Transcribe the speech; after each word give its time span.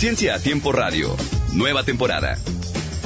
Ciencia 0.00 0.34
a 0.34 0.38
Tiempo 0.38 0.72
Radio, 0.72 1.14
nueva 1.52 1.84
temporada. 1.84 2.38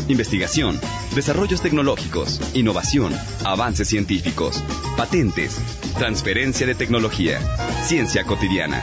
Investigación, 0.07 0.81
desarrollos 1.13 1.61
tecnológicos, 1.61 2.41
innovación, 2.55 3.13
avances 3.45 3.89
científicos, 3.89 4.63
patentes, 4.97 5.61
transferencia 5.99 6.69
de 6.69 6.77
tecnología, 6.77 7.41
ciencia 7.83 8.23
cotidiana. 8.23 8.81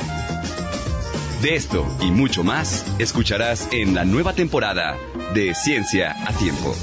De 1.41 1.55
esto 1.55 1.87
y 2.01 2.11
mucho 2.11 2.43
más 2.43 2.85
escucharás 2.99 3.69
en 3.71 3.95
la 3.95 4.03
nueva 4.03 4.33
temporada 4.33 4.97
de 5.33 5.55
Ciencia 5.55 6.13
a 6.27 6.33
Tiempo. 6.33 6.75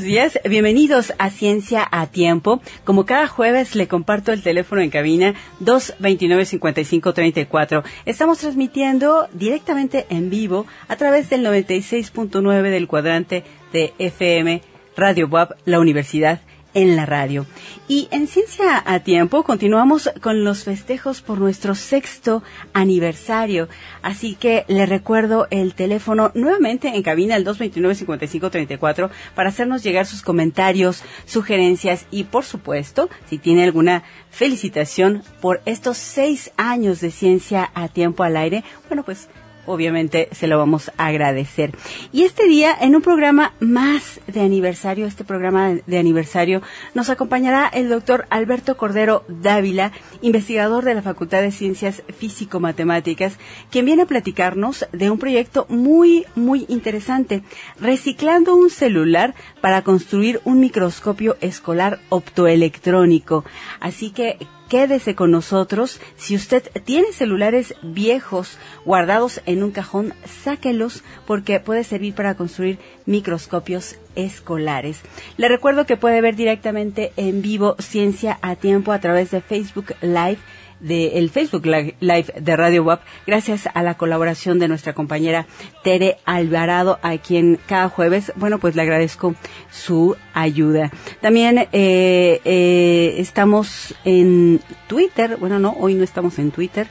Buenos 0.00 0.14
días. 0.14 0.40
Bienvenidos 0.48 1.12
a 1.18 1.28
Ciencia 1.28 1.86
a 1.90 2.06
Tiempo. 2.06 2.62
Como 2.84 3.04
cada 3.04 3.26
jueves 3.26 3.74
le 3.74 3.86
comparto 3.86 4.32
el 4.32 4.42
teléfono 4.42 4.80
en 4.80 4.88
cabina 4.88 5.34
229-5534. 5.62 7.82
Estamos 8.06 8.38
transmitiendo 8.38 9.28
directamente 9.34 10.06
en 10.08 10.30
vivo 10.30 10.64
a 10.88 10.96
través 10.96 11.28
del 11.28 11.44
96.9 11.44 12.70
del 12.70 12.88
cuadrante 12.88 13.44
de 13.74 13.92
FM 13.98 14.62
Radio 14.96 15.28
WAP, 15.28 15.50
la 15.66 15.80
Universidad 15.80 16.40
en 16.74 16.96
la 16.96 17.06
radio. 17.06 17.46
Y 17.88 18.08
en 18.10 18.26
Ciencia 18.26 18.82
a 18.84 19.00
Tiempo 19.00 19.42
continuamos 19.42 20.10
con 20.20 20.44
los 20.44 20.64
festejos 20.64 21.20
por 21.22 21.38
nuestro 21.38 21.74
sexto 21.74 22.42
aniversario. 22.72 23.68
Así 24.02 24.34
que 24.34 24.64
le 24.68 24.86
recuerdo 24.86 25.48
el 25.50 25.74
teléfono 25.74 26.30
nuevamente 26.34 26.88
en 26.88 27.02
cabina 27.02 27.36
el 27.36 27.46
229-5534 27.46 29.10
para 29.34 29.48
hacernos 29.48 29.82
llegar 29.82 30.06
sus 30.06 30.22
comentarios, 30.22 31.02
sugerencias 31.26 32.06
y 32.10 32.24
por 32.24 32.44
supuesto, 32.44 33.10
si 33.28 33.38
tiene 33.38 33.64
alguna 33.64 34.04
felicitación 34.30 35.22
por 35.40 35.60
estos 35.64 35.96
seis 35.96 36.52
años 36.56 37.00
de 37.00 37.10
Ciencia 37.10 37.70
a 37.74 37.88
Tiempo 37.88 38.22
al 38.22 38.36
aire, 38.36 38.64
bueno 38.88 39.04
pues 39.04 39.28
obviamente 39.70 40.28
se 40.32 40.46
lo 40.46 40.58
vamos 40.58 40.90
a 40.96 41.06
agradecer. 41.06 41.72
Y 42.12 42.24
este 42.24 42.46
día, 42.46 42.76
en 42.80 42.96
un 42.96 43.02
programa 43.02 43.54
más 43.60 44.20
de 44.26 44.40
aniversario, 44.40 45.06
este 45.06 45.24
programa 45.24 45.74
de 45.86 45.98
aniversario, 45.98 46.62
nos 46.94 47.08
acompañará 47.10 47.68
el 47.68 47.88
doctor 47.88 48.26
Alberto 48.30 48.76
Cordero 48.76 49.24
Dávila, 49.28 49.92
investigador 50.22 50.84
de 50.84 50.94
la 50.94 51.02
Facultad 51.02 51.42
de 51.42 51.52
Ciencias 51.52 52.02
Físico-Matemáticas, 52.18 53.38
quien 53.70 53.86
viene 53.86 54.02
a 54.02 54.06
platicarnos 54.06 54.86
de 54.92 55.10
un 55.10 55.18
proyecto 55.18 55.66
muy, 55.68 56.26
muy 56.34 56.66
interesante, 56.68 57.42
reciclando 57.80 58.56
un 58.56 58.70
celular 58.70 59.34
para 59.60 59.82
construir 59.82 60.40
un 60.44 60.60
microscopio 60.60 61.36
escolar 61.40 62.00
optoelectrónico. 62.08 63.44
Así 63.80 64.10
que, 64.10 64.38
quédese 64.70 65.14
con 65.14 65.32
nosotros. 65.32 66.00
Si 66.16 66.34
usted 66.34 66.62
tiene 66.84 67.12
celulares 67.12 67.74
viejos 67.82 68.56
guardados 68.86 69.42
en 69.44 69.62
un 69.62 69.72
cajón, 69.72 70.14
sáquelos 70.24 71.02
porque 71.26 71.60
puede 71.60 71.84
servir 71.84 72.14
para 72.14 72.36
construir 72.36 72.78
microscopios 73.04 73.96
escolares. 74.14 75.00
Le 75.36 75.48
recuerdo 75.48 75.84
que 75.84 75.98
puede 75.98 76.22
ver 76.22 76.36
directamente 76.36 77.12
en 77.16 77.42
vivo 77.42 77.76
Ciencia 77.80 78.38
a 78.40 78.56
Tiempo 78.56 78.92
a 78.92 79.00
través 79.00 79.32
de 79.32 79.42
Facebook 79.42 79.94
Live 80.00 80.38
del 80.80 81.30
Facebook 81.30 81.66
Live 81.66 82.34
de 82.40 82.56
Radio 82.56 82.84
WAP, 82.84 83.02
gracias 83.26 83.68
a 83.72 83.82
la 83.82 83.94
colaboración 83.94 84.58
de 84.58 84.68
nuestra 84.68 84.92
compañera 84.92 85.46
Tere 85.82 86.16
Alvarado, 86.24 86.98
a 87.02 87.16
quien 87.18 87.58
cada 87.66 87.88
jueves, 87.88 88.32
bueno, 88.36 88.58
pues 88.58 88.76
le 88.76 88.82
agradezco 88.82 89.34
su 89.70 90.16
ayuda. 90.34 90.90
También 91.20 91.58
eh, 91.58 92.40
eh, 92.44 93.14
estamos 93.18 93.94
en 94.04 94.60
Twitter, 94.86 95.36
bueno, 95.38 95.58
no, 95.58 95.76
hoy 95.78 95.94
no 95.94 96.04
estamos 96.04 96.38
en 96.38 96.50
Twitter, 96.50 96.88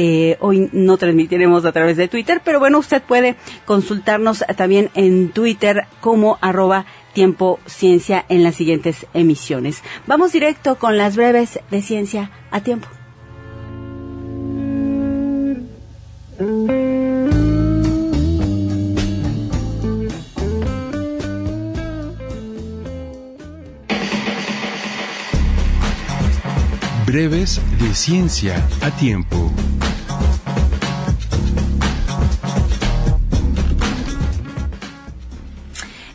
eh, 0.00 0.36
hoy 0.40 0.70
no 0.72 0.96
transmitiremos 0.96 1.64
a 1.64 1.72
través 1.72 1.96
de 1.96 2.06
Twitter, 2.06 2.40
pero 2.44 2.60
bueno, 2.60 2.78
usted 2.78 3.02
puede 3.02 3.36
consultarnos 3.64 4.44
también 4.56 4.90
en 4.94 5.30
Twitter 5.30 5.86
como 6.00 6.38
arroba 6.40 6.86
tiempo 7.14 7.58
ciencia 7.66 8.24
en 8.28 8.44
las 8.44 8.54
siguientes 8.54 9.06
emisiones. 9.12 9.82
Vamos 10.06 10.32
directo 10.32 10.76
con 10.76 10.98
las 10.98 11.16
breves 11.16 11.58
de 11.70 11.82
ciencia 11.82 12.30
a 12.52 12.60
tiempo. 12.60 12.88
Breves 27.08 27.58
de 27.80 27.94
ciencia 27.94 28.62
a 28.82 28.90
tiempo. 28.90 29.50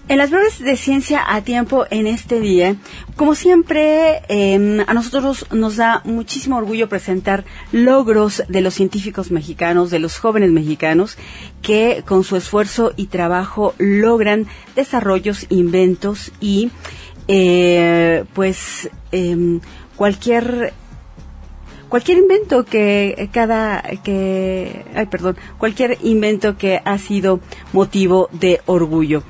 En 0.08 0.20
las 0.20 0.30
breves 0.30 0.60
de 0.60 0.78
ciencia 0.78 1.24
a 1.28 1.42
tiempo 1.42 1.88
en 1.90 2.06
este 2.06 2.40
día, 2.40 2.76
como 3.16 3.34
siempre, 3.34 4.22
em, 4.28 4.82
a 4.86 4.94
nosotros 4.94 5.48
nos 5.52 5.78
da 5.78 6.04
muchísimo 6.06 6.58
orgullo 6.58 6.88
presentar 6.88 7.44
logros 7.72 8.44
de 8.48 8.62
los 8.62 8.76
científicos 8.76 9.32
mexicanos, 9.32 9.90
de 9.90 9.98
los 9.98 10.20
jóvenes 10.20 10.52
mexicanos, 10.52 11.18
que 11.64 12.04
con 12.06 12.24
su 12.24 12.36
esfuerzo 12.36 12.94
y 12.96 13.08
trabajo 13.08 13.74
logran 13.80 14.46
desarrollos, 14.76 15.48
inventos 15.50 16.32
y, 16.40 16.70
eh, 17.28 18.26
pues, 18.36 18.92
em, 19.12 19.60
cualquier 19.96 20.74
cualquier 21.94 22.18
invento 22.18 22.66
que 22.66 23.30
cada 23.32 23.84
que 24.04 24.84
ay 24.96 25.06
perdón 25.06 25.38
cualquier 25.60 26.00
invento 26.02 26.58
que 26.58 26.82
ha 26.84 26.98
sido 26.98 27.40
motivo 27.72 28.30
de 28.32 28.62
orgullo. 28.66 29.22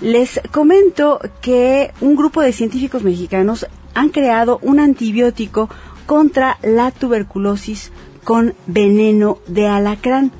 Les 0.00 0.40
comento 0.52 1.18
que 1.40 1.90
un 2.00 2.14
grupo 2.14 2.40
de 2.40 2.52
científicos 2.52 3.02
mexicanos 3.02 3.66
han 3.94 4.10
creado 4.10 4.60
un 4.62 4.78
antibiótico 4.78 5.68
contra 6.06 6.58
la 6.62 6.92
tuberculosis 6.92 7.90
con 8.22 8.54
veneno 8.68 9.38
de 9.48 9.66
alacrán 9.66 10.30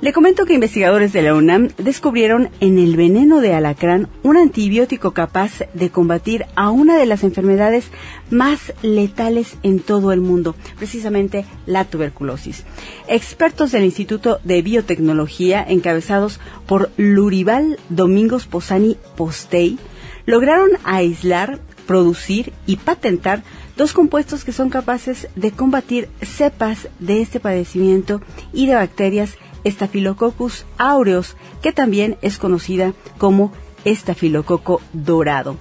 le 0.00 0.12
comento 0.12 0.44
que 0.44 0.54
investigadores 0.54 1.12
de 1.12 1.22
la 1.22 1.34
UNAM 1.34 1.70
descubrieron 1.78 2.50
en 2.60 2.78
el 2.78 2.96
veneno 2.96 3.40
de 3.40 3.54
alacrán 3.54 4.08
un 4.22 4.36
antibiótico 4.36 5.12
capaz 5.12 5.60
de 5.72 5.90
combatir 5.90 6.44
a 6.56 6.70
una 6.70 6.98
de 6.98 7.06
las 7.06 7.24
enfermedades 7.24 7.86
más 8.30 8.74
letales 8.82 9.56
en 9.62 9.80
todo 9.80 10.12
el 10.12 10.20
mundo, 10.20 10.54
precisamente 10.76 11.46
la 11.66 11.84
tuberculosis. 11.84 12.64
Expertos 13.08 13.72
del 13.72 13.84
Instituto 13.84 14.40
de 14.44 14.62
Biotecnología, 14.62 15.64
encabezados 15.66 16.40
por 16.66 16.90
Lurival 16.96 17.78
Domingos 17.88 18.46
Posani 18.46 18.96
Postey, 19.16 19.78
lograron 20.26 20.70
aislar, 20.84 21.60
producir 21.86 22.52
y 22.66 22.76
patentar 22.76 23.42
dos 23.76 23.92
compuestos 23.92 24.44
que 24.44 24.52
son 24.52 24.70
capaces 24.70 25.28
de 25.34 25.50
combatir 25.50 26.08
cepas 26.22 26.88
de 26.98 27.20
este 27.20 27.40
padecimiento 27.40 28.20
y 28.52 28.66
de 28.66 28.74
bacterias 28.74 29.36
Staphylococcus 29.64 30.66
aureus, 30.78 31.36
que 31.62 31.72
también 31.72 32.16
es 32.22 32.38
conocida 32.38 32.92
como 33.18 33.52
estafilococo 33.84 34.80
dorado. 34.92 35.56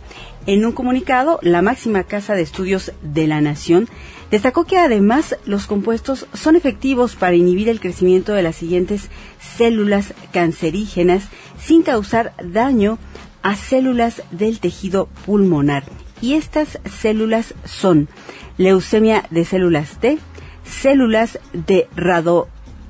En 0.45 0.65
un 0.65 0.73
comunicado, 0.73 1.39
la 1.41 1.61
máxima 1.61 2.03
casa 2.03 2.35
de 2.35 2.41
estudios 2.41 2.91
de 3.01 3.27
la 3.27 3.39
Nación 3.39 3.87
destacó 4.29 4.65
que 4.65 4.77
además 4.77 5.37
los 5.45 5.67
compuestos 5.67 6.27
son 6.33 6.55
efectivos 6.55 7.15
para 7.15 7.35
inhibir 7.35 7.69
el 7.69 7.79
crecimiento 7.79 8.33
de 8.33 8.43
las 8.43 8.57
siguientes 8.57 9.09
células 9.39 10.13
cancerígenas 10.33 11.29
sin 11.57 11.81
causar 11.81 12.33
daño 12.43 12.97
a 13.41 13.55
células 13.55 14.21
del 14.31 14.59
tejido 14.59 15.07
pulmonar. 15.25 15.83
Y 16.21 16.33
estas 16.33 16.79
células 16.85 17.53
son 17.63 18.09
leucemia 18.57 19.25
de 19.29 19.45
células 19.45 19.97
T, 19.99 20.17
células 20.65 21.39
de 21.53 21.87
rado, 21.95 22.47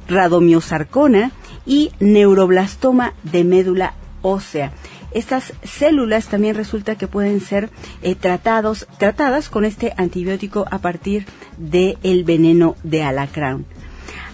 radomiosarcona 0.07 1.31
y 1.65 1.91
neuroblastoma 1.99 3.13
de 3.23 3.43
médula 3.43 3.93
ósea. 4.21 4.71
Estas 5.11 5.53
células 5.63 6.27
también 6.27 6.55
resulta 6.55 6.95
que 6.95 7.07
pueden 7.07 7.39
ser 7.39 7.69
eh, 8.01 8.15
tratados, 8.15 8.87
tratadas 8.97 9.49
con 9.49 9.63
este 9.63 9.93
antibiótico 9.97 10.65
a 10.71 10.79
partir 10.79 11.25
del 11.57 12.23
veneno 12.23 12.75
de 12.83 13.03
alacrán. 13.03 13.65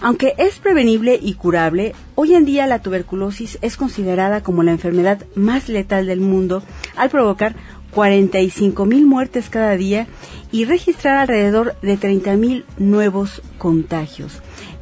Aunque 0.02 0.34
es 0.38 0.58
prevenible 0.58 1.18
y 1.20 1.34
curable, 1.34 1.94
hoy 2.14 2.34
en 2.34 2.46
día 2.46 2.66
la 2.66 2.78
tuberculosis 2.78 3.58
es 3.60 3.76
considerada 3.76 4.42
como 4.42 4.62
la 4.62 4.70
enfermedad 4.70 5.26
más 5.34 5.68
letal 5.68 6.06
del 6.06 6.20
mundo 6.20 6.62
al 6.96 7.10
provocar 7.10 7.54
45 7.90 8.86
mil 8.86 9.04
muertes 9.04 9.50
cada 9.50 9.76
día 9.76 10.06
y 10.50 10.64
registrar 10.64 11.18
alrededor 11.18 11.74
de 11.82 11.98
30 11.98 12.36
mil 12.36 12.64
nuevos 12.78 13.42
contagios. 13.58 14.40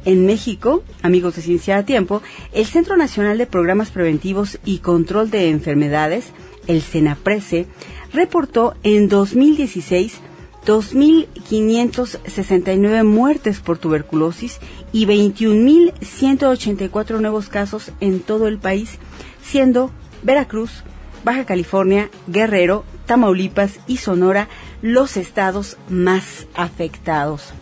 En 0.09 0.25
México, 0.25 0.83
amigos 1.03 1.35
de 1.35 1.43
Ciencia 1.43 1.77
a 1.77 1.85
Tiempo, 1.85 2.23
el 2.51 2.65
Centro 2.65 2.97
Nacional 2.97 3.37
de 3.37 3.45
Programas 3.45 3.91
Preventivos 3.91 4.57
y 4.65 4.79
Control 4.79 5.29
de 5.29 5.51
Enfermedades, 5.51 6.31
el 6.65 6.81
CENAPRESE, 6.81 7.67
reportó 8.11 8.73
en 8.81 9.07
2016 9.07 10.19
2.569 10.65 13.03
muertes 13.03 13.59
por 13.59 13.77
tuberculosis 13.77 14.59
y 14.91 15.05
21.184 15.05 17.21
nuevos 17.21 17.49
casos 17.49 17.91
en 17.99 18.21
todo 18.21 18.47
el 18.47 18.57
país, 18.57 18.97
siendo 19.43 19.91
Veracruz, 20.23 20.81
Baja 21.23 21.45
California, 21.45 22.09
Guerrero, 22.25 22.83
Tamaulipas 23.05 23.79
y 23.85 23.97
Sonora 23.97 24.47
los 24.81 25.17
estados 25.17 25.77
más 25.87 26.47
afectados. 26.55 27.53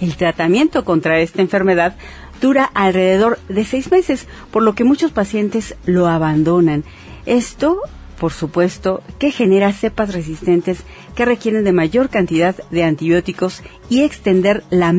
El 0.00 0.16
tratamiento 0.16 0.84
contra 0.84 1.20
esta 1.20 1.42
enfermedad 1.42 1.96
dura 2.40 2.64
alrededor 2.74 3.38
de 3.48 3.64
seis 3.64 3.90
meses, 3.90 4.26
por 4.50 4.62
lo 4.62 4.74
que 4.74 4.84
muchos 4.84 5.12
pacientes 5.12 5.76
lo 5.84 6.08
abandonan. 6.08 6.84
Esto, 7.26 7.78
por 8.18 8.32
supuesto, 8.32 9.02
que 9.18 9.30
genera 9.30 9.72
cepas 9.72 10.14
resistentes 10.14 10.84
que 11.14 11.26
requieren 11.26 11.64
de 11.64 11.72
mayor 11.72 12.08
cantidad 12.08 12.56
de 12.70 12.84
antibióticos 12.84 13.62
y 13.90 14.02
extender 14.02 14.64
la, 14.70 14.94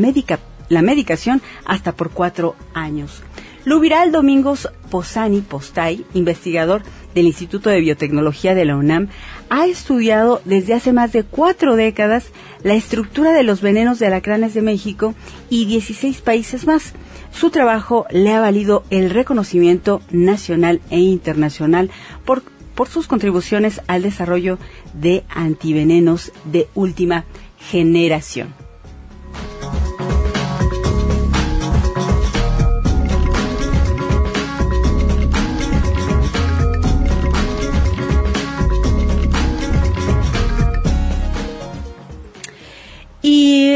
la 0.69 0.81
medicación 0.81 1.41
hasta 1.65 1.93
por 1.93 2.11
cuatro 2.11 2.55
años. 2.73 3.23
Lubiral 3.63 4.11
Domingos 4.11 4.69
Posani 4.89 5.41
Postay, 5.41 6.03
investigador 6.15 6.81
del 7.13 7.27
Instituto 7.27 7.69
de 7.69 7.79
Biotecnología 7.79 8.55
de 8.55 8.65
la 8.65 8.75
UNAM, 8.75 9.09
ha 9.49 9.67
estudiado 9.67 10.41
desde 10.45 10.73
hace 10.73 10.93
más 10.93 11.11
de 11.11 11.23
cuatro 11.23 11.75
décadas 11.75 12.31
la 12.63 12.73
estructura 12.73 13.33
de 13.33 13.43
los 13.43 13.61
venenos 13.61 13.99
de 13.99 14.07
alacranes 14.07 14.55
de 14.55 14.63
México 14.63 15.13
y 15.49 15.65
16 15.65 16.21
países 16.21 16.65
más. 16.65 16.93
Su 17.31 17.51
trabajo 17.51 18.07
le 18.09 18.33
ha 18.33 18.39
valido 18.39 18.83
el 18.89 19.11
reconocimiento 19.11 20.01
nacional 20.09 20.81
e 20.89 20.99
internacional 20.99 21.91
por, 22.25 22.41
por 22.73 22.87
sus 22.87 23.07
contribuciones 23.07 23.81
al 23.85 24.01
desarrollo 24.01 24.57
de 24.93 25.23
antivenenos 25.29 26.31
de 26.45 26.67
última 26.73 27.25
generación. 27.59 28.70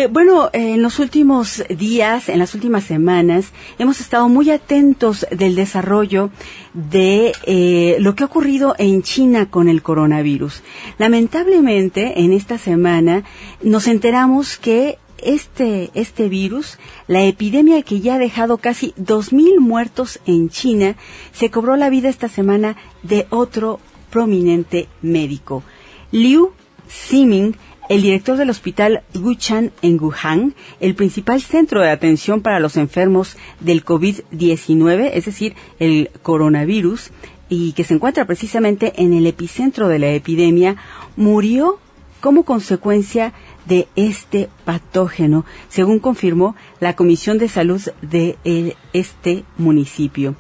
Y 0.06 0.08
bueno, 0.08 0.52
en 0.54 0.84
los 0.84 1.00
últimos 1.00 1.64
días, 1.68 2.30
en 2.30 2.38
las 2.38 2.54
últimas 2.54 2.84
semanas, 2.84 3.48
hemos 3.80 4.00
estado 4.00 4.30
muy 4.30 4.52
atentos 4.52 5.26
del 5.32 5.56
desarrollo 5.56 6.30
de 6.76 7.34
eh, 7.44 7.98
lo 8.00 8.14
que 8.14 8.22
ha 8.22 8.28
ocurrido 8.28 8.76
en 8.78 9.02
China 9.02 9.50
con 9.50 9.68
el 9.68 9.82
coronavirus. 9.82 10.62
Lamentablemente, 11.00 12.20
en 12.22 12.34
esta 12.34 12.60
semana 12.60 13.24
nos 13.64 13.88
enteramos 13.88 14.58
que 14.58 15.00
este, 15.18 15.90
este 15.96 16.30
virus, 16.30 16.78
la 17.08 17.24
epidemia 17.24 17.82
que 17.82 18.00
ya 18.00 18.16
ha 18.16 18.20
dejado 18.20 18.58
casi 18.58 18.94
2.000 19.00 19.60
muertos 19.60 20.20
en 20.28 20.50
China, 20.50 20.98
se 21.32 21.50
cobró 21.50 21.78
la 21.78 21.90
vida 21.90 22.10
esta 22.10 22.30
semana 22.30 22.76
de 23.02 23.26
otro 23.32 23.80
prominente 24.12 24.88
médico. 25.02 25.64
Liu 26.12 26.52
Ximing 26.88 27.56
el 27.90 28.02
director 28.02 28.38
del 28.38 28.50
hospital 28.50 29.04
Guchan 29.14 29.72
en 29.82 30.02
Wuhan, 30.02 30.56
el 30.80 30.96
principal 30.96 31.42
centro 31.42 31.82
de 31.82 31.90
atención 31.90 32.42
para 32.42 32.60
los 32.60 32.78
enfermos 32.78 33.38
del 33.60 33.86
COVID-19, 33.86 35.12
es 35.14 35.26
decir, 35.26 35.56
el 35.80 36.10
coronavirus, 36.22 37.12
y 37.48 37.74
que 37.74 37.84
se 37.84 37.94
encuentra 37.94 38.26
precisamente 38.26 38.94
en 38.98 39.14
el 39.14 39.28
epicentro 39.28 39.88
de 39.88 40.00
la 40.00 40.10
epidemia, 40.10 40.78
murió 41.16 41.80
como 42.22 42.44
consecuencia 42.44 43.34
de 43.68 43.88
este 43.96 44.50
patógeno, 44.64 45.46
según 45.70 46.00
confirmó 46.00 46.56
la 46.80 46.96
Comisión 46.96 47.38
de 47.38 47.50
Salud 47.50 47.82
de 48.02 48.76
este 48.94 49.44
municipio. 49.58 50.36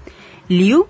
Liu 0.47 0.87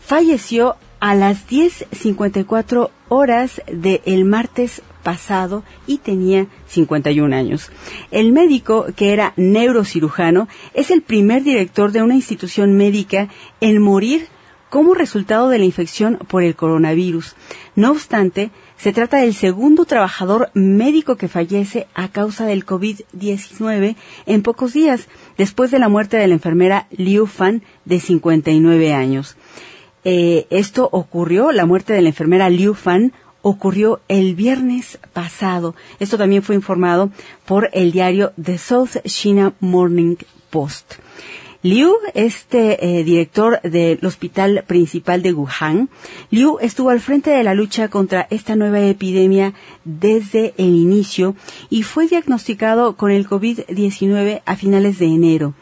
falleció 0.00 0.76
a 1.00 1.14
las 1.14 1.46
10.54 1.48 2.90
horas 3.08 3.60
del 3.70 4.24
martes 4.24 4.82
pasado 5.02 5.62
y 5.86 5.98
tenía 5.98 6.46
51 6.66 7.34
años. 7.34 7.70
El 8.10 8.32
médico, 8.32 8.86
que 8.96 9.12
era 9.12 9.32
neurocirujano, 9.36 10.48
es 10.74 10.90
el 10.90 11.02
primer 11.02 11.42
director 11.42 11.92
de 11.92 12.02
una 12.02 12.14
institución 12.14 12.76
médica 12.76 13.28
en 13.60 13.80
morir 13.80 14.28
como 14.70 14.94
resultado 14.94 15.48
de 15.48 15.58
la 15.58 15.64
infección 15.64 16.18
por 16.28 16.42
el 16.42 16.54
coronavirus. 16.54 17.34
No 17.74 17.90
obstante, 17.90 18.50
se 18.76 18.92
trata 18.92 19.18
del 19.18 19.34
segundo 19.34 19.84
trabajador 19.84 20.50
médico 20.54 21.16
que 21.16 21.28
fallece 21.28 21.86
a 21.94 22.08
causa 22.08 22.46
del 22.46 22.66
COVID-19 22.66 23.96
en 24.26 24.42
pocos 24.42 24.72
días, 24.72 25.08
después 25.36 25.70
de 25.70 25.78
la 25.78 25.88
muerte 25.88 26.16
de 26.16 26.28
la 26.28 26.34
enfermera 26.34 26.86
Liu 26.90 27.26
Fan, 27.26 27.62
de 27.84 27.98
59 27.98 28.92
años. 28.92 29.36
Eh, 30.04 30.46
esto 30.50 30.88
ocurrió, 30.92 31.50
la 31.50 31.66
muerte 31.66 31.92
de 31.92 32.02
la 32.02 32.10
enfermera 32.10 32.50
Liu 32.50 32.74
Fan, 32.74 33.12
ocurrió 33.42 34.00
el 34.08 34.34
viernes 34.34 34.98
pasado. 35.12 35.74
Esto 36.00 36.18
también 36.18 36.42
fue 36.42 36.54
informado 36.54 37.10
por 37.46 37.70
el 37.72 37.92
diario 37.92 38.32
The 38.42 38.58
South 38.58 38.96
China 39.04 39.54
Morning 39.60 40.16
Post. 40.50 40.94
Liu, 41.62 41.92
este 42.14 42.86
eh, 42.86 43.02
director 43.02 43.60
del 43.62 43.98
Hospital 44.06 44.62
Principal 44.64 45.22
de 45.22 45.32
Wuhan, 45.32 45.88
Liu 46.30 46.58
estuvo 46.60 46.90
al 46.90 47.00
frente 47.00 47.30
de 47.30 47.42
la 47.42 47.52
lucha 47.52 47.88
contra 47.88 48.28
esta 48.30 48.54
nueva 48.54 48.80
epidemia 48.80 49.54
desde 49.84 50.54
el 50.56 50.76
inicio 50.76 51.34
y 51.68 51.82
fue 51.82 52.06
diagnosticado 52.06 52.96
con 52.96 53.10
el 53.10 53.28
COVID-19 53.28 54.42
a 54.46 54.54
finales 54.54 55.00
de 55.00 55.06
enero. 55.06 55.54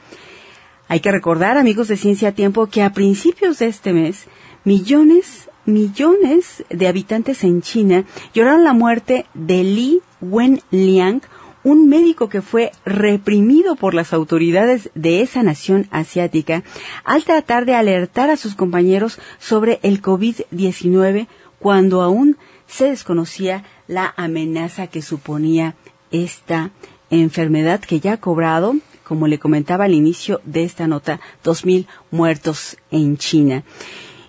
Hay 0.88 1.00
que 1.00 1.10
recordar, 1.10 1.56
amigos 1.56 1.88
de 1.88 1.96
Ciencia 1.96 2.28
a 2.28 2.32
Tiempo, 2.32 2.66
que 2.66 2.82
a 2.82 2.92
principios 2.92 3.58
de 3.58 3.68
este 3.68 3.94
mes, 3.94 4.26
millones 4.64 5.48
millones 5.66 6.64
de 6.70 6.88
habitantes 6.88 7.44
en 7.44 7.62
China 7.62 8.04
lloraron 8.32 8.64
la 8.64 8.72
muerte 8.72 9.26
de 9.34 9.64
Li 9.64 10.00
Wenliang, 10.20 11.22
un 11.64 11.88
médico 11.88 12.28
que 12.28 12.42
fue 12.42 12.70
reprimido 12.84 13.74
por 13.74 13.92
las 13.92 14.12
autoridades 14.12 14.90
de 14.94 15.20
esa 15.20 15.42
nación 15.42 15.88
asiática 15.90 16.62
al 17.04 17.24
tratar 17.24 17.66
de 17.66 17.74
alertar 17.74 18.30
a 18.30 18.36
sus 18.36 18.54
compañeros 18.54 19.18
sobre 19.38 19.80
el 19.82 20.00
COVID-19 20.00 21.26
cuando 21.58 22.02
aún 22.02 22.36
se 22.68 22.86
desconocía 22.90 23.64
la 23.88 24.14
amenaza 24.16 24.86
que 24.86 25.02
suponía 25.02 25.74
esta 26.10 26.70
enfermedad 27.10 27.80
que 27.80 28.00
ya 28.00 28.14
ha 28.14 28.20
cobrado, 28.20 28.76
como 29.04 29.26
le 29.26 29.38
comentaba 29.38 29.84
al 29.84 29.94
inicio 29.94 30.40
de 30.44 30.64
esta 30.64 30.86
nota, 30.86 31.20
2.000 31.44 31.86
muertos 32.10 32.76
en 32.90 33.16
China. 33.16 33.64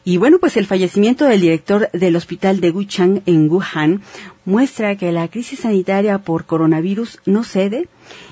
Y 0.10 0.16
bueno, 0.16 0.40
pues 0.40 0.56
el 0.56 0.66
fallecimiento 0.66 1.26
del 1.26 1.42
director 1.42 1.90
del 1.92 2.16
hospital 2.16 2.62
de 2.62 2.72
Wuchang 2.72 3.24
en 3.26 3.52
Wuhan 3.52 4.04
muestra 4.46 4.96
que 4.96 5.12
la 5.12 5.28
crisis 5.28 5.60
sanitaria 5.60 6.20
por 6.20 6.46
coronavirus 6.46 7.20
no 7.26 7.44
cede 7.44 7.90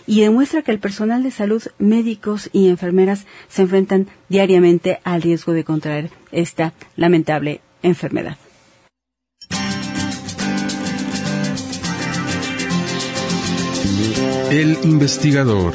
y 0.07 0.21
demuestra 0.21 0.61
que 0.61 0.71
el 0.71 0.79
personal 0.79 1.21
de 1.21 1.31
salud, 1.31 1.61
médicos 1.77 2.49
y 2.53 2.69
enfermeras 2.69 3.25
se 3.49 3.63
enfrentan 3.63 4.07
diariamente 4.29 5.01
al 5.03 5.21
riesgo 5.21 5.51
de 5.51 5.65
contraer 5.65 6.11
esta 6.31 6.71
lamentable 6.95 7.59
enfermedad. 7.83 8.37
El 14.49 14.77
investigador. 14.83 15.73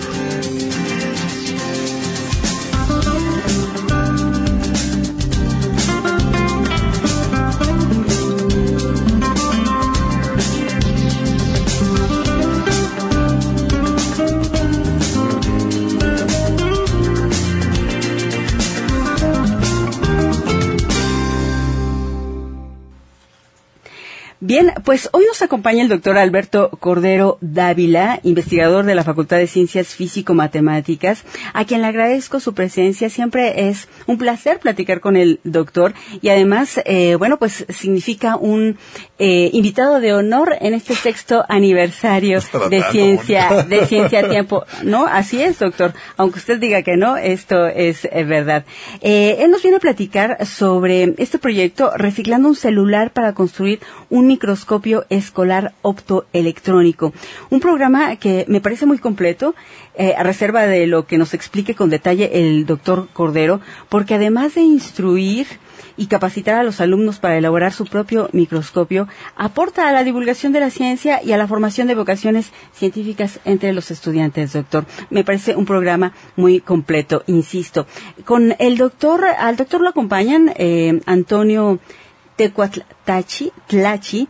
Pues 24.84 25.08
hoy 25.12 25.24
nos 25.26 25.42
acompaña 25.42 25.82
el 25.82 25.88
doctor 25.88 26.16
Alberto 26.16 26.70
Cordero 26.78 27.38
Dávila, 27.40 28.20
investigador 28.22 28.84
de 28.84 28.94
la 28.94 29.04
Facultad 29.04 29.38
de 29.38 29.46
Ciencias 29.46 29.88
Físico-Matemáticas, 29.88 31.24
a 31.52 31.64
quien 31.64 31.82
le 31.82 31.88
agradezco 31.88 32.40
su 32.40 32.54
presencia. 32.54 33.10
Siempre 33.10 33.68
es 33.68 33.88
un 34.06 34.16
placer 34.16 34.60
platicar 34.60 35.00
con 35.00 35.16
el 35.16 35.40
doctor 35.44 35.92
y 36.22 36.28
además, 36.28 36.80
eh, 36.84 37.16
bueno, 37.16 37.38
pues 37.38 37.66
significa 37.68 38.36
un 38.36 38.78
eh, 39.18 39.50
invitado 39.52 40.00
de 40.00 40.12
honor 40.14 40.56
en 40.60 40.74
este 40.74 40.94
sexto 40.94 41.44
aniversario 41.48 42.40
de 42.70 42.82
ciencia, 42.90 43.64
de 43.64 43.86
ciencia 43.86 44.20
a 44.20 44.28
tiempo. 44.28 44.64
No, 44.84 45.06
así 45.06 45.42
es, 45.42 45.58
doctor. 45.58 45.94
Aunque 46.16 46.38
usted 46.38 46.60
diga 46.60 46.82
que 46.82 46.96
no, 46.96 47.16
esto 47.16 47.66
es 47.66 48.04
eh, 48.04 48.24
verdad. 48.24 48.64
él 49.02 49.50
nos 49.50 49.62
viene 49.62 49.78
a 49.78 49.80
platicar 49.80 50.46
sobre 50.46 51.14
este 51.18 51.38
proyecto 51.38 51.90
reciclando 51.96 52.48
un 52.48 52.56
celular 52.56 53.12
para 53.12 53.34
construir 53.34 53.80
un 54.08 54.26
microscopio 54.26 54.69
escolar 55.08 55.74
optoelectrónico. 55.82 57.12
Un 57.50 57.60
programa 57.60 58.16
que 58.16 58.44
me 58.48 58.60
parece 58.60 58.86
muy 58.86 58.98
completo, 58.98 59.54
eh, 59.94 60.14
a 60.16 60.22
reserva 60.22 60.66
de 60.66 60.86
lo 60.86 61.06
que 61.06 61.18
nos 61.18 61.34
explique 61.34 61.74
con 61.74 61.90
detalle 61.90 62.30
el 62.40 62.66
doctor 62.66 63.08
Cordero, 63.12 63.60
porque 63.88 64.14
además 64.14 64.54
de 64.54 64.62
instruir 64.62 65.46
y 65.96 66.06
capacitar 66.06 66.54
a 66.54 66.62
los 66.62 66.80
alumnos 66.80 67.18
para 67.18 67.36
elaborar 67.36 67.72
su 67.72 67.84
propio 67.84 68.30
microscopio, 68.32 69.08
aporta 69.36 69.88
a 69.88 69.92
la 69.92 70.04
divulgación 70.04 70.52
de 70.52 70.60
la 70.60 70.70
ciencia 70.70 71.20
y 71.22 71.32
a 71.32 71.36
la 71.36 71.46
formación 71.48 71.88
de 71.88 71.94
vocaciones 71.94 72.52
científicas 72.72 73.40
entre 73.44 73.72
los 73.72 73.90
estudiantes, 73.90 74.52
doctor. 74.52 74.86
Me 75.10 75.24
parece 75.24 75.56
un 75.56 75.66
programa 75.66 76.12
muy 76.36 76.60
completo, 76.60 77.22
insisto. 77.26 77.86
Con 78.24 78.54
el 78.58 78.78
doctor, 78.78 79.24
al 79.24 79.56
doctor 79.56 79.80
lo 79.80 79.90
acompañan 79.90 80.52
eh, 80.56 81.00
Antonio 81.06 81.80
Tecuatlachi, 82.36 83.52
Tlachi, 83.66 84.26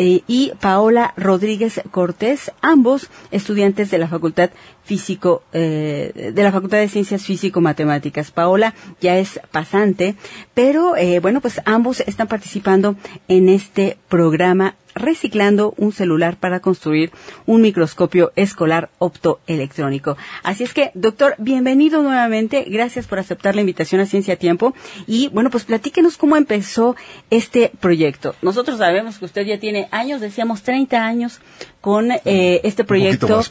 y 0.00 0.52
Paola 0.60 1.12
Rodríguez 1.16 1.82
Cortés, 1.90 2.52
ambos 2.62 3.10
estudiantes 3.30 3.90
de 3.90 3.98
la 3.98 4.08
Facultad 4.08 4.50
Físico, 4.90 5.44
eh, 5.52 6.32
de 6.34 6.42
la 6.42 6.50
Facultad 6.50 6.78
de 6.78 6.88
Ciencias 6.88 7.22
Físico-Matemáticas. 7.22 8.32
Paola 8.32 8.74
ya 9.00 9.18
es 9.18 9.38
pasante, 9.52 10.16
pero 10.52 10.96
eh, 10.96 11.20
bueno, 11.20 11.40
pues 11.40 11.60
ambos 11.64 12.00
están 12.00 12.26
participando 12.26 12.96
en 13.28 13.48
este 13.48 13.98
programa 14.08 14.74
reciclando 14.94 15.74
un 15.76 15.92
celular 15.92 16.36
para 16.36 16.60
construir 16.60 17.12
un 17.46 17.62
microscopio 17.62 18.32
escolar 18.36 18.90
optoelectrónico. 18.98 20.16
Así 20.42 20.64
es 20.64 20.74
que, 20.74 20.90
doctor, 20.94 21.34
bienvenido 21.38 22.02
nuevamente. 22.02 22.64
Gracias 22.68 23.06
por 23.06 23.18
aceptar 23.18 23.54
la 23.54 23.60
invitación 23.60 24.00
a 24.00 24.06
Ciencia 24.06 24.36
Tiempo. 24.36 24.74
Y 25.06 25.28
bueno, 25.28 25.50
pues 25.50 25.64
platíquenos 25.64 26.16
cómo 26.16 26.36
empezó 26.36 26.96
este 27.30 27.70
proyecto. 27.80 28.34
Nosotros 28.42 28.78
sabemos 28.78 29.18
que 29.18 29.24
usted 29.24 29.46
ya 29.46 29.58
tiene 29.58 29.88
años, 29.90 30.20
decíamos 30.20 30.62
30 30.62 31.04
años, 31.04 31.40
con 31.80 32.10
eh, 32.12 32.60
este 32.64 32.84
proyecto 32.84 33.42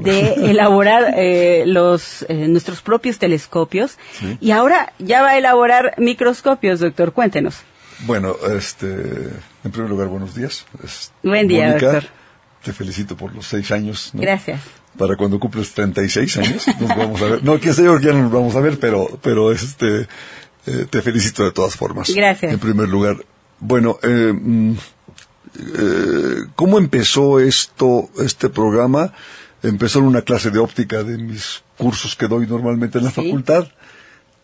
de 0.00 0.34
elaborar 0.84 1.14
eh, 1.16 1.64
los 1.66 2.24
eh, 2.28 2.48
nuestros 2.48 2.82
propios 2.82 3.18
telescopios. 3.18 3.98
Y 4.40 4.50
ahora 4.50 4.92
ya 4.98 5.22
va 5.22 5.30
a 5.30 5.38
elaborar 5.38 5.94
microscopios, 5.98 6.80
doctor. 6.80 7.12
Cuéntenos. 7.12 7.56
Bueno, 8.00 8.36
este, 8.56 8.86
en 8.86 9.70
primer 9.70 9.90
lugar, 9.90 10.08
buenos 10.08 10.34
días. 10.34 10.66
Buen 11.22 11.48
día, 11.48 11.72
doctor. 11.72 12.04
Te 12.62 12.72
felicito 12.72 13.16
por 13.16 13.34
los 13.34 13.46
seis 13.46 13.70
años. 13.72 14.10
Gracias. 14.14 14.60
Para 14.96 15.16
cuando 15.16 15.40
cumples 15.40 15.72
36 15.72 16.36
años, 16.38 16.66
nos 16.80 16.88
vamos 16.88 17.20
a 17.20 17.24
ver. 17.24 17.44
No, 17.44 17.58
quién 17.58 17.74
sé 17.74 17.84
yo, 17.84 17.98
ya 17.98 18.12
no 18.12 18.22
nos 18.22 18.32
vamos 18.32 18.54
a 18.54 18.60
ver, 18.60 18.78
pero, 18.78 19.18
pero 19.22 19.50
este, 19.50 20.06
eh, 20.66 20.86
te 20.88 21.02
felicito 21.02 21.44
de 21.44 21.50
todas 21.50 21.74
formas. 21.74 22.14
Gracias. 22.14 22.52
En 22.52 22.58
primer 22.58 22.88
lugar, 22.88 23.16
bueno, 23.58 23.98
eh, 24.02 24.32
mm, 24.32 24.72
eh, 25.58 26.46
¿cómo 26.54 26.78
empezó 26.78 27.40
esto, 27.40 28.08
este 28.18 28.48
programa? 28.48 29.12
Empezó 29.64 29.98
en 29.98 30.04
una 30.04 30.22
clase 30.22 30.50
de 30.50 30.58
óptica 30.58 31.02
de 31.02 31.18
mis 31.18 31.62
cursos 31.76 32.14
que 32.14 32.28
doy 32.28 32.46
normalmente 32.46 32.98
en 32.98 33.04
la 33.04 33.10
facultad 33.10 33.66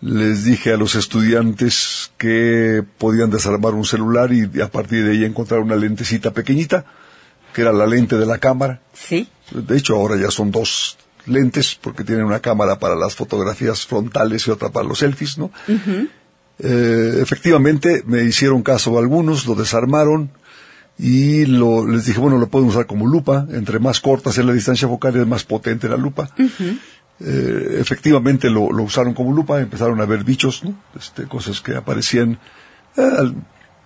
les 0.01 0.45
dije 0.45 0.73
a 0.73 0.77
los 0.77 0.95
estudiantes 0.95 2.11
que 2.17 2.83
podían 2.99 3.31
desarmar 3.31 3.75
un 3.75 3.85
celular 3.85 4.33
y 4.33 4.61
a 4.61 4.69
partir 4.69 5.05
de 5.05 5.13
ahí 5.13 5.25
encontrar 5.25 5.61
una 5.61 5.77
lentecita 5.77 6.33
pequeñita, 6.33 6.87
que 7.53 7.63
era 7.63 7.73
la 7.73 7.87
lente 7.87 8.17
de 8.17 8.27
la 8.27 8.39
cámara. 8.39 8.81
Sí. 8.95 9.29
De 9.51 9.77
hecho, 9.77 9.97
ahora 9.97 10.17
ya 10.17 10.31
son 10.31 10.51
dos 10.51 10.97
lentes 11.27 11.79
porque 11.81 12.05
tienen 12.05 12.25
una 12.25 12.41
cámara 12.41 12.79
para 12.79 12.95
las 12.95 13.15
fotografías 13.15 13.87
frontales 13.87 14.47
y 14.47 14.51
otra 14.51 14.71
para 14.71 14.89
los 14.89 15.01
selfies, 15.01 15.37
¿no? 15.37 15.51
eh, 16.59 17.19
efectivamente, 17.21 18.03
me 18.07 18.23
hicieron 18.25 18.63
caso 18.63 18.99
algunos, 18.99 19.47
lo 19.47 19.55
desarmaron 19.55 20.31
y 21.03 21.47
lo, 21.47 21.87
les 21.87 22.05
dije, 22.05 22.21
bueno, 22.21 22.37
lo 22.37 22.51
pueden 22.51 22.69
usar 22.69 22.87
como 22.87 23.07
lupa, 23.07 23.47
entre 23.53 23.79
más 23.79 24.01
corta 24.01 24.33
sea 24.33 24.45
la 24.45 24.53
distancia 24.53 24.87
focal 24.87 25.17
es 25.17 25.27
más 25.27 25.45
potente 25.45 25.89
la 25.89 25.97
lupa. 25.97 26.29
Eh, 27.21 27.79
efectivamente 27.81 28.51
lo, 28.51 28.65
usaron 28.65 29.15
como 29.15 29.33
lupa, 29.33 29.61
empezaron 29.61 29.99
a 30.03 30.05
ver 30.05 30.25
bichos, 30.25 30.63
este, 30.99 31.25
cosas 31.25 31.63
que 31.63 31.75
aparecían, 31.75 32.39
eh, 32.99 33.33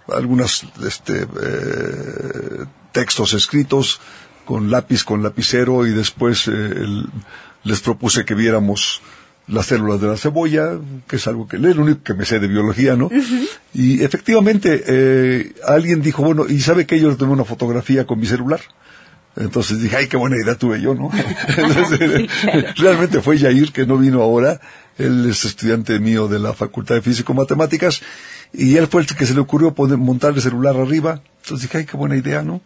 algunos 0.08 0.66
este, 0.84 1.22
eh, 1.22 2.64
textos 2.90 3.32
escritos 3.34 4.00
con 4.44 4.72
lápiz, 4.72 5.04
con 5.04 5.22
lapicero 5.22 5.86
y 5.86 5.92
después 5.92 6.50
les 7.62 7.80
propuse 7.80 8.24
que 8.24 8.34
viéramos 8.34 9.02
las 9.46 9.66
células 9.66 10.00
de 10.00 10.08
la 10.08 10.16
cebolla, 10.16 10.78
que 11.06 11.16
es 11.16 11.26
algo 11.26 11.46
que 11.46 11.56
es 11.56 11.62
lo 11.62 11.82
único 11.82 12.02
que 12.02 12.14
me 12.14 12.24
sé 12.24 12.38
de 12.38 12.48
biología, 12.48 12.96
¿no? 12.96 13.10
Y 13.74 14.02
efectivamente 14.02 15.52
alguien 15.66 16.00
dijo, 16.02 16.22
bueno, 16.22 16.46
¿y 16.48 16.60
sabe 16.60 16.86
que 16.86 16.98
yo 16.98 17.14
tengo 17.16 17.32
una 17.32 17.44
fotografía 17.44 18.06
con 18.06 18.18
mi 18.18 18.26
celular? 18.26 18.60
Entonces 19.36 19.80
dije, 19.80 19.96
ay, 19.96 20.06
qué 20.06 20.16
buena 20.16 20.36
idea 20.36 20.54
tuve 20.54 20.80
yo, 20.80 20.94
¿no? 20.94 21.10
Realmente 22.76 23.20
fue 23.20 23.38
Jair 23.38 23.72
que 23.72 23.86
no 23.86 23.98
vino 23.98 24.22
ahora. 24.22 24.60
Él 24.96 25.28
es 25.28 25.44
estudiante 25.44 25.98
mío 25.98 26.28
de 26.28 26.38
la 26.38 26.52
Facultad 26.52 26.94
de 26.94 27.02
Físico-Matemáticas 27.02 28.00
y 28.52 28.76
él 28.76 28.86
fue 28.86 29.00
el 29.00 29.08
que 29.08 29.26
se 29.26 29.34
le 29.34 29.40
ocurrió 29.40 29.74
poner, 29.74 29.98
montar 29.98 30.34
el 30.34 30.40
celular 30.40 30.76
arriba. 30.76 31.20
Entonces 31.42 31.68
dije, 31.68 31.78
ay, 31.78 31.84
qué 31.84 31.96
buena 31.96 32.16
idea, 32.16 32.42
¿no? 32.42 32.60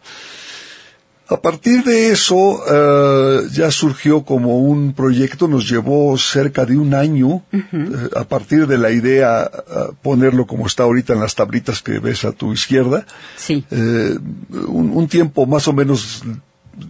A 1.31 1.43
partir 1.43 1.85
de 1.85 2.11
eso 2.11 2.63
eh, 2.67 3.49
ya 3.53 3.71
surgió 3.71 4.25
como 4.25 4.59
un 4.59 4.95
proyecto, 4.95 5.47
nos 5.47 5.69
llevó 5.69 6.17
cerca 6.17 6.65
de 6.65 6.79
un 6.79 6.95
año, 6.95 7.43
eh, 7.53 8.09
a 8.17 8.25
partir 8.25 8.67
de 8.67 8.79
la 8.79 8.91
idea 8.91 9.45
eh, 9.45 9.93
ponerlo 10.01 10.47
como 10.47 10.67
está 10.67 10.85
ahorita 10.85 11.13
en 11.13 11.21
las 11.21 11.35
tablitas 11.35 11.83
que 11.83 11.99
ves 11.99 12.25
a 12.25 12.33
tu 12.33 12.55
izquierda. 12.55 13.05
Sí. 13.37 13.63
Un, 13.71 14.91
un, 14.95 15.07
tiempo 15.07 15.45
más 15.45 15.69
o 15.69 15.75
menos 15.75 16.23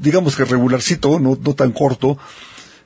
digamos 0.00 0.36
que 0.36 0.44
regularcito, 0.44 1.18
no, 1.18 1.38
no 1.42 1.54
tan 1.54 1.72
corto, 1.72 2.18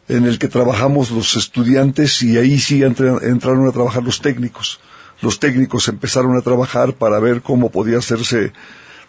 en 0.09 0.25
el 0.25 0.39
que 0.39 0.49
trabajamos 0.49 1.11
los 1.11 1.37
estudiantes 1.37 2.23
y 2.23 2.39
ahí 2.39 2.59
sí 2.59 2.83
entraron 2.83 3.69
a 3.69 3.73
trabajar 3.73 4.03
los 4.03 4.21
técnicos. 4.21 4.81
Los 5.21 5.39
técnicos 5.39 5.89
empezaron 5.89 6.37
a 6.37 6.41
trabajar 6.41 6.95
para 6.95 7.21
ver 7.21 7.43
cómo 7.43 7.71
podía 7.71 7.99
hacerse 7.99 8.53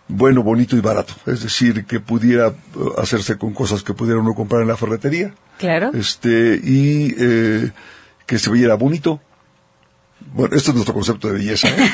bueno, 0.07 0.43
bonito 0.43 0.75
y 0.75 0.81
barato. 0.81 1.13
Es 1.25 1.43
decir, 1.43 1.86
que 1.86 2.00
pudiera 2.00 2.48
eh, 2.48 2.53
hacerse 2.98 3.38
con 3.38 3.53
cosas 3.53 3.83
que 3.83 3.93
pudiera 3.93 4.19
uno 4.19 4.33
comprar 4.33 4.62
en 4.62 4.67
la 4.67 4.77
ferretería. 4.77 5.33
Claro. 5.57 5.91
Este, 5.93 6.60
y 6.63 7.15
eh, 7.17 7.72
que 8.25 8.39
se 8.39 8.50
viera 8.51 8.75
bonito, 8.75 9.22
bueno, 10.31 10.55
esto 10.55 10.72
es 10.72 10.75
nuestro 10.75 10.93
concepto 10.93 11.27
de 11.27 11.33
belleza. 11.33 11.67
¿eh? 11.67 11.91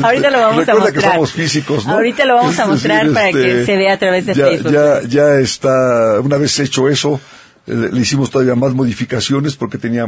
Ahorita 0.02 0.30
lo 0.30 0.38
vamos 0.40 0.68
a 0.68 0.74
mostrar. 0.74 0.92
que 0.92 1.00
somos 1.00 1.32
físicos, 1.32 1.86
¿no? 1.86 1.94
Ahorita 1.94 2.24
lo 2.24 2.36
vamos 2.36 2.58
a 2.58 2.66
mostrar 2.66 3.10
para 3.12 3.30
que 3.32 3.60
este, 3.60 3.66
se 3.66 3.76
vea 3.76 3.94
a 3.94 3.98
través 3.98 4.26
de 4.26 4.34
ya, 4.34 4.46
Facebook. 4.46 4.72
Ya, 4.72 5.02
ya 5.02 5.40
está, 5.40 6.20
una 6.20 6.36
vez 6.36 6.58
hecho 6.60 6.88
eso, 6.88 7.20
eh, 7.66 7.88
le 7.92 8.00
hicimos 8.00 8.30
todavía 8.30 8.54
más 8.54 8.74
modificaciones 8.74 9.56
porque 9.56 9.78
tenía 9.78 10.06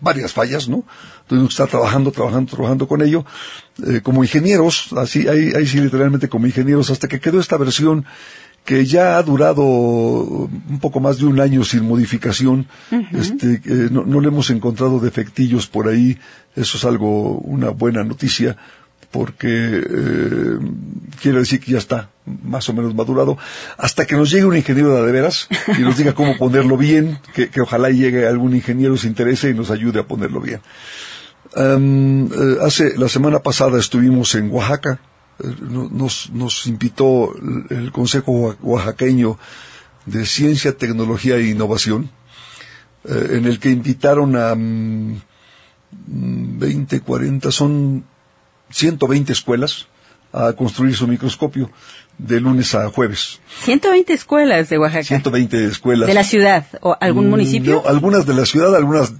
varias 0.00 0.32
fallas, 0.32 0.68
¿no? 0.68 0.84
Tuvimos 1.26 1.48
que 1.48 1.52
estar 1.52 1.68
trabajando, 1.68 2.10
trabajando, 2.10 2.54
trabajando 2.54 2.88
con 2.88 3.02
ello, 3.02 3.24
eh, 3.86 4.00
como 4.02 4.22
ingenieros, 4.24 4.92
así, 4.96 5.28
ahí, 5.28 5.52
ahí 5.56 5.66
sí 5.66 5.80
literalmente 5.80 6.28
como 6.28 6.46
ingenieros, 6.46 6.90
hasta 6.90 7.08
que 7.08 7.20
quedó 7.20 7.40
esta 7.40 7.56
versión 7.56 8.04
que 8.64 8.84
ya 8.84 9.16
ha 9.16 9.22
durado 9.22 9.62
un 9.64 10.78
poco 10.80 11.00
más 11.00 11.18
de 11.18 11.26
un 11.26 11.40
año 11.40 11.64
sin 11.64 11.84
modificación. 11.84 12.66
este, 13.12 13.60
eh, 13.64 13.88
no, 13.90 14.20
le 14.20 14.28
hemos 14.28 14.50
encontrado 14.50 15.00
defectillos 15.00 15.66
por 15.66 15.88
ahí. 15.88 16.18
Eso 16.54 16.78
es 16.78 16.84
algo, 16.84 17.38
una 17.38 17.70
buena 17.70 18.04
noticia, 18.04 18.56
porque 19.10 19.48
eh, 19.48 20.58
quiere 21.20 21.40
decir 21.40 21.60
que 21.60 21.72
ya 21.72 21.78
está 21.78 22.10
más 22.42 22.68
o 22.68 22.72
menos 22.72 22.94
madurado. 22.94 23.36
Hasta 23.76 24.06
que 24.06 24.14
nos 24.16 24.30
llegue 24.30 24.44
un 24.44 24.56
ingeniero 24.56 25.02
de, 25.04 25.12
veras 25.12 25.48
y 25.78 25.82
nos 25.82 25.96
diga 25.96 26.14
cómo 26.14 26.36
ponerlo 26.36 26.76
bien, 26.76 27.18
que, 27.34 27.50
ojalá 27.60 27.90
llegue 27.90 28.26
algún 28.26 28.54
ingeniero 28.54 28.96
se 28.96 29.08
interese 29.08 29.50
y 29.50 29.54
nos 29.54 29.70
ayude 29.70 30.00
a 30.00 30.06
ponerlo 30.06 30.40
bien. 30.40 30.60
Eh, 31.56 32.56
hace, 32.62 32.96
la 32.96 33.08
semana 33.08 33.40
pasada 33.40 33.78
estuvimos 33.78 34.34
en 34.36 34.50
Oaxaca, 34.50 35.00
nos, 35.60 36.30
nos 36.30 36.66
invitó 36.66 37.34
el 37.70 37.90
Consejo 37.92 38.56
Oaxaqueño 38.60 39.38
de 40.06 40.26
Ciencia, 40.26 40.76
Tecnología 40.76 41.36
e 41.36 41.48
Innovación, 41.48 42.10
eh, 43.04 43.28
en 43.32 43.46
el 43.46 43.58
que 43.58 43.70
invitaron 43.70 44.36
a 44.36 44.54
20, 44.54 45.22
mm, 46.96 47.00
40, 47.00 47.50
son 47.50 48.04
120 48.70 49.32
escuelas 49.32 49.86
a 50.32 50.52
construir 50.52 50.94
su 50.94 51.06
microscopio 51.08 51.70
de 52.18 52.40
lunes 52.40 52.74
a 52.74 52.88
jueves. 52.90 53.40
120 53.64 54.12
escuelas 54.12 54.68
de 54.68 54.78
Oaxaca. 54.78 55.04
120 55.04 55.64
escuelas. 55.66 56.06
¿De 56.08 56.14
la 56.14 56.24
ciudad 56.24 56.66
o 56.82 56.96
algún 57.00 57.26
Mm, 57.26 57.30
municipio? 57.30 57.82
no, 57.82 57.88
algunas 57.88 58.26
de 58.26 58.34
la 58.34 58.46
ciudad, 58.46 58.74
algunas 58.76 59.12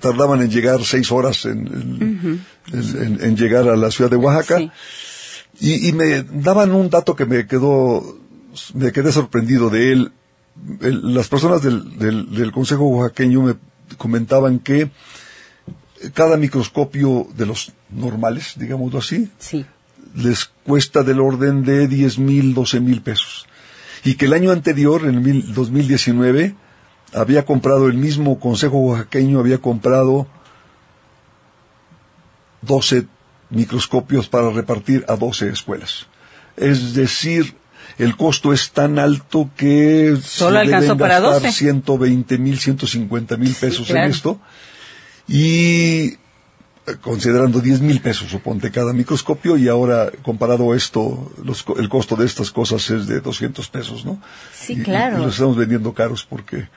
tardaban 0.00 0.40
en 0.42 0.50
llegar 0.50 0.82
seis 0.84 1.10
horas 1.12 1.44
en, 1.44 1.66
en- 1.66 2.46
en- 2.72 3.18
en 3.22 3.36
llegar 3.36 3.68
a 3.68 3.76
la 3.76 3.90
ciudad 3.90 4.10
de 4.10 4.16
Oaxaca. 4.16 4.58
Sí. 4.58 4.70
Y, 5.60 5.88
y 5.88 5.92
me 5.92 6.22
daban 6.22 6.72
un 6.72 6.88
dato 6.90 7.16
que 7.16 7.24
me 7.26 7.46
quedó, 7.46 8.18
me 8.74 8.92
quedé 8.92 9.10
sorprendido 9.12 9.68
de 9.70 9.92
él. 9.92 10.12
El- 10.80 11.14
las 11.14 11.28
personas 11.28 11.62
del, 11.62 11.98
del, 11.98 12.34
del 12.34 12.52
Consejo 12.52 12.84
Oaxaqueño 12.86 13.42
me 13.42 13.54
comentaban 13.98 14.58
que 14.58 14.90
cada 16.14 16.36
microscopio 16.36 17.26
de 17.36 17.46
los 17.46 17.72
normales, 17.90 18.54
digámoslo 18.56 18.98
así, 18.98 19.30
Sí. 19.38 19.64
les 20.14 20.44
cuesta 20.64 21.02
del 21.02 21.20
orden 21.20 21.64
de 21.64 21.88
10 21.88 22.18
mil, 22.18 22.54
12 22.54 22.80
mil 22.80 23.00
pesos. 23.02 23.46
Y 24.04 24.14
que 24.14 24.26
el 24.26 24.32
año 24.34 24.50
anterior, 24.52 25.02
en 25.04 25.14
el 25.16 25.20
mil- 25.20 25.54
2019, 25.54 26.54
había 27.14 27.44
comprado, 27.44 27.86
el 27.88 27.94
mismo 27.94 28.38
Consejo 28.38 28.78
Oaxaqueño 28.78 29.38
había 29.40 29.58
comprado 29.58 30.26
12 32.62 33.06
microscopios 33.50 34.28
para 34.28 34.50
repartir 34.50 35.04
a 35.08 35.16
12 35.16 35.48
escuelas. 35.48 36.06
Es 36.56 36.94
decir, 36.94 37.54
el 37.98 38.16
costo 38.16 38.52
es 38.52 38.70
tan 38.72 38.98
alto 38.98 39.50
que 39.56 40.16
Solo 40.22 40.56
se 40.56 40.60
alcanzó 40.62 40.82
deben 40.82 40.98
para 40.98 41.20
gastar 41.20 41.42
12. 41.42 41.52
120 41.52 42.38
mil, 42.38 42.58
150 42.58 43.36
mil 43.36 43.54
pesos 43.54 43.86
claro. 43.86 44.06
en 44.06 44.10
esto. 44.10 44.40
Y 45.28 46.12
eh, 46.88 46.94
considerando 47.00 47.60
10 47.60 47.80
mil 47.80 48.00
pesos, 48.00 48.30
suponte, 48.30 48.70
cada 48.70 48.92
microscopio, 48.92 49.56
y 49.56 49.66
ahora, 49.68 50.10
comparado 50.22 50.72
esto, 50.74 51.32
los 51.42 51.64
el 51.78 51.88
costo 51.88 52.14
de 52.14 52.26
estas 52.26 52.50
cosas 52.52 52.88
es 52.90 53.06
de 53.08 53.20
200 53.20 53.68
pesos, 53.68 54.04
¿no? 54.04 54.20
Sí, 54.54 54.74
y- 54.74 54.82
claro. 54.82 55.18
Y, 55.18 55.22
los 55.24 55.32
estamos 55.34 55.56
vendiendo 55.56 55.92
caros 55.92 56.24
porque, 56.28 56.68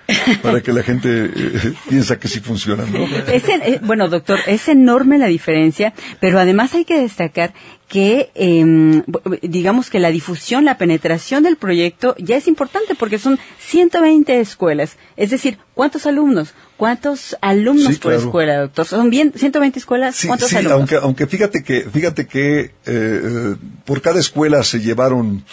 para 0.41 0.61
que 0.61 0.73
la 0.73 0.81
gente 0.81 1.25
eh, 1.35 1.73
piensa 1.89 2.17
que 2.19 2.27
sí 2.27 2.39
funcionan, 2.39 2.91
¿no? 2.91 3.05
Es 3.31 3.47
en- 3.49 3.61
eh, 3.61 3.79
bueno, 3.83 4.09
doctor, 4.09 4.39
es 4.47 4.67
enorme 4.67 5.19
la 5.19 5.27
diferencia, 5.27 5.93
pero 6.19 6.39
además 6.39 6.73
hay 6.73 6.85
que 6.85 6.99
destacar 6.99 7.53
que, 7.89 8.29
em, 8.35 9.03
digamos 9.41 9.89
que 9.89 9.99
la 9.99 10.11
difusión, 10.11 10.63
la 10.63 10.77
penetración 10.77 11.43
del 11.43 11.57
proyecto 11.57 12.15
ya 12.19 12.37
es 12.37 12.47
importante 12.47 12.93
porque 12.95 13.17
son 13.19 13.39
120 13.57 14.39
escuelas. 14.39 14.95
Es 15.17 15.31
decir, 15.31 15.57
¿cuántos 15.73 16.05
alumnos? 16.05 16.53
¿Cuántos 16.77 17.35
alumnos 17.41 17.95
Sí, 17.95 17.99
por 17.99 18.11
claro. 18.11 18.19
escuela, 18.25 18.57
doctor? 18.61 18.85
¿Son 18.85 19.09
bien 19.09 19.33
120 19.35 19.79
escuelas? 19.79 20.15
Sí, 20.15 20.27
¿Cuántos 20.27 20.49
sí, 20.49 20.55
alumnos? 20.57 20.77
aunque, 20.79 20.95
aunque 20.95 21.27
fíjate 21.27 21.63
que, 21.63 21.81
fíjate 21.81 22.27
que 22.27 22.59
eh, 22.59 22.71
eh, 22.85 23.55
por 23.85 24.01
cada 24.01 24.19
escuela 24.19 24.63
se 24.63 24.79
llevaron 24.79 25.43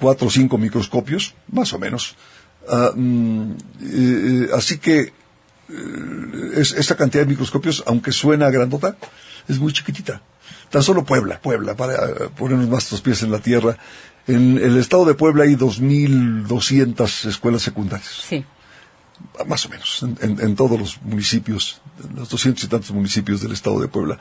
cuatro 0.00 0.26
o 0.28 0.30
cinco 0.30 0.56
microscopios, 0.58 1.34
más 1.52 1.72
o 1.74 1.78
menos. 1.78 2.16
Ah, 2.66 2.92
mm, 2.96 3.52
eh, 3.52 3.56
eh, 3.84 4.48
así 4.54 4.78
que 4.78 5.00
eh, 5.00 5.12
es, 6.56 6.72
esta 6.72 6.96
cantidad 6.96 7.24
de 7.24 7.30
microscopios, 7.30 7.84
aunque 7.86 8.10
suena 8.10 8.50
grandota, 8.50 8.96
es 9.48 9.58
muy 9.58 9.72
chiquitita. 9.72 10.22
Tan 10.70 10.82
solo 10.82 11.04
Puebla, 11.04 11.40
Puebla, 11.40 11.74
para 11.76 11.94
eh, 11.94 12.14
ponernos 12.36 12.68
más 12.68 12.90
los 12.92 13.00
pies 13.00 13.22
en 13.22 13.30
la 13.30 13.38
tierra. 13.38 13.76
En 14.26 14.58
el 14.58 14.76
estado 14.78 15.04
de 15.04 15.14
Puebla 15.14 15.44
hay 15.44 15.54
2.200 15.56 17.26
escuelas 17.28 17.62
secundarias 17.62 18.24
Sí. 18.28 18.44
más 19.46 19.66
o 19.66 19.68
menos, 19.68 20.02
en, 20.02 20.18
en- 20.22 20.40
en 20.40 20.56
todos 20.56 20.78
los 20.78 21.00
municipios, 21.02 21.80
en 22.08 22.16
los 22.16 22.28
doscientos 22.28 22.64
y 22.64 22.68
tantos 22.68 22.90
municipios 22.92 23.40
del 23.42 23.52
estado 23.52 23.80
de 23.80 23.88
Puebla. 23.88 24.18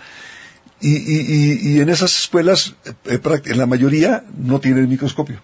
Y, 0.82 0.90
y- 0.98 1.22
y- 1.22 1.75
y 1.75 1.80
en 1.80 1.90
esas 1.90 2.18
escuelas, 2.20 2.75
eh, 3.06 3.20
en 3.46 3.58
la 3.58 3.66
mayoría, 3.66 4.24
no 4.38 4.60
tienen 4.60 4.90
microscopio. 4.90 5.40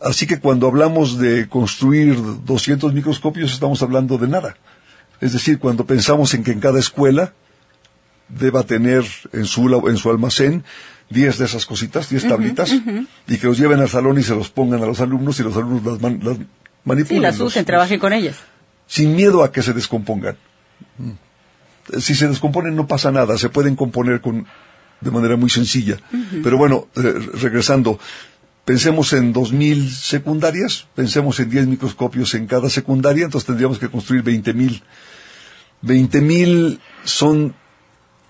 Así 0.00 0.26
que 0.26 0.40
cuando 0.40 0.66
hablamos 0.66 1.18
de 1.18 1.48
construir 1.48 2.16
200 2.44 2.92
microscopios, 2.92 3.52
estamos 3.52 3.82
hablando 3.82 4.18
de 4.18 4.26
nada. 4.28 4.56
Es 5.20 5.32
decir, 5.32 5.58
cuando 5.60 5.86
pensamos 5.86 6.34
en 6.34 6.42
que 6.42 6.50
en 6.50 6.58
cada 6.60 6.80
escuela 6.80 7.34
deba 8.38 8.62
tener 8.64 9.04
en 9.32 9.44
su, 9.44 9.68
en 9.88 9.96
su 9.96 10.10
almacén 10.10 10.64
10 11.10 11.38
de 11.38 11.44
esas 11.44 11.66
cositas, 11.66 12.08
10 12.08 12.28
tablitas, 12.28 12.72
y 13.28 13.36
que 13.38 13.46
los 13.46 13.58
lleven 13.58 13.80
al 13.80 13.88
salón 13.88 14.18
y 14.18 14.22
se 14.22 14.34
los 14.34 14.48
pongan 14.50 14.82
a 14.82 14.86
los 14.86 15.00
alumnos 15.00 15.38
y 15.40 15.42
los 15.42 15.56
alumnos 15.56 15.84
las, 15.84 16.00
man- 16.00 16.20
las 16.22 16.36
Sí, 16.38 16.46
manipulen. 16.84 17.22
las 17.22 17.38
los- 17.38 17.48
usen, 17.48 17.60
los- 17.60 17.66
trabajen 17.66 17.98
con 18.00 18.12
ellas. 18.12 18.36
sin 18.86 19.14
miedo 19.14 19.42
a 19.44 19.52
que 19.52 19.62
se 19.62 19.72
descompongan. 19.72 20.36
Mm. 20.98 21.10
Si 22.00 22.14
se 22.14 22.28
descomponen 22.28 22.74
no 22.76 22.86
pasa 22.86 23.10
nada, 23.10 23.36
se 23.38 23.48
pueden 23.50 23.76
componer 23.76 24.20
con, 24.20 24.46
de 25.00 25.10
manera 25.10 25.36
muy 25.36 25.50
sencilla. 25.50 25.98
Pero 26.42 26.56
bueno, 26.56 26.86
eh, 26.96 27.00
regresando, 27.40 27.98
pensemos 28.64 29.12
en 29.12 29.34
2.000 29.34 29.88
secundarias, 29.90 30.86
pensemos 30.94 31.38
en 31.40 31.50
10 31.50 31.66
microscopios 31.66 32.34
en 32.34 32.46
cada 32.46 32.70
secundaria, 32.70 33.24
entonces 33.24 33.46
tendríamos 33.46 33.78
que 33.78 33.88
construir 33.90 34.22
20.000. 34.24 34.80
20.000 35.82 36.78
son, 37.04 37.54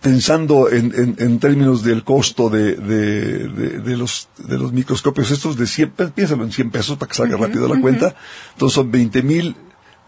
pensando 0.02 0.68
en, 0.70 0.92
en- 0.94 1.16
en 1.18 1.38
términos 1.38 1.82
del 1.82 2.02
costo 2.04 2.50
de, 2.50 2.74
de- 2.74 3.48
de- 3.48 3.78
de 3.80 3.96
los, 3.96 4.28
de 4.38 4.58
los 4.58 4.72
microscopios 4.72 5.30
estos, 5.30 5.56
de 5.56 5.66
100, 5.66 5.90
pe- 5.92 6.08
piénsalo 6.08 6.44
en 6.44 6.52
100 6.52 6.70
pesos 6.70 6.98
para 6.98 7.08
que 7.08 7.14
salga 7.14 7.36
rápido 7.36 7.68
la 7.68 7.80
cuenta, 7.80 8.14
entonces 8.54 8.74
son 8.74 8.90
20.000 8.92 9.48
eh, 9.50 9.54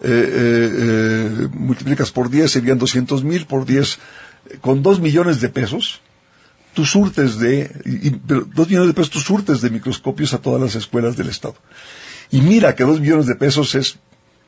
eh, 0.02 0.70
eh, 1.42 1.48
multiplicas 1.54 2.10
por 2.10 2.28
10 2.28 2.50
serían 2.50 2.78
200 2.78 3.22
mil 3.24 3.46
por 3.46 3.64
10 3.64 3.98
eh, 4.50 4.58
con 4.60 4.82
2 4.82 5.00
millones 5.00 5.40
de 5.40 5.48
pesos 5.48 6.00
tú 6.74 6.84
surtes 6.84 7.38
de 7.38 7.70
y, 7.86 8.08
y- 8.08 8.20
pero 8.26 8.44
2 8.52 8.68
millones 8.68 8.88
de 8.88 8.94
pesos 8.94 9.10
tú 9.10 9.20
surtes 9.20 9.60
de 9.60 9.70
microscopios 9.70 10.34
a 10.34 10.38
todas 10.38 10.60
las 10.60 10.74
escuelas 10.74 11.16
del 11.16 11.28
estado. 11.28 11.54
Y 12.32 12.40
mira 12.40 12.74
que 12.74 12.82
2 12.82 13.00
millones 13.00 13.26
de 13.26 13.36
pesos 13.36 13.76
es 13.76 13.98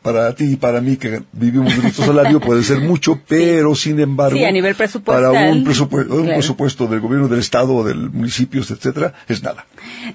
para 0.07 0.33
ti 0.37 0.53
y 0.53 0.57
para 0.57 0.81
mí 0.81 0.97
que 0.97 1.23
vivimos 1.33 1.75
de 1.77 1.83
nuestro 1.83 2.05
salario 2.11 2.41
puede 2.41 2.63
ser 2.63 2.79
mucho, 2.81 3.21
pero 3.27 3.75
sin 3.75 3.99
embargo, 3.99 4.37
Sí, 4.37 4.45
a 4.45 4.53
nivel 4.53 4.75
presupuestal, 4.77 5.33
para 5.33 5.51
un, 5.51 5.65
presupu- 5.65 6.07
un 6.09 6.23
claro. 6.23 6.39
presupuesto 6.39 6.87
del 6.87 7.01
gobierno 7.01 7.27
del 7.27 7.41
estado 7.41 7.75
o 7.75 7.83
del 7.85 8.11
municipio, 8.11 8.61
etcétera, 8.63 9.15
es 9.27 9.43
nada. 9.43 9.67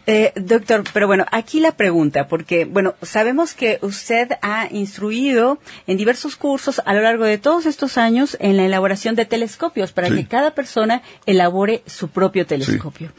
Eh, 0.07 0.31
doctor, 0.35 0.83
pero 0.93 1.07
bueno, 1.07 1.25
aquí 1.31 1.59
la 1.59 1.73
pregunta, 1.73 2.27
porque, 2.29 2.63
bueno, 2.65 2.95
sabemos 3.01 3.53
que 3.53 3.79
usted 3.81 4.29
ha 4.41 4.67
instruido 4.71 5.59
en 5.87 5.97
diversos 5.97 6.35
cursos 6.37 6.81
a 6.85 6.93
lo 6.93 7.01
largo 7.01 7.25
de 7.25 7.37
todos 7.37 7.65
estos 7.65 7.97
años 7.97 8.37
en 8.39 8.55
la 8.57 8.65
elaboración 8.65 9.15
de 9.15 9.25
telescopios 9.25 9.91
para 9.91 10.07
Sí. 10.07 10.15
que 10.15 10.25
cada 10.27 10.51
persona 10.55 11.01
elabore 11.25 11.83
su 11.85 12.07
propio 12.07 12.45
telescopio. 12.45 13.09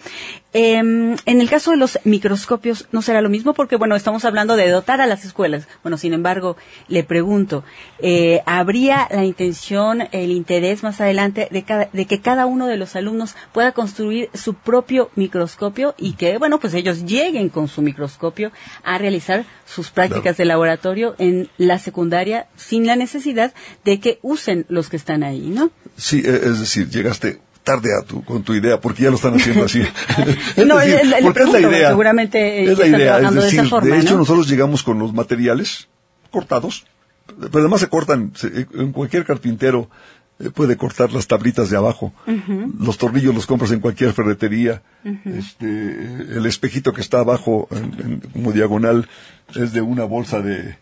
Em, 0.54 1.16
en 1.24 1.40
el 1.40 1.48
caso 1.48 1.70
de 1.70 1.78
los 1.78 1.98
microscopios, 2.04 2.86
¿no 2.92 3.00
será 3.00 3.22
lo 3.22 3.30
mismo? 3.30 3.54
Porque, 3.54 3.76
bueno, 3.76 3.96
estamos 3.96 4.24
hablando 4.26 4.54
de 4.56 4.68
dotar 4.68 5.00
a 5.00 5.06
las 5.06 5.24
escuelas. 5.24 5.66
Bueno, 5.82 5.96
sin 5.96 6.12
embargo, 6.12 6.58
le 6.88 7.04
pregunto, 7.04 7.64
eh, 8.00 8.42
¿habría 8.44 9.08
la 9.10 9.24
intención, 9.24 10.02
el 10.12 10.30
interés 10.30 10.82
más 10.82 11.00
adelante 11.00 11.48
de, 11.50 11.62
cada- 11.62 11.88
de 11.92 12.04
que 12.06 12.20
cada 12.20 12.44
uno 12.44 12.66
de 12.66 12.76
los 12.76 12.96
alumnos 12.96 13.34
pueda 13.52 13.72
construir 13.72 14.28
su 14.34 14.52
propio 14.54 15.10
microscopio 15.16 15.94
y 15.96 16.12
que, 16.14 16.36
bueno, 16.36 16.60
pues 16.60 16.74
ellos 16.74 17.06
lleguen 17.06 17.48
con 17.48 17.68
su 17.68 17.80
microscopio 17.80 18.52
a 18.84 18.98
realizar 18.98 19.46
sus 19.64 19.90
prácticas 19.90 20.36
de 20.36 20.44
laboratorio 20.44 21.14
en 21.18 21.48
la 21.56 21.78
secundaria 21.78 22.46
sin 22.56 22.86
la 22.86 22.96
necesidad 22.96 23.54
de 23.86 24.00
que 24.00 24.18
usen 24.20 24.66
los 24.68 24.90
que 24.90 24.96
están 24.96 25.22
ahí, 25.22 25.40
¿no? 25.48 25.70
Sí, 25.96 26.22
eh, 26.24 26.40
es 26.44 26.60
decir, 26.60 26.90
llegaste 26.90 27.40
tarde 27.64 27.90
a 27.96 28.02
tu, 28.04 28.24
con 28.24 28.42
tu 28.42 28.54
idea, 28.54 28.80
porque 28.80 29.04
ya 29.04 29.10
lo 29.10 29.16
están 29.16 29.34
haciendo 29.34 29.64
así. 29.64 29.82
No, 30.66 30.78
le- 30.78 31.04
le- 31.04 31.04
le 31.04 31.22
porque 31.22 31.40
es 31.42 31.46
la 31.46 31.52
pregunto, 31.52 31.58
idea. 31.70 31.88
seguramente, 31.90 32.64
eh, 32.64 32.72
es 32.72 32.78
la 32.78 32.86
idea, 32.86 33.18
de 33.20 33.26
esa 33.26 33.40
decir, 33.40 33.68
forma, 33.68 33.94
de 33.94 34.00
hecho 34.00 34.12
¿no? 34.14 34.18
nosotros 34.20 34.48
llegamos 34.48 34.82
con 34.82 34.98
los 34.98 35.12
materiales 35.12 35.88
cortados, 36.30 36.84
pero 37.38 37.58
además 37.60 37.80
se 37.80 37.88
cortan, 37.88 38.32
se- 38.34 38.66
en 38.74 38.92
cualquier 38.92 39.24
carpintero 39.24 39.88
eh, 40.40 40.50
puede 40.50 40.76
cortar 40.76 41.12
las 41.12 41.26
tablitas 41.28 41.70
de 41.70 41.76
abajo, 41.76 42.12
los 42.80 42.98
tornillos 42.98 43.34
los 43.34 43.46
compras 43.46 43.70
en 43.70 43.80
cualquier 43.80 44.12
ferretería, 44.12 44.82
este, 45.24 45.66
eh, 45.66 46.26
el 46.36 46.46
espejito 46.46 46.92
que 46.92 47.00
está 47.00 47.20
abajo 47.20 47.68
en- 47.70 47.94
en- 48.00 48.20
como 48.32 48.50
diagonal 48.52 49.08
es 49.54 49.72
de 49.72 49.82
una 49.82 50.04
bolsa 50.04 50.40
de 50.40 50.78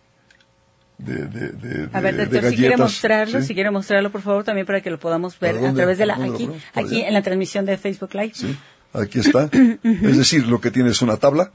de, 1.05 1.27
de, 1.27 1.49
de, 1.49 1.89
A 1.93 2.01
ver, 2.01 2.29
de 2.29 2.51
si 2.51 2.57
quiere 2.57 2.77
mostrarlo, 2.77 3.41
¿sí? 3.41 3.47
si 3.49 3.55
quiere 3.55 3.71
mostrarlo, 3.71 4.11
por 4.11 4.23
favor, 4.23 4.45
también 4.45 4.67
para 4.67 4.81
que 4.81 4.91
lo 4.91 4.99
podamos 4.99 5.39
ver 5.39 5.57
¿Para 5.57 5.71
a 5.71 5.75
través 5.75 5.99
de 5.99 6.07
la, 6.07 6.17
¿Para 6.17 6.29
dónde 6.29 6.45
aquí, 6.45 6.61
aquí 6.75 7.01
en 7.03 7.15
la 7.15 7.23
transmisión 7.23 7.65
de 7.67 7.77
Facebook 7.79 8.11
Live. 8.15 8.33
Sí, 8.35 8.57
aquí 8.93 9.19
está. 9.21 9.49
es 9.83 10.17
decir, 10.17 10.47
lo 10.47 10.61
que 10.61 10.71
tiene 10.71 10.91
es 10.91 11.03
una 11.03 11.17
tabla, 11.17 11.51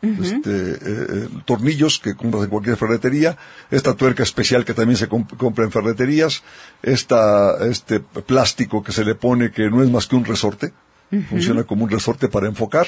este, 0.00 0.50
eh, 0.50 0.76
eh, 0.80 1.28
tornillos 1.44 1.98
que 1.98 2.14
compras 2.14 2.44
en 2.44 2.50
cualquier 2.50 2.76
ferretería, 2.76 3.36
esta 3.70 3.94
tuerca 3.94 4.22
especial 4.22 4.64
que 4.64 4.72
también 4.72 4.96
se 4.96 5.08
comp- 5.08 5.36
compra 5.36 5.64
en 5.64 5.72
ferreterías, 5.72 6.44
esta, 6.82 7.66
este 7.68 7.98
plástico 8.00 8.82
que 8.84 8.92
se 8.92 9.04
le 9.04 9.16
pone 9.16 9.50
que 9.50 9.68
no 9.68 9.82
es 9.82 9.90
más 9.90 10.06
que 10.06 10.14
un 10.14 10.24
resorte, 10.24 10.72
funciona 11.28 11.64
como 11.64 11.82
un 11.84 11.90
resorte 11.90 12.28
para 12.28 12.46
enfocar, 12.46 12.86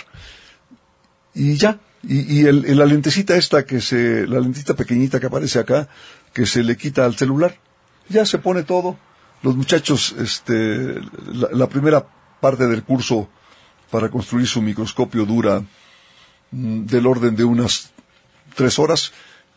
y 1.35 1.57
ya. 1.57 1.79
Y, 2.03 2.41
y 2.41 2.47
el, 2.47 2.65
y 2.67 2.75
la 2.75 2.87
lentecita 2.87 3.37
esta 3.37 3.65
que 3.65 3.81
se, 3.81 4.27
la 4.27 4.41
lentita 4.41 4.75
pequeñita 4.75 5.21
que 5.21 5.27
aparece 5.27 5.59
acá, 5.59 5.89
que 6.33 6.47
se 6.47 6.63
le 6.63 6.77
quita 6.77 7.05
al 7.05 7.17
celular, 7.17 7.57
ya 8.09 8.25
se 8.25 8.39
pone 8.39 8.63
todo. 8.63 8.99
Los 9.43 9.57
muchachos, 9.57 10.15
este, 10.19 11.01
la, 11.33 11.49
la 11.53 11.69
primera 11.69 12.07
parte 12.41 12.67
del 12.67 12.83
curso 12.83 13.29
para 13.91 14.09
construir 14.09 14.47
su 14.47 14.63
microscopio 14.63 15.27
dura 15.27 15.63
mm, 16.51 16.85
del 16.85 17.07
orden 17.07 17.37
de 17.37 17.45
unas 17.45 17.91
tres 18.55 18.79
horas, 18.79 19.13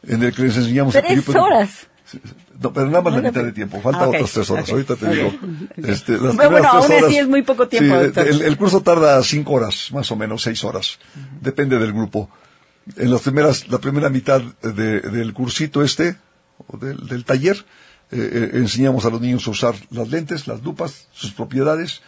en 0.06 0.24
el 0.24 0.34
que 0.34 0.44
les 0.44 0.58
enseñamos 0.58 0.94
Tres 0.94 1.30
horas. 1.30 1.88
No, 2.62 2.72
pero 2.74 2.88
nada 2.88 3.02
más 3.02 3.13
la 3.13 3.22
mitad 3.22 3.44
de 3.44 3.52
tiempo, 3.52 3.82
falta 3.82 4.08
ok, 4.08 4.16
otras 4.16 4.32
tres 4.32 4.50
horas. 4.52 4.66
ok, 4.66 4.72
Ahorita 4.74 4.96
te 4.96 5.10
digo. 5.10 5.34
Este, 5.78 6.12
las 6.13 6.36
primeras 6.36 6.52
bueno, 6.52 6.70
tres 6.72 6.74
aún 6.74 6.84
así 6.92 6.94
horas- 7.04 7.16
es 7.16 7.28
muy 7.28 7.42
poco 7.42 7.68
tiempo, 7.68 7.96
Sí, 8.13 8.20
el, 8.30 8.42
el 8.44 8.58
curso 8.58 8.82
tarda 8.82 9.22
cinco 9.24 9.54
horas, 9.54 9.89
más 9.92 10.12
o 10.12 10.16
menos, 10.16 10.42
seis 10.44 10.63
horas. 10.63 11.00
Depende 11.42 11.80
del 11.80 11.94
grupo. 11.94 12.30
En 12.98 13.12
las 13.12 13.22
primeras, 13.22 13.68
la 13.70 13.78
primera 13.80 14.10
mitad 14.10 14.42
de- 14.42 15.00
del 15.02 15.34
cursito 15.34 15.82
este, 15.84 16.18
o 16.68 16.78
del, 16.78 17.08
del 17.08 17.24
taller, 17.26 17.58
eh, 18.12 18.30
eh, 18.34 18.50
enseñamos 18.56 19.06
a 19.06 19.10
los 19.10 19.22
niños 19.22 19.48
a 19.48 19.52
usar 19.52 19.76
las 19.89 20.10
lentes, 20.10 20.48
las 20.48 20.62
lupas, 20.62 21.08
sus 21.13 21.32
propiedades, 21.32 22.02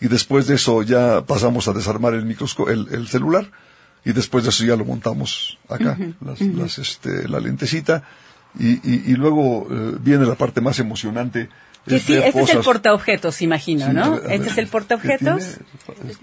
y 0.00 0.08
después 0.08 0.46
de 0.48 0.56
eso 0.56 0.82
ya 0.82 1.24
pasamos 1.24 1.68
a 1.68 1.72
desarmar 1.72 2.12
el 2.14 2.26
microscopio, 2.26 2.74
el, 2.74 2.88
el 2.92 3.08
celular, 3.08 3.50
y 4.04 4.12
después 4.12 4.44
de 4.44 4.50
eso 4.50 4.64
ya 4.64 4.76
lo 4.76 4.84
montamos 4.84 5.58
acá, 5.68 5.96
las, 6.20 6.40
las, 6.40 6.78
este, 6.78 7.26
la 7.28 7.40
lentecita, 7.40 8.02
y, 8.58 8.72
y, 8.82 9.02
y 9.12 9.14
luego 9.14 9.66
eh, 9.70 9.96
viene 10.00 10.26
la 10.26 10.34
parte 10.34 10.60
más 10.60 10.78
emocionante. 10.78 11.48
Que 11.86 12.00
sí, 12.00 12.14
este 12.16 12.40
es 12.42 12.50
el 12.50 12.58
portaobjetos, 12.62 13.42
imagino, 13.42 13.86
Sí, 13.86 13.92
¿no? 13.92 14.20
ver, 14.20 14.32
Este 14.32 14.48
es 14.48 14.58
el 14.58 14.64
¿qué 14.64 14.70
portaobjetos. 14.72 15.58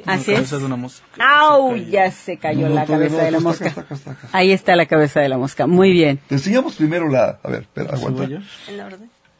Así 0.06 0.32
es. 0.32 0.36
cabeza 0.36 0.58
de 0.58 0.66
una 0.66 0.76
mosca. 0.76 1.06
¡Au! 1.20 1.78
Ya 1.78 2.12
se 2.12 2.36
cayó 2.38 2.68
No, 2.68 2.76
la 2.76 2.86
cabeza 2.86 3.16
no, 3.18 3.24
de 3.24 3.32
la 3.32 3.40
mosca. 3.40 3.68
está, 3.70 3.82
acá 3.82 3.96
está, 3.96 4.12
acá 4.12 4.26
está. 4.26 4.38
Ahí 4.38 4.52
está 4.52 4.76
la 4.76 4.88
cabeza 4.88 5.22
de 5.22 5.30
la 5.30 5.38
mosca. 5.38 5.66
Muy 5.66 5.94
bien. 5.94 6.20
Te 6.28 6.36
enseñamos 6.36 6.76
primero 6.76 7.08
la... 7.08 7.40
A 7.42 7.50
ver, 7.50 7.62
espera, 7.62 7.92
aguanta. 7.94 8.24
¿Cebolla? 8.28 8.42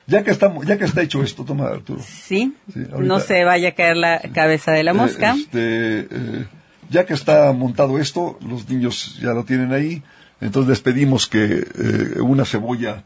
Ya 0.08 0.24
que, 0.24 0.32
está, 0.32 0.54
ya 0.66 0.78
que 0.78 0.86
está 0.86 1.02
hecho 1.02 1.22
esto, 1.24 1.44
toma 1.44 1.68
Arturo. 1.68 2.02
Sí. 2.06 2.56
No 2.74 3.20
se 3.20 3.44
vaya 3.44 3.70
a 3.70 3.72
caer 3.74 3.98
la 3.98 4.20
cabeza 4.34 4.72
de 4.72 4.84
la 4.84 4.94
mosca. 4.94 5.34
Eh, 5.36 5.40
este, 5.42 6.00
eh, 6.16 6.46
ya 6.90 7.06
que 7.06 7.14
está 7.14 7.52
montado 7.54 8.00
esto, 8.00 8.38
los 8.48 8.68
niños 8.70 9.18
ya 9.22 9.32
lo 9.34 9.44
tienen 9.46 9.72
ahí, 9.74 10.04
entonces 10.46 10.70
les 10.70 10.82
pedimos 10.82 11.28
que 11.28 11.44
eh, 11.78 12.22
una 12.22 12.46
cebolla 12.46 13.04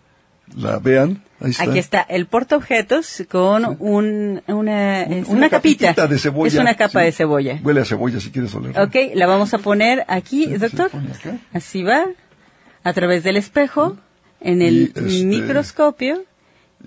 la 0.55 0.79
vean. 0.79 1.23
Ahí 1.41 1.51
está. 1.51 1.63
Aquí 1.63 1.77
está 1.79 2.01
el 2.01 2.25
portaobjetos 2.27 3.23
con 3.29 3.65
un, 3.79 4.41
una, 4.47 5.05
Un- 5.07 5.25
una, 5.27 5.49
capita. 5.49 5.93
de 6.07 6.17
cebolla. 6.19 6.47
Es 6.47 6.55
una 6.55 6.75
capa 6.75 6.99
sí. 7.01 7.05
de 7.05 7.11
cebolla. 7.11 7.59
Huele 7.63 7.81
a 7.81 7.85
cebolla 7.85 8.19
si 8.19 8.31
quieres 8.31 8.53
oler. 8.55 8.79
Ok, 8.79 8.95
la 9.15 9.27
vamos 9.27 9.53
a 9.53 9.57
poner 9.57 10.05
aquí, 10.07 10.45
Sí, 10.45 10.57
doctor. 10.57 10.89
Así 11.53 11.83
va, 11.83 12.05
a 12.83 12.93
través 12.93 13.23
del 13.23 13.35
espejo, 13.37 13.97
en 14.39 14.61
el 14.61 14.73
Y, 14.75 14.83
este, 14.85 15.25
microscopio. 15.25 16.23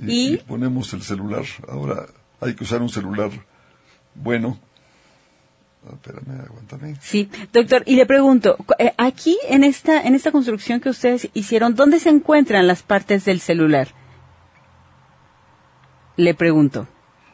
Y, 0.07 0.11
y- 0.31 0.35
y 0.35 0.37
ponemos 0.39 0.93
el 0.95 1.03
celular. 1.03 1.45
Ahora 1.69 2.07
hay 2.41 2.55
que 2.55 2.65
usar 2.65 2.81
un 2.81 2.89
celular 2.89 3.31
bueno. 4.15 4.59
Ah, 5.87 5.93
espérame, 5.95 6.41
aguántame. 6.47 6.97
Sí, 7.01 7.31
doctor, 7.53 7.83
y 7.87 7.97
le 7.97 8.05
pregunto, 8.07 8.57
eh, 8.79 8.93
aquí 8.99 9.39
en 9.49 9.65
esta 9.65 10.03
en 10.03 10.15
esta 10.15 10.31
construcción 10.31 10.79
que 10.81 10.91
ustedes 10.91 11.29
hicieron, 11.33 11.75
¿dónde 11.75 11.99
se 12.01 12.11
encuentran 12.11 12.67
las 12.67 12.83
partes 12.83 13.25
del 13.25 13.41
celular? 13.41 13.89
Le 16.17 16.35
pregunto. 16.35 16.87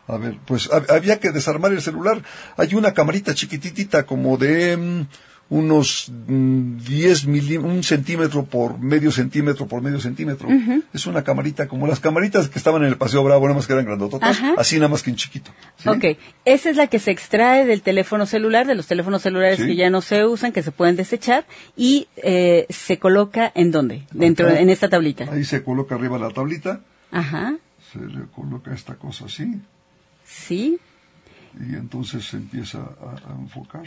A 0.08 0.16
ver, 0.18 0.38
pues 0.46 0.70
hab- 0.70 0.88
había 0.92 1.18
que 1.18 1.32
desarmar 1.32 1.72
el 1.72 1.82
celular. 1.82 2.22
Hay 2.56 2.74
una 2.76 2.94
camarita 2.94 3.34
chiquititita 3.34 4.06
como 4.06 4.36
de 4.36 4.76
mm, 4.76 5.06
unos 5.48 6.10
mm, 6.26 6.78
10 6.78 7.26
milímetros, 7.28 7.72
un 7.72 7.82
centímetro 7.84 8.44
por 8.46 8.80
medio 8.80 9.12
centímetro 9.12 9.66
por 9.68 9.80
medio 9.80 10.00
centímetro. 10.00 10.48
Es 10.92 11.06
una 11.06 11.22
camarita 11.22 11.68
como 11.68 11.86
las 11.86 12.00
camaritas 12.00 12.48
que 12.48 12.58
estaban 12.58 12.82
en 12.82 12.88
el 12.88 12.96
Paseo 12.96 13.22
Bravo, 13.22 13.44
nada 13.46 13.54
más 13.54 13.66
que 13.68 13.72
eran 13.74 13.84
grandototas, 13.84 14.36
Ajá. 14.38 14.54
así 14.58 14.76
nada 14.76 14.88
más 14.88 15.04
que 15.04 15.10
en 15.10 15.16
chiquito. 15.16 15.52
¿sí? 15.76 15.88
Ok, 15.88 16.04
esa 16.44 16.70
es 16.70 16.76
la 16.76 16.88
que 16.88 16.98
se 16.98 17.12
extrae 17.12 17.64
del 17.64 17.82
teléfono 17.82 18.26
celular, 18.26 18.66
de 18.66 18.74
los 18.74 18.88
teléfonos 18.88 19.22
celulares 19.22 19.58
Sí. 19.60 19.66
que 19.66 19.76
ya 19.76 19.88
no 19.88 20.00
se 20.00 20.24
usan, 20.24 20.50
que 20.50 20.64
se 20.64 20.72
pueden 20.72 20.96
desechar, 20.96 21.46
y 21.76 22.08
eh, 22.16 22.66
se 22.68 22.98
coloca 22.98 23.52
en 23.54 23.70
dónde? 23.70 24.02
Dentro, 24.12 24.48
Acá. 24.48 24.58
en 24.60 24.68
esta 24.68 24.88
tablita. 24.88 25.28
Ahí 25.30 25.44
se 25.44 25.62
coloca 25.62 25.94
arriba 25.94 26.18
la 26.18 26.30
tablita, 26.30 26.80
Ajá, 27.12 27.54
se 27.92 28.00
le 28.00 28.26
coloca 28.34 28.74
esta 28.74 28.96
cosa 28.96 29.26
así, 29.26 29.60
sí. 30.24 30.78
y 31.60 31.74
entonces 31.76 32.24
se 32.26 32.36
empieza 32.36 32.78
a, 32.80 33.30
a 33.32 33.40
enfocar. 33.40 33.84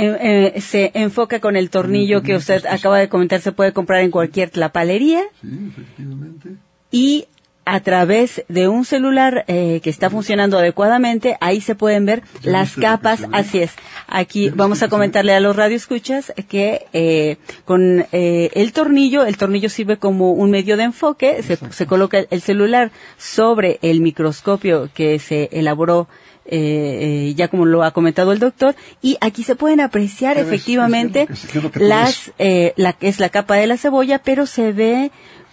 Eh, 0.00 0.52
eh, 0.56 0.60
se 0.60 0.90
enfoca 0.94 1.40
con 1.40 1.56
el 1.56 1.68
tornillo 1.70 2.22
que 2.22 2.34
usted 2.36 2.64
acaba 2.66 2.98
de 2.98 3.08
comentar, 3.08 3.40
se 3.40 3.52
puede 3.52 3.72
comprar 3.72 4.00
en 4.02 4.10
cualquier 4.10 4.50
tlapalería 4.50 5.22
Sí, 5.40 5.48
efectivamente. 5.70 6.48
y 6.90 7.26
a 7.66 7.80
través 7.80 8.42
de 8.48 8.66
un 8.68 8.84
celular 8.84 9.44
eh, 9.46 9.80
que 9.84 9.90
está 9.90 10.10
funcionando 10.10 10.58
adecuadamente, 10.58 11.36
ahí 11.40 11.60
se 11.60 11.74
pueden 11.76 12.04
ver 12.04 12.22
¿Ya 12.42 12.50
las 12.50 12.74
capas. 12.74 13.26
Así 13.32 13.58
es. 13.60 13.72
Aquí 14.08 14.46
¿Ya 14.48 14.54
vamos 14.56 14.82
a 14.82 14.88
comentarle 14.88 15.34
a 15.34 15.40
los 15.40 15.54
radioescuchas 15.54 16.32
que 16.48 16.86
eh, 16.92 17.36
con 17.66 18.06
eh, 18.10 18.50
el 18.54 18.72
tornillo, 18.72 19.24
el 19.24 19.36
tornillo 19.36 19.68
sirve 19.68 19.98
como 19.98 20.32
un 20.32 20.50
medio 20.50 20.76
de 20.76 20.84
enfoque, 20.84 21.42
se, 21.44 21.58
se 21.70 21.86
coloca 21.86 22.18
el, 22.18 22.26
el 22.30 22.40
celular 22.40 22.90
sobre 23.18 23.78
el 23.82 24.00
microscopio 24.00 24.88
que 24.92 25.18
se 25.20 25.48
elaboró. 25.52 26.08
Eh, 26.50 27.28
eh, 27.30 27.34
ya 27.34 27.48
como 27.48 27.64
lo 27.64 27.82
ha 27.82 27.92
comentado 27.92 28.32
el 28.32 28.38
doctor, 28.38 28.74
y 29.00 29.16
aquí 29.20 29.42
se 29.44 29.54
pueden 29.56 29.80
apreciar 29.80 30.36
efectivamente 30.38 31.26
¿Qué 31.26 31.32
es 31.32 31.42
lo 31.44 31.46
que- 31.46 31.52
qué 31.52 31.58
es 31.58 31.64
lo 31.64 31.70
que 31.70 31.78
tú 31.80 31.84
las, 31.86 32.32
eh, 32.38 32.72
la 32.76 32.96
es 33.00 33.20
la 33.20 33.28
capa 33.30 33.54
de 33.56 33.66
la 33.66 33.76
cebolla, 33.76 34.18
pero 34.22 34.46
se 34.46 34.72
ve 34.72 35.10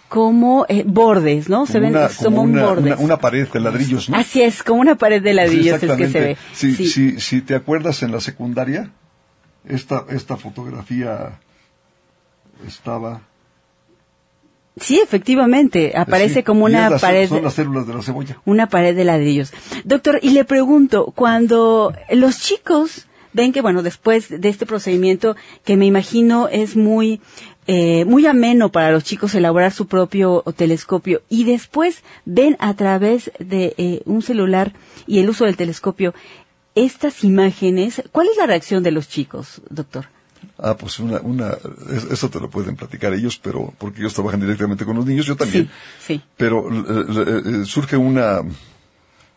como 0.10 0.65
eh, 0.69 0.83
bordes, 0.88 1.49
¿no? 1.49 1.65
se 1.65 1.79
ven 1.79 1.91
una, 1.95 2.07
como, 2.10 2.41
una, 2.41 2.65
bordes. 2.65 2.93
una- 2.93 2.95
una 3.03 3.17
pared 3.17 3.47
de 3.47 3.60
ladrillos, 3.60 4.10
¿no? 4.10 4.17
Así 4.17 4.41
es, 4.41 4.63
como 4.63 4.79
una 4.81 4.95
pared 4.95 5.21
de 5.21 5.31
Sí, 5.31 5.36
ladrillos 5.36 5.83
es 5.83 5.91
que 5.97 6.07
se 6.10 6.19
ve. 6.21 6.38
Si, 6.53 6.73
Sí. 6.75 6.88
si, 6.88 7.19
si 7.19 7.41
te 7.41 7.55
acuerdas 7.55 8.01
en 8.03 8.12
la 8.13 8.21
secundaria, 8.21 8.89
esta, 9.67 10.05
esta 10.10 10.38
fotografía 10.38 11.39
estaba... 12.65 13.21
Sí, 14.79 14.99
efectivamente, 14.99 15.93
aparece 15.95 16.35
sí, 16.35 16.43
como 16.43 16.65
una 16.65 16.89
las- 16.89 17.01
pared. 17.01 17.27
Son 17.29 17.43
las 17.43 17.53
células 17.55 17.87
de 17.87 17.93
la 17.93 18.01
cebolla. 18.01 18.37
una 18.45 18.67
pared 18.69 18.95
de 18.95 19.03
ladrillos. 19.03 19.51
Doctor, 19.83 20.19
y 20.21 20.31
le 20.31 20.45
pregunto, 20.45 21.11
cuando 21.15 21.93
los 22.11 22.39
chicos 22.39 23.05
ven 23.33 23.51
que, 23.53 23.61
bueno, 23.61 23.83
después 23.83 24.29
de 24.29 24.49
este 24.49 24.65
procedimiento, 24.65 25.35
que 25.63 25.77
me 25.77 25.85
imagino 25.85 26.47
es 26.47 26.75
muy, 26.75 27.21
eh, 27.67 28.05
muy 28.05 28.25
ameno 28.25 28.71
para 28.71 28.91
los 28.91 29.03
chicos 29.03 29.35
elaborar 29.35 29.71
su 29.71 29.87
propio 29.87 30.43
telescopio, 30.55 31.21
y 31.29 31.43
después 31.43 32.03
ven 32.25 32.55
a 32.59 32.73
través 32.75 33.31
de 33.39 33.73
eh, 33.77 34.01
un 34.05 34.21
celular 34.21 34.73
y 35.05 35.19
el 35.19 35.29
uso 35.29 35.45
del 35.45 35.57
telescopio 35.57 36.13
estas 36.75 37.23
imágenes, 37.23 38.03
¿cuál 38.11 38.27
es 38.27 38.37
la 38.37 38.45
reacción 38.45 38.83
de 38.83 38.91
los 38.91 39.09
chicos, 39.09 39.61
doctor? 39.69 40.05
Ah, 40.60 40.76
pues 40.76 40.98
una, 41.00 41.20
una, 41.20 41.52
es- 41.93 42.06
eso 42.06 42.30
te 42.30 42.39
lo 42.39 42.50
pueden 42.50 42.76
platicar 42.76 43.13
ellos, 43.13 43.38
pero 43.41 43.74
porque 43.78 44.00
ellos 44.02 44.13
trabajan 44.13 44.39
directamente 44.39 44.86
con 44.86 44.96
los 44.96 45.06
niños, 45.06 45.26
yo 45.28 45.36
también. 45.36 45.70
Sí, 46.00 46.15
sí. 46.15 46.22
Pero 46.36 46.67
eh, 46.72 47.43
eh, 47.62 47.65
surge 47.65 47.96
una, 47.96 48.41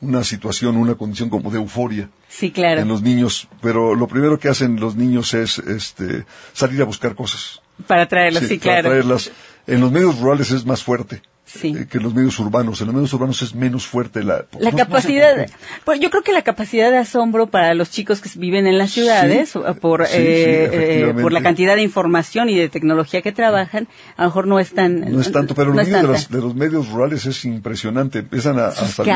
una 0.00 0.24
situación, 0.24 0.76
una 0.76 0.94
condición 0.94 1.28
como 1.28 1.50
de 1.50 1.58
euforia 1.58 2.08
Sí, 2.28 2.50
claro. 2.50 2.80
en 2.80 2.88
los 2.88 3.02
niños, 3.02 3.48
pero 3.60 3.94
lo 3.94 4.06
primero 4.08 4.38
que 4.38 4.48
hacen 4.48 4.80
los 4.80 4.96
niños 4.96 5.34
es, 5.34 5.58
este, 5.58 6.24
salir 6.54 6.80
a 6.80 6.84
buscar 6.86 7.14
cosas. 7.14 7.60
Para 7.86 8.06
traerlos, 8.08 8.44
sí, 8.44 8.56
para 8.58 8.60
claro. 8.80 8.88
traerlas. 8.90 9.30
En 9.66 9.80
los 9.80 9.92
medios 9.92 10.18
rurales 10.20 10.50
es 10.52 10.64
más 10.64 10.82
fuerte. 10.82 11.20
Sí. 11.44 11.74
eh, 11.76 11.86
que 11.90 11.98
los 11.98 12.14
medios 12.14 12.38
urbanos. 12.38 12.80
En 12.80 12.86
los 12.86 12.94
medios 12.94 13.12
urbanos 13.12 13.42
es 13.42 13.56
menos 13.56 13.84
fuerte 13.84 14.22
la... 14.22 14.34
La 14.36 14.42
no- 14.42 14.44
no 14.58 14.70
sé 14.70 14.76
capacidad, 14.76 15.46
pues 15.84 15.98
yo 15.98 16.08
creo 16.10 16.22
que 16.22 16.32
la 16.32 16.42
capacidad 16.42 16.92
de 16.92 16.98
asombro 16.98 17.48
para 17.48 17.74
los 17.74 17.90
chicos 17.90 18.20
que 18.20 18.30
viven 18.36 18.68
en 18.68 18.78
las 18.78 18.92
ciudades, 18.92 19.50
Sí, 19.50 19.58
o- 19.58 19.74
por, 19.74 20.06
sí, 20.06 20.12
eh, 20.16 21.08
eh, 21.10 21.14
por 21.20 21.32
la 21.32 21.42
cantidad 21.42 21.74
de 21.74 21.82
información 21.82 22.48
y 22.50 22.54
de 22.56 22.68
tecnología 22.68 23.20
que 23.22 23.32
trabajan, 23.32 23.88
a 24.16 24.22
lo 24.22 24.28
mejor 24.28 24.46
no 24.46 24.60
es 24.60 24.72
tan... 24.72 25.00
No 25.12 25.20
es 25.20 25.32
tanto, 25.32 25.56
pero 25.56 25.74
no 25.74 25.82
niños 25.82 26.02
de, 26.02 26.08
las- 26.08 26.30
de 26.30 26.38
los 26.40 26.54
medios 26.54 26.88
rurales 26.88 27.26
es 27.26 27.44
impresionante. 27.44 28.20
Empiezan 28.20 28.58
a, 28.60 28.66
a 28.68 28.72
salir 28.72 29.12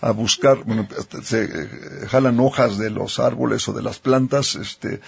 a 0.00 0.10
buscar, 0.10 0.58
bueno, 0.64 0.88
se 1.22 1.44
eh, 1.44 1.68
jalan 2.08 2.40
hojas 2.40 2.78
de 2.78 2.90
los 2.90 3.20
árboles 3.20 3.68
o 3.68 3.72
de 3.72 3.82
las 3.84 4.00
plantas, 4.00 4.56
este, 4.56 4.94
eh, 4.94 5.00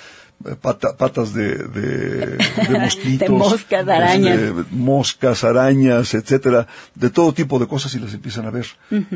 pata- 0.61 0.96
patas 0.96 1.33
de, 1.35 1.55
de, 1.57 2.37
de 2.37 2.79
mosquitos. 2.81 3.29
De 3.29 3.35
moscas, 3.35 3.88
arañas. 3.88 4.38
este, 4.40 4.64
moscas, 4.70 5.44
arañas, 5.44 6.14
etcétera, 6.14 6.66
de 6.94 7.11
todo 7.11 7.33
tipo 7.33 7.59
de 7.59 7.66
cosas 7.66 7.94
y 7.94 7.98
las 8.00 8.14
empiezan 8.14 8.46
a 8.46 8.50
ver. 8.50 8.66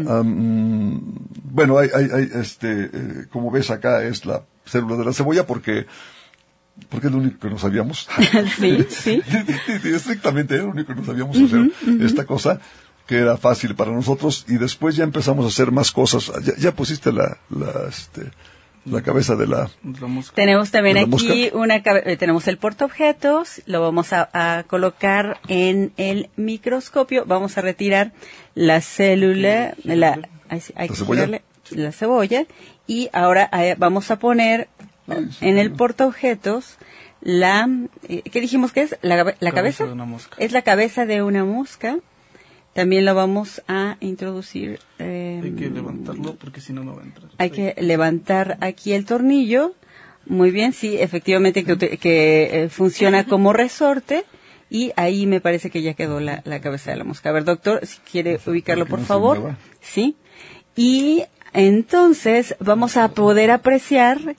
Am, 0.09 1.01
bueno, 1.45 1.79
hay, 1.79 1.89
hay, 1.95 2.09
hay, 2.13 2.31
este, 2.35 2.91
eh, 2.93 3.27
como 3.31 3.51
ves 3.51 3.71
acá 3.71 4.03
es 4.05 4.27
la 4.27 4.43
célula 4.67 4.97
de 4.97 5.05
la 5.05 5.13
cebolla 5.13 5.47
porque 5.47 5.87
porque 6.89 7.07
es 7.07 7.13
lo 7.13 7.19
único 7.21 7.39
que 7.39 7.51
no 7.51 7.59
sabíamos. 7.59 8.09
sí, 8.59 8.85
sí. 8.89 9.23
Estrictamente 9.85 10.55
era 10.55 10.65
lo 10.65 10.71
único 10.71 10.93
que 10.95 11.01
no 11.01 11.07
sabíamos 11.07 11.37
hacer 11.37 11.71
esta 12.01 12.25
cosa 12.25 12.61
que 13.07 13.19
era 13.19 13.37
fácil 13.37 13.75
para 13.75 13.93
nosotros 13.93 14.47
y 14.49 14.57
después 14.57 14.97
ya 14.97 15.05
empezamos 15.05 15.45
a 15.45 15.49
hacer 15.49 15.71
más 15.71 15.93
cosas. 15.93 16.33
Ya, 16.43 16.55
ya 16.59 16.73
pusiste 16.75 17.13
la, 17.13 17.37
la, 17.51 17.87
este, 17.89 18.31
la 18.85 19.03
cabeza 19.03 19.35
de 19.37 19.47
la... 19.47 19.70
La 20.01 20.07
mosca. 20.07 20.35
Tenemos 20.35 20.70
también 20.70 20.94
¿De 20.97 21.01
la 21.03 21.16
aquí 21.16 21.51
mosca? 21.53 21.59
una 21.59 21.77
eh, 21.77 22.16
tenemos 22.16 22.47
el 22.49 22.59
portaobjetos, 22.59 23.62
lo 23.66 23.81
vamos 23.81 24.12
a, 24.12 24.29
a 24.33 24.64
colocar 24.64 25.38
en 25.49 25.92
el 25.97 26.29
microscopio, 26.37 27.25
vamos 27.27 27.57
a 27.59 27.61
retirar 27.62 28.12
la 28.55 28.81
célula, 28.81 29.75
la, 29.85 30.18
hay, 30.49 30.62
hay 30.77 30.88
La 30.88 30.94
que 30.94 30.94
cebolla. 30.94 31.40
la 31.70 31.92
cebolla 31.92 32.47
y 32.87 33.09
ahora 33.12 33.49
eh, 33.53 33.75
vamos 33.79 34.11
a 34.11 34.18
poner 34.18 34.68
en 35.40 35.59
el 35.59 35.73
portaobjetos 35.73 36.77
la, 37.20 37.68
eh, 38.09 38.23
¿qué 38.31 38.40
dijimos 38.40 38.73
que 38.73 38.83
es? 38.83 38.97
La, 39.03 39.35
la 39.40 39.53
cabeza. 39.53 39.87
de 39.87 39.92
una 39.92 40.05
mosca. 40.05 40.37
Es 40.38 40.53
la 40.53 40.62
cabeza 40.62 41.07
de 41.07 41.23
una 41.23 41.44
mosca. 41.44 41.97
También 42.75 43.05
lo 43.05 43.15
vamos 43.15 43.63
a 43.69 43.97
introducir. 44.01 44.81
eh, 44.99 45.41
Hay 45.43 45.53
que 45.53 45.71
levantarlo 45.71 46.35
porque 46.35 46.61
si 46.61 46.73
no, 46.73 46.83
no 46.85 46.95
va 46.97 47.03
a 47.03 47.05
entrar. 47.05 47.31
hay 47.39 47.51
que 47.51 47.75
levantar 47.81 48.59
aquí 48.61 48.93
el 48.93 49.05
tornillo. 49.05 49.75
Muy 50.27 50.51
bien, 50.51 50.73
sí, 50.73 50.97
efectivamente 50.99 51.65
que, 51.65 51.77
que, 51.99 52.65
eh, 52.65 52.69
funciona 52.69 53.25
como 53.25 53.53
resorte. 53.53 54.25
Y 54.71 54.93
ahí 54.97 55.27
me 55.27 55.41
parece 55.41 55.71
que 55.71 55.83
ya 55.83 55.95
quedó 55.95 56.19
la, 56.19 56.43
la 56.45 56.61
cabeza 56.61 56.91
de 56.91 56.97
la 56.97 57.05
mosca. 57.05 57.29
A 57.29 57.33
ver, 57.33 57.45
doctor, 57.45 57.87
si 57.87 57.99
quiere 58.11 58.41
ubicarlo, 58.47 58.87
por 58.87 59.01
no 59.01 59.05
favor. 59.07 59.55
Sí. 59.81 60.17
Y 60.75 61.25
entonces 61.53 62.57
vamos 62.59 62.97
a 62.97 63.09
poder 63.13 63.51
apreciar 63.53 64.35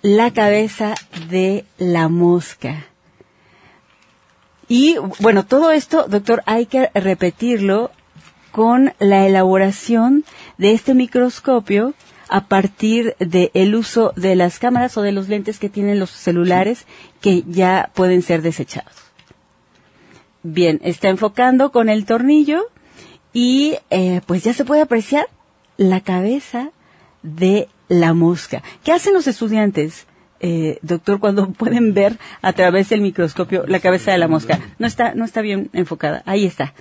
la 0.00 0.32
cabeza 0.32 0.94
de 1.28 1.64
la 1.78 2.08
mosca. 2.08 2.86
Y 4.68 4.96
bueno, 5.20 5.44
todo 5.44 5.70
esto, 5.70 6.06
doctor, 6.08 6.42
hay 6.46 6.66
que 6.66 6.90
repetirlo 6.94 7.90
con 8.50 8.94
la 8.98 9.26
elaboración 9.26 10.24
de 10.58 10.72
este 10.72 10.94
microscopio 10.94 11.94
a 12.28 12.46
partir 12.46 13.16
del 13.18 13.74
uso 13.74 14.12
de 14.16 14.36
las 14.36 14.58
cámaras 14.58 14.96
o 14.96 15.02
de 15.02 15.12
los 15.12 15.28
lentes 15.28 15.58
que 15.58 15.68
tienen 15.68 15.98
los 15.98 16.10
celulares 16.10 16.86
que 17.20 17.42
ya 17.46 17.90
pueden 17.94 18.22
ser 18.22 18.42
desechados. 18.42 18.94
Bien, 20.42 20.80
está 20.84 21.08
enfocando 21.08 21.72
con 21.72 21.88
el 21.88 22.06
tornillo 22.06 22.66
y 23.32 23.76
eh, 23.90 24.20
pues 24.26 24.44
ya 24.44 24.52
se 24.52 24.64
puede 24.64 24.82
apreciar 24.82 25.26
la 25.76 26.00
cabeza 26.00 26.70
de 27.22 27.68
la 27.88 28.14
mosca. 28.14 28.62
¿Qué 28.84 28.92
hacen 28.92 29.14
los 29.14 29.26
estudiantes, 29.26 30.06
eh, 30.46 30.78
doctor, 30.82 31.18
cuando 31.20 31.48
pueden 31.62 31.94
ver 31.94 32.18
a 32.42 32.52
través 32.52 32.88
del 32.90 33.00
microscopio 33.00 33.64
la 33.66 33.80
cabeza 33.80 34.12
de 34.12 34.18
la 34.18 34.28
mosca? 34.28 34.60
No 34.78 34.86
está, 34.86 35.14
no 35.14 35.24
está 35.24 35.40
bien 35.40 35.70
enfocada. 35.72 36.22
Ahí 36.26 36.44
está. 36.44 36.74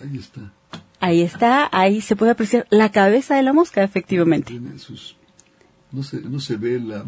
Ahí 0.00 0.18
está. 0.18 0.40
Ahí 1.00 1.22
está, 1.22 1.68
ahí 1.72 2.00
se 2.00 2.16
puede 2.16 2.32
apreciar 2.32 2.66
la 2.70 2.90
cabeza 2.90 3.36
de 3.36 3.42
la 3.42 3.52
mosca, 3.52 3.82
efectivamente. 3.84 4.50
Tiene 4.52 4.78
sus... 4.78 5.16
No 5.92 6.02
se, 6.02 6.20
no 6.20 6.40
se 6.40 6.56
ve 6.56 6.80
la... 6.80 7.04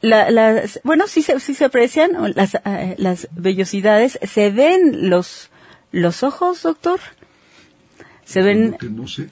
La- 0.00 0.30
las, 0.30 0.80
bueno, 0.84 1.06
sí 1.06 1.22
se, 1.22 1.38
sí 1.40 1.54
se 1.54 1.64
aprecian 1.64 2.10
las, 2.34 2.56
eh, 2.66 2.94
las 2.98 3.28
vellosidades. 3.32 4.18
¿Se 4.22 4.50
ven 4.50 5.08
los, 5.08 5.50
los 5.92 6.22
ojos, 6.22 6.62
doctor? 6.62 7.00
¿Se 8.24 8.42
ven, 8.42 8.76
que 8.78 8.88
no 8.90 9.06
sé. 9.08 9.30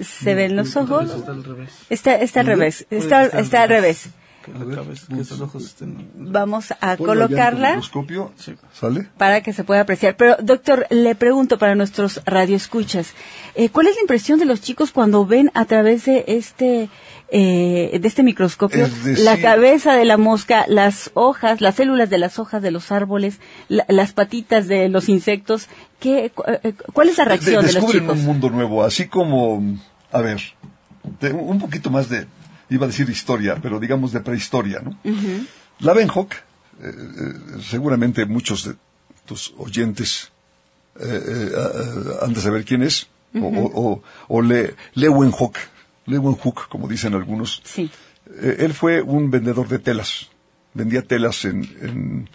se 0.00 0.34
ven 0.34 0.56
los 0.56 0.74
ojos? 0.76 1.10
Está 1.14 1.32
al 1.32 1.44
revés. 1.44 1.70
Está, 1.90 2.14
está 2.16 2.40
al 2.40 2.46
revés. 2.46 2.86
Está, 2.90 3.26
está 3.26 3.62
al 3.62 3.68
revés. 3.68 4.08
Que, 4.44 4.52
la 4.52 4.74
cabeza- 4.76 5.06
esos 5.20 5.40
ojos 5.42 5.64
estén... 5.64 6.10
Vamos 6.14 6.72
a 6.80 6.96
Ponlo 6.96 7.26
colocarla 7.26 7.68
microscopio. 7.70 8.32
Sí. 8.36 8.54
¿Sale? 8.72 9.06
para 9.18 9.42
que 9.42 9.52
se 9.52 9.64
pueda 9.64 9.82
apreciar. 9.82 10.16
Pero, 10.16 10.36
doctor, 10.40 10.86
le 10.90 11.14
pregunto 11.14 11.58
para 11.58 11.74
nuestros 11.74 12.22
radioescuchas, 12.24 13.12
eh, 13.54 13.68
¿cuál 13.68 13.88
es 13.88 13.96
la 13.96 14.00
impresión 14.00 14.38
de 14.38 14.46
los 14.46 14.62
chicos 14.62 14.92
cuando 14.92 15.26
ven 15.26 15.50
a 15.54 15.66
través 15.66 16.06
de 16.06 16.24
este, 16.26 16.88
eh, 17.30 17.98
de 18.00 18.08
este 18.08 18.22
microscopio 18.22 18.86
Es 18.86 19.04
decir- 19.04 19.24
la 19.24 19.36
cabeza 19.38 19.92
de 19.92 20.06
la 20.06 20.16
mosca, 20.16 20.64
las 20.68 21.10
hojas, 21.14 21.60
las 21.60 21.74
células 21.74 22.08
de 22.08 22.18
las 22.18 22.38
hojas 22.38 22.62
de 22.62 22.70
los 22.70 22.90
árboles, 22.92 23.40
la- 23.68 23.84
las 23.88 24.12
patitas 24.12 24.66
de 24.68 24.88
los 24.88 25.08
insectos? 25.10 25.68
¿Qué, 25.98 26.30
cu- 26.34 26.44
eh, 26.46 26.72
¿Cuál 26.94 27.10
es 27.10 27.18
la 27.18 27.26
reacción 27.26 27.56
de, 27.56 27.72
los 27.72 27.74
descubren 27.74 28.00
chicos? 28.04 28.18
un 28.18 28.24
mundo 28.24 28.48
nuevo, 28.48 28.82
así 28.84 29.06
como, 29.06 29.62
a 30.10 30.20
ver, 30.22 30.40
de- 31.20 31.32
un 31.32 31.58
poquito 31.58 31.90
más 31.90 32.08
de, 32.08 32.26
iba 32.70 32.84
a 32.84 32.88
decir 32.88 33.08
historia, 33.10 33.56
pero 33.60 33.78
digamos 33.78 34.12
de 34.12 34.20
prehistoria, 34.20 34.80
¿no? 34.80 34.96
La 35.80 35.92
Benhock, 35.92 36.32
eh, 36.34 36.38
eh, 36.82 37.32
seguramente 37.62 38.24
muchos 38.26 38.64
de 38.64 38.74
tus 39.26 39.52
oyentes 39.58 40.30
eh, 40.98 41.04
eh, 41.06 41.50
han 42.22 42.32
de 42.34 42.40
saber 42.40 42.64
quién 42.64 42.82
es, 42.82 43.08
o, 43.34 43.38
o, 43.46 43.92
o, 43.92 44.02
o 44.28 44.42
Le, 44.42 44.74
Leeuwenhoek, 44.94 45.56
Leeuwenhoek, 46.06 46.68
como 46.68 46.88
dicen 46.88 47.14
algunos. 47.14 47.62
Sí, 47.64 47.90
él 48.42 48.74
fue 48.74 49.02
un 49.02 49.30
vendedor 49.30 49.68
de 49.68 49.78
telas. 49.78 50.28
Vendía 50.74 51.02
telas 51.02 51.44
en, 51.44 51.64
en- 51.80 52.30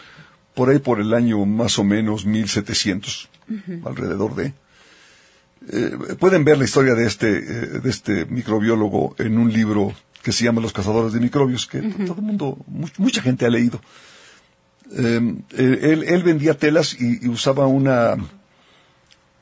por 0.54 0.70
ahí 0.70 0.80
por 0.80 1.00
el 1.02 1.14
año 1.14 1.46
más 1.46 1.78
o 1.80 1.84
menos 1.84 2.26
1700, 2.26 3.30
alrededor 3.86 4.36
de. 4.36 4.54
Eh, 5.68 6.16
pueden 6.20 6.44
ver 6.46 6.58
la 6.58 6.66
historia 6.66 6.94
de 6.96 7.06
este, 7.08 7.38
eh, 7.38 7.42
de 7.84 7.90
este 7.90 8.26
microbiólogo 8.26 9.16
en 9.18 9.38
un 9.38 9.52
libro 9.52 9.94
que 10.26 10.32
se 10.32 10.44
llama 10.44 10.60
Los 10.60 10.74
cazadores 10.74 11.14
de 11.14 11.20
microbios, 11.20 11.68
que 11.68 11.80
todo 11.82 12.16
el 12.18 12.24
mundo, 12.24 12.58
mu- 12.66 12.88
mucha 12.98 13.22
gente 13.22 13.46
ha 13.46 13.50
leído. 13.50 13.80
Eh, 14.92 15.22
él, 15.56 16.04
él 16.08 16.24
vendía 16.24 16.58
telas 16.58 16.96
y, 17.00 17.24
y 17.24 17.30
usaba 17.30 17.68
una, 17.68 18.16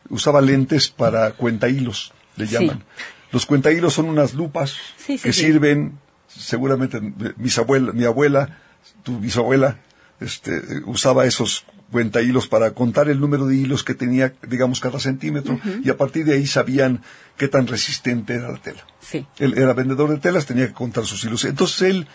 usaba 0.09 0.41
lentes 0.41 0.89
para 0.89 1.31
cuentahilos, 1.31 2.11
le 2.35 2.47
Sí. 2.47 2.53
llaman. 2.53 2.83
Los 3.31 3.45
cuentahilos 3.45 3.93
son 3.93 4.09
unas 4.09 4.33
lupas 4.33 4.75
Sí, 4.97 5.17
sí, 5.17 5.23
que 5.23 5.31
sirven, 5.31 5.97
seguramente 6.27 6.97
eh, 6.97 7.33
mis 7.37 7.57
abuela, 7.57 7.93
mi 7.93 8.03
abuela, 8.03 8.59
tu 9.03 9.19
bisabuela, 9.19 9.77
este, 10.19 10.57
eh, 10.57 10.81
usaba 10.85 11.25
esos 11.25 11.63
cuentahilos 11.93 12.47
para 12.47 12.71
contar 12.71 13.07
el 13.07 13.19
número 13.19 13.45
de 13.45 13.55
hilos 13.55 13.83
que 13.83 13.93
tenía, 13.93 14.33
digamos, 14.55 14.81
cada 14.81 14.99
centímetro, 14.99 15.59
y 15.85 15.89
a 15.89 15.95
partir 15.95 16.25
de 16.25 16.33
ahí 16.33 16.47
sabían 16.47 17.01
qué 17.37 17.47
tan 17.47 17.67
resistente 17.67 18.33
era 18.33 18.51
la 18.51 18.57
tela. 18.57 18.83
sí. 18.99 19.25
Él 19.37 19.53
era 19.57 19.73
vendedor 19.73 20.09
de 20.09 20.17
telas, 20.17 20.45
tenía 20.45 20.67
que 20.67 20.73
contar 20.73 21.05
sus 21.05 21.23
hilos. 21.23 21.45
Entonces 21.45 21.81
él, 21.83 22.07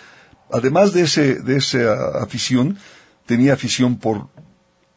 además 0.52 0.92
de 0.92 1.02
ese, 1.02 1.36
de 1.36 1.56
esa 1.56 2.22
afición, 2.22 2.76
tenía 3.24 3.52
afición 3.54 3.98
por 3.98 4.28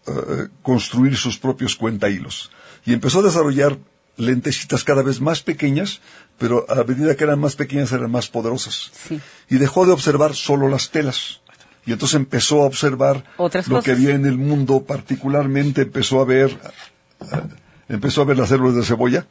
eh, 0.08 0.48
construir 0.64 1.16
sus 1.16 1.38
propios 1.38 1.76
cuentahilos. 1.76 2.52
Y 2.86 2.94
empezó 2.94 3.20
a 3.20 3.24
desarrollar 3.30 3.78
lentecitas 4.18 4.84
cada 4.84 5.04
vez 5.04 5.22
más 5.22 5.42
pequeñas, 5.42 6.02
pero 6.38 6.66
a 6.70 6.84
medida 6.84 7.16
que 7.16 7.24
eran 7.24 7.40
más 7.40 7.56
pequeñas 7.56 7.92
eran 7.92 8.10
más 8.10 8.28
poderosas. 8.28 8.92
Sí. 9.08 9.22
Y 9.50 9.58
dejó 9.58 9.86
de 9.86 9.92
observar 9.92 10.34
solo 10.34 10.68
las 10.68 10.90
telas. 10.90 11.41
Y 11.86 11.94
entonces 11.94 12.16
empezó 12.16 12.62
a 12.62 12.66
observar 12.66 13.24
Otras 13.38 13.68
lo 13.68 13.76
cosas. 13.78 13.86
que 13.86 13.92
había 13.92 14.14
en 14.16 14.26
el 14.26 14.38
mundo, 14.38 14.84
particularmente 14.84 15.82
empezó 15.82 16.22
a 16.22 16.26
ver, 16.26 16.52
eh, 17.22 17.26
empezó 17.90 18.22
a 18.22 18.26
ver 18.26 18.38
las 18.38 18.50
células 18.50 18.76
de 18.76 18.84
cebolla, 18.84 19.26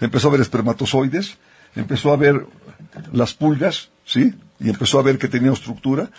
empezó 0.00 0.28
a 0.28 0.32
ver 0.32 0.40
espermatozoides, 0.40 1.36
empezó 1.76 2.12
a 2.12 2.16
ver 2.16 2.46
las 3.12 3.34
pulgas, 3.34 3.90
¿sí? 4.06 4.34
Y 4.58 4.68
empezó 4.70 5.00
a 5.00 5.02
ver 5.02 5.18
que 5.18 5.26
tenían 5.28 5.54
estructura. 5.54 6.10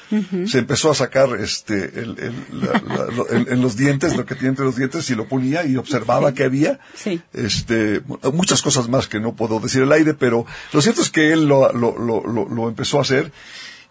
Se 0.47 0.59
empezó 0.59 0.91
a 0.91 0.95
sacar 0.95 1.29
este, 1.39 1.75
el, 2.01 2.17
el- 2.19 2.61
la- 2.61 2.81
la- 2.95 3.05
lo- 3.15 3.29
el- 3.29 3.47
en 3.47 3.61
los 3.61 3.77
dientes, 3.77 4.17
lo 4.17 4.25
que 4.25 4.35
tiene 4.35 4.49
entre 4.49 4.65
los 4.65 4.75
dientes, 4.75 5.09
y 5.09 5.15
lo 5.15 5.27
ponía 5.29 5.65
y 5.65 5.77
observaba 5.77 6.33
que 6.33 6.43
había. 6.43 6.79
Sí. 6.93 7.21
Este, 7.31 8.01
muchas 8.33 8.61
cosas 8.61 8.89
más 8.89 9.07
que 9.07 9.19
no 9.21 9.33
puedo 9.33 9.59
decir 9.61 9.83
al 9.83 9.91
aire, 9.93 10.13
pero 10.13 10.45
lo 10.73 10.81
cierto 10.81 11.01
es 11.01 11.09
que 11.09 11.31
él 11.31 11.45
lo, 11.47 11.71
lo, 11.71 11.97
lo, 11.97 12.27
lo- 12.27 12.49
lo 12.49 12.67
empezó 12.67 12.99
a 12.99 13.03
hacer 13.03 13.31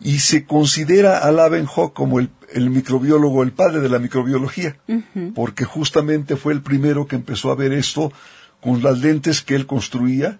y 0.05 0.19
se 0.21 0.45
considera 0.45 1.19
a 1.19 1.31
Lavenhoek 1.31 1.93
como 1.93 2.19
el, 2.19 2.31
el 2.53 2.71
microbiólogo, 2.71 3.43
el 3.43 3.53
padre 3.53 3.81
de 3.81 3.89
la 3.89 3.99
microbiología, 3.99 4.77
porque 5.35 5.65
justamente 5.65 6.37
fue 6.37 6.53
el 6.53 6.63
primero 6.63 7.07
que 7.07 7.17
empezó 7.17 7.51
a 7.51 7.55
ver 7.55 7.73
esto 7.73 8.13
con 8.61 8.83
las 8.83 9.01
lentes 9.01 9.43
que 9.43 9.55
él 9.55 9.67
construía, 9.67 10.39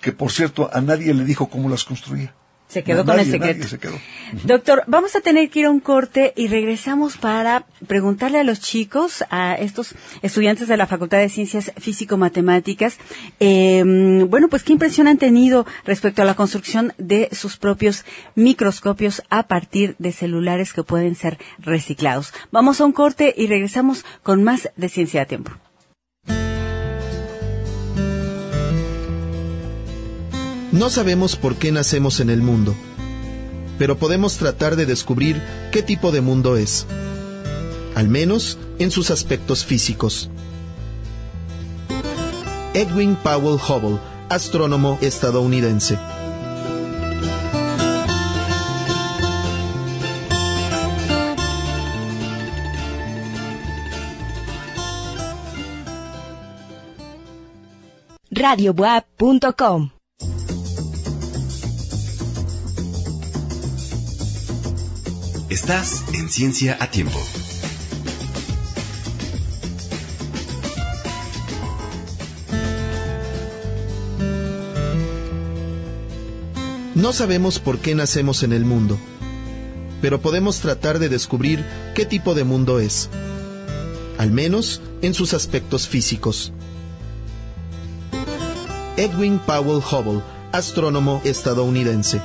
que 0.00 0.12
por 0.12 0.30
cierto 0.30 0.70
a 0.72 0.80
nadie 0.80 1.14
le 1.14 1.24
dijo 1.24 1.48
cómo 1.48 1.68
las 1.68 1.84
construía. 1.84 2.34
Se 2.72 2.82
quedó 2.82 3.04
con 3.04 3.18
el 3.20 3.30
secreto. 3.30 3.68
se 3.68 3.78
quedó. 3.78 3.98
Doctor, 4.44 4.84
vamos 4.86 5.14
a 5.14 5.20
tener 5.20 5.50
que 5.50 5.60
ir 5.60 5.66
a 5.66 5.70
un 5.70 5.80
corte 5.80 6.32
y 6.36 6.48
regresamos 6.48 7.18
para 7.18 7.66
preguntarle 7.86 8.38
a 8.38 8.44
los 8.44 8.60
chicos, 8.60 9.22
a 9.28 9.56
estos 9.56 9.94
estudiantes 10.22 10.68
de 10.68 10.78
la 10.78 10.86
Facultad 10.86 11.18
de 11.18 11.28
Ciencias 11.28 11.70
Físico-Matemáticas, 11.76 12.96
eh, 13.40 13.84
bueno, 14.26 14.48
pues 14.48 14.62
qué 14.62 14.72
impresión 14.72 15.06
han 15.06 15.18
tenido 15.18 15.66
respecto 15.84 16.22
a 16.22 16.24
la 16.24 16.34
construcción 16.34 16.94
de 16.96 17.28
sus 17.32 17.58
propios 17.58 18.06
microscopios 18.36 19.22
a 19.28 19.42
partir 19.48 19.94
de 19.98 20.12
celulares 20.12 20.72
que 20.72 20.82
pueden 20.82 21.14
ser 21.14 21.36
reciclados. 21.58 22.32
Vamos 22.52 22.80
a 22.80 22.86
un 22.86 22.92
corte 22.92 23.34
y 23.36 23.48
regresamos 23.48 24.06
con 24.22 24.42
más 24.44 24.70
de 24.76 24.88
Ciencia 24.88 25.20
a 25.20 25.26
Tiempo. 25.26 25.52
No 30.72 30.88
sabemos 30.88 31.36
por 31.36 31.56
qué 31.56 31.70
nacemos 31.70 32.18
en 32.20 32.30
el 32.30 32.40
mundo, 32.40 32.74
pero 33.78 33.98
podemos 33.98 34.38
tratar 34.38 34.74
de 34.74 34.86
descubrir 34.86 35.42
qué 35.70 35.82
tipo 35.82 36.12
de 36.12 36.22
mundo 36.22 36.56
es, 36.56 36.86
al 37.94 38.08
menos 38.08 38.56
en 38.78 38.90
sus 38.90 39.10
aspectos 39.10 39.66
físicos. 39.66 40.30
Edwin 42.72 43.16
Powell 43.16 43.60
Hubble, 43.60 43.98
astrónomo 44.30 44.98
estadounidense. 45.02 45.98
Estás 65.62 66.02
en 66.12 66.28
Ciencia 66.28 66.76
a 66.80 66.90
Tiempo. 66.90 67.16
No 76.96 77.12
sabemos 77.12 77.60
por 77.60 77.78
qué 77.78 77.94
nacemos 77.94 78.42
en 78.42 78.52
el 78.52 78.64
mundo, 78.64 78.98
pero 80.00 80.20
podemos 80.20 80.58
tratar 80.58 80.98
de 80.98 81.08
descubrir 81.08 81.64
qué 81.94 82.06
tipo 82.06 82.34
de 82.34 82.42
mundo 82.42 82.80
es, 82.80 83.08
al 84.18 84.32
menos 84.32 84.82
en 85.00 85.14
sus 85.14 85.32
aspectos 85.32 85.86
físicos. 85.86 86.52
Edwin 88.96 89.38
Powell 89.38 89.80
Hubble, 89.80 90.22
astrónomo 90.50 91.22
estadounidense. 91.24 92.20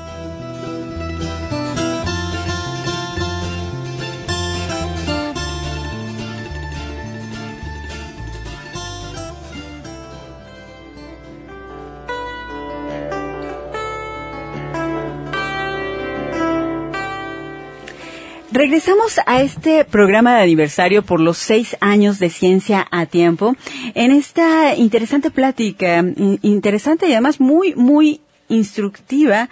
Regresamos 18.87 19.19
a 19.25 19.41
este 19.41 19.83
programa 19.83 20.37
de 20.37 20.43
aniversario 20.43 21.03
por 21.03 21.19
los 21.19 21.37
seis 21.37 21.75
años 21.81 22.19
de 22.19 22.29
ciencia 22.29 22.87
a 22.89 23.05
tiempo. 23.05 23.53
En 23.95 24.11
esta 24.11 24.75
interesante 24.75 25.29
plática, 25.29 26.05
interesante 26.41 27.09
y 27.09 27.11
además 27.11 27.41
muy, 27.41 27.75
muy 27.75 28.21
instructiva 28.47 29.49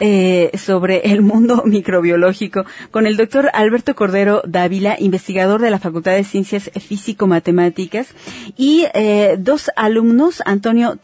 eh, 0.00 0.50
sobre 0.58 1.12
el 1.12 1.22
mundo 1.22 1.62
microbiológico 1.64 2.64
con 2.90 3.06
el 3.06 3.16
doctor 3.16 3.50
Alberto 3.52 3.94
Cordero 3.94 4.42
Dávila, 4.44 4.96
investigador 4.98 5.60
de 5.60 5.70
la 5.70 5.78
Facultad 5.78 6.14
de 6.14 6.24
Ciencias 6.24 6.68
Físico-Matemáticas, 6.74 8.08
y 8.56 8.86
eh, 8.94 9.36
dos 9.38 9.70
alumnos, 9.76 10.42
Antonio 10.44 10.98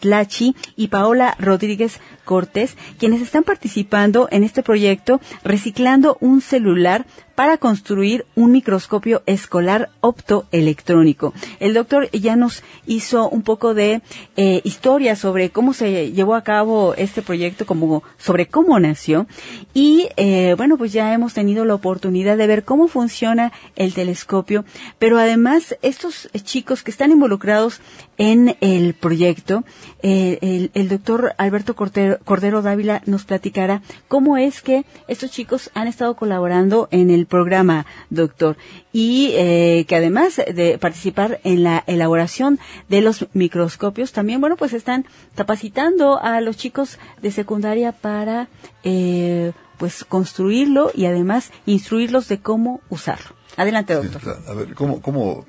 Tlachi 0.00 0.56
y 0.74 0.88
Paola 0.88 1.36
Rodríguez 1.38 2.00
Cortés, 2.24 2.76
quienes 2.98 3.22
están 3.22 3.44
participando 3.44 4.28
en 4.30 4.44
este 4.44 4.62
proyecto 4.62 5.20
reciclando 5.44 6.16
un 6.20 6.40
celular 6.40 7.06
para 7.34 7.56
construir 7.56 8.26
un 8.34 8.52
microscopio 8.52 9.22
escolar 9.26 9.90
optoelectrónico. 10.00 11.32
El 11.60 11.74
doctor 11.74 12.10
ya 12.12 12.36
nos 12.36 12.62
hizo 12.86 13.28
un 13.28 13.42
poco 13.42 13.74
de 13.74 14.02
eh, 14.36 14.60
historia 14.64 15.16
sobre 15.16 15.50
cómo 15.50 15.72
se 15.72 16.12
llevó 16.12 16.34
a 16.34 16.44
cabo 16.44 16.94
este 16.96 17.22
proyecto, 17.22 17.66
como, 17.66 18.02
sobre 18.18 18.46
cómo 18.46 18.78
nació. 18.78 19.26
Y 19.74 20.08
eh, 20.16 20.54
bueno, 20.56 20.76
pues 20.76 20.92
ya 20.92 21.12
hemos 21.14 21.34
tenido 21.34 21.64
la 21.64 21.74
oportunidad 21.74 22.36
de 22.36 22.46
ver 22.46 22.64
cómo 22.64 22.88
funciona 22.88 23.52
el 23.76 23.94
telescopio. 23.94 24.64
Pero 24.98 25.18
además, 25.18 25.76
estos 25.82 26.28
chicos 26.44 26.82
que 26.82 26.90
están 26.90 27.10
involucrados 27.10 27.80
en 28.18 28.56
el 28.60 28.94
proyecto, 28.94 29.64
eh, 30.02 30.38
el, 30.42 30.70
el, 30.74 30.88
doctor 30.88 31.34
Alberto 31.38 31.74
Cordero, 31.76 32.18
Cordero 32.24 32.60
Dávila 32.60 33.02
nos 33.06 33.24
platicará 33.24 33.82
cómo 34.08 34.36
es 34.36 34.60
que 34.60 34.84
estos 35.06 35.30
chicos 35.30 35.70
han 35.74 35.86
estado 35.86 36.16
colaborando 36.16 36.88
en 36.90 37.10
el 37.10 37.26
programa, 37.26 37.86
doctor, 38.10 38.56
y 38.92 39.30
eh, 39.34 39.84
que 39.86 39.96
además 39.96 40.36
de 40.36 40.78
participar 40.78 41.40
en 41.44 41.62
la 41.62 41.84
elaboración 41.86 42.58
de 42.88 43.00
los 43.00 43.26
microscopios, 43.32 44.12
también, 44.12 44.40
bueno, 44.40 44.56
pues 44.56 44.72
están 44.72 45.06
capacitando 45.34 46.20
a 46.20 46.40
los 46.40 46.56
chicos 46.56 46.98
de 47.20 47.30
secundaria 47.30 47.92
para, 47.92 48.48
eh, 48.82 49.52
pues, 49.78 50.04
construirlo 50.04 50.90
y 50.94 51.06
además 51.06 51.52
instruirlos 51.66 52.28
de 52.28 52.40
cómo 52.40 52.80
usarlo. 52.90 53.36
Adelante, 53.56 53.94
doctor. 53.94 54.42
a 54.48 54.54
ver, 54.54 54.74
¿cómo, 54.74 55.02
cómo 55.02 55.44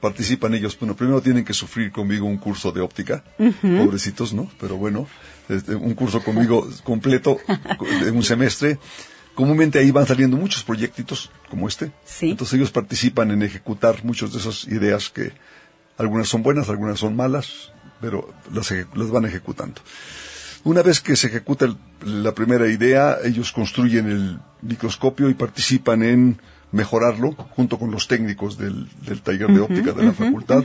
participan 0.00 0.54
ellos? 0.54 0.78
Bueno, 0.78 0.94
primero 0.94 1.20
tienen 1.20 1.44
que 1.44 1.54
sufrir 1.54 1.90
conmigo 1.90 2.26
un 2.26 2.38
curso 2.38 2.72
de 2.72 2.80
óptica, 2.80 3.24
pobrecitos, 3.60 4.32
¿no? 4.32 4.50
Pero 4.60 4.76
bueno, 4.76 5.06
este, 5.48 5.74
un 5.74 5.94
curso 5.94 6.22
conmigo 6.22 6.68
completo 6.84 7.38
de 8.02 8.10
un 8.10 8.22
semestre 8.22 8.78
comúnmente 9.36 9.78
ahí 9.78 9.92
van 9.92 10.06
saliendo 10.06 10.36
muchos 10.36 10.64
proyectitos 10.64 11.30
como 11.48 11.68
este. 11.68 11.92
Entonces 12.22 12.54
ellos 12.54 12.72
participan 12.72 13.30
en 13.30 13.42
ejecutar 13.42 14.02
muchas 14.02 14.32
de 14.32 14.38
esas 14.38 14.64
ideas 14.64 15.10
que 15.10 15.32
algunas 15.98 16.28
son 16.28 16.42
buenas, 16.42 16.68
algunas 16.68 16.98
son 16.98 17.14
malas, 17.14 17.70
pero 18.00 18.34
las, 18.52 18.72
las 18.94 19.10
van 19.10 19.26
ejecutando. 19.26 19.80
Una 20.64 20.82
vez 20.82 21.00
que 21.00 21.14
se 21.14 21.28
ejecuta 21.28 21.76
la 22.04 22.34
primera 22.34 22.66
idea, 22.66 23.18
ellos 23.22 23.52
construyen 23.52 24.10
el 24.10 24.40
microscopio 24.62 25.30
y 25.30 25.34
participan 25.34 26.02
en 26.02 26.40
mejorarlo 26.76 27.32
junto 27.56 27.78
con 27.78 27.90
los 27.90 28.06
técnicos 28.06 28.56
del, 28.58 28.86
taller 29.24 29.48
de 29.48 29.60
óptica 29.60 29.92
de 29.92 30.04
la 30.04 30.12
facultad. 30.12 30.62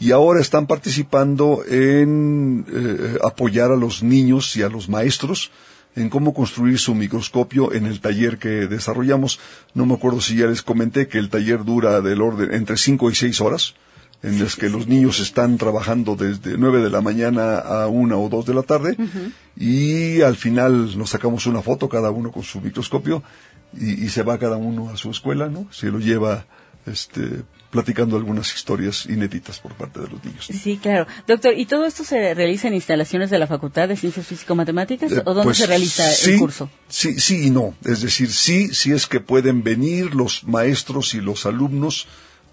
y 0.00 0.12
ahora 0.12 0.40
están 0.40 0.66
participando 0.66 1.62
en 1.68 2.64
eh, 2.72 3.18
apoyar 3.22 3.72
a 3.72 3.76
los 3.76 4.02
niños 4.02 4.56
y 4.56 4.62
a 4.62 4.68
los 4.68 4.88
maestros 4.88 5.50
en 5.96 6.08
cómo 6.08 6.32
construir 6.32 6.78
su 6.78 6.94
microscopio 6.94 7.72
en 7.72 7.86
el 7.86 8.00
taller 8.00 8.38
que 8.38 8.68
desarrollamos. 8.68 9.40
No 9.74 9.84
me 9.84 9.94
acuerdo 9.94 10.20
si 10.20 10.36
ya 10.36 10.46
les 10.46 10.62
comenté 10.62 11.08
que 11.08 11.18
el 11.18 11.28
taller 11.28 11.64
dura 11.64 12.00
del 12.00 12.22
orden 12.22 12.54
entre 12.54 12.76
5 12.76 13.10
y 13.10 13.14
6 13.14 13.40
horas, 13.40 13.74
en 14.22 14.42
las 14.42 14.56
que 14.56 14.68
los 14.68 14.88
niños 14.88 15.20
están 15.20 15.58
trabajando 15.58 16.16
desde 16.16 16.58
9 16.58 16.82
de 16.82 16.90
la 16.90 17.00
mañana 17.00 17.58
a 17.58 17.86
1 17.86 18.20
o 18.20 18.28
2 18.28 18.46
de 18.46 18.54
la 18.54 18.62
tarde, 18.62 18.96
y 19.56 20.20
al 20.22 20.36
final 20.36 20.96
nos 20.98 21.10
sacamos 21.10 21.46
una 21.46 21.62
foto 21.62 21.88
cada 21.88 22.10
uno 22.10 22.30
con 22.30 22.42
su 22.42 22.60
microscopio 22.60 23.22
y, 23.72 24.04
y, 24.04 24.08
se 24.08 24.22
va 24.22 24.38
cada 24.38 24.56
uno 24.56 24.90
a 24.90 24.96
su 24.96 25.10
escuela, 25.10 25.48
¿no? 25.48 25.66
Se 25.72 25.90
lo 25.90 25.98
lleva 25.98 26.46
este 26.86 27.42
platicando 27.70 28.16
algunas 28.16 28.54
historias 28.54 29.06
inéditas 29.06 29.58
por 29.58 29.74
parte 29.74 30.00
de 30.00 30.08
los 30.08 30.24
niños. 30.24 30.46
Sí, 30.46 30.78
claro. 30.78 31.06
Doctor, 31.26 31.52
¿y 31.56 31.66
todo 31.66 31.84
esto 31.84 32.02
se 32.02 32.34
realiza 32.34 32.68
en 32.68 32.74
instalaciones 32.74 33.30
de 33.30 33.38
la 33.38 33.46
Facultad 33.46 33.88
de 33.88 33.96
Ciencias 33.96 34.26
Físico-Matemáticas 34.26 35.12
o 35.24 35.34
dónde 35.34 35.44
pues 35.44 35.58
se 35.58 35.66
realiza 35.66 36.04
el 36.10 36.38
curso? 36.38 36.70
Sí, 36.88 37.20
sí 37.20 37.46
y 37.46 37.50
no. 37.50 37.74
Es 37.84 38.00
decir, 38.00 38.32
sí, 38.32 38.72
sí 38.74 38.92
es 38.92 39.06
que 39.06 39.20
pueden 39.20 39.62
venir 39.62 40.14
los 40.14 40.44
maestros 40.44 41.14
y 41.14 41.20
los 41.20 41.44
alumnos 41.44 42.06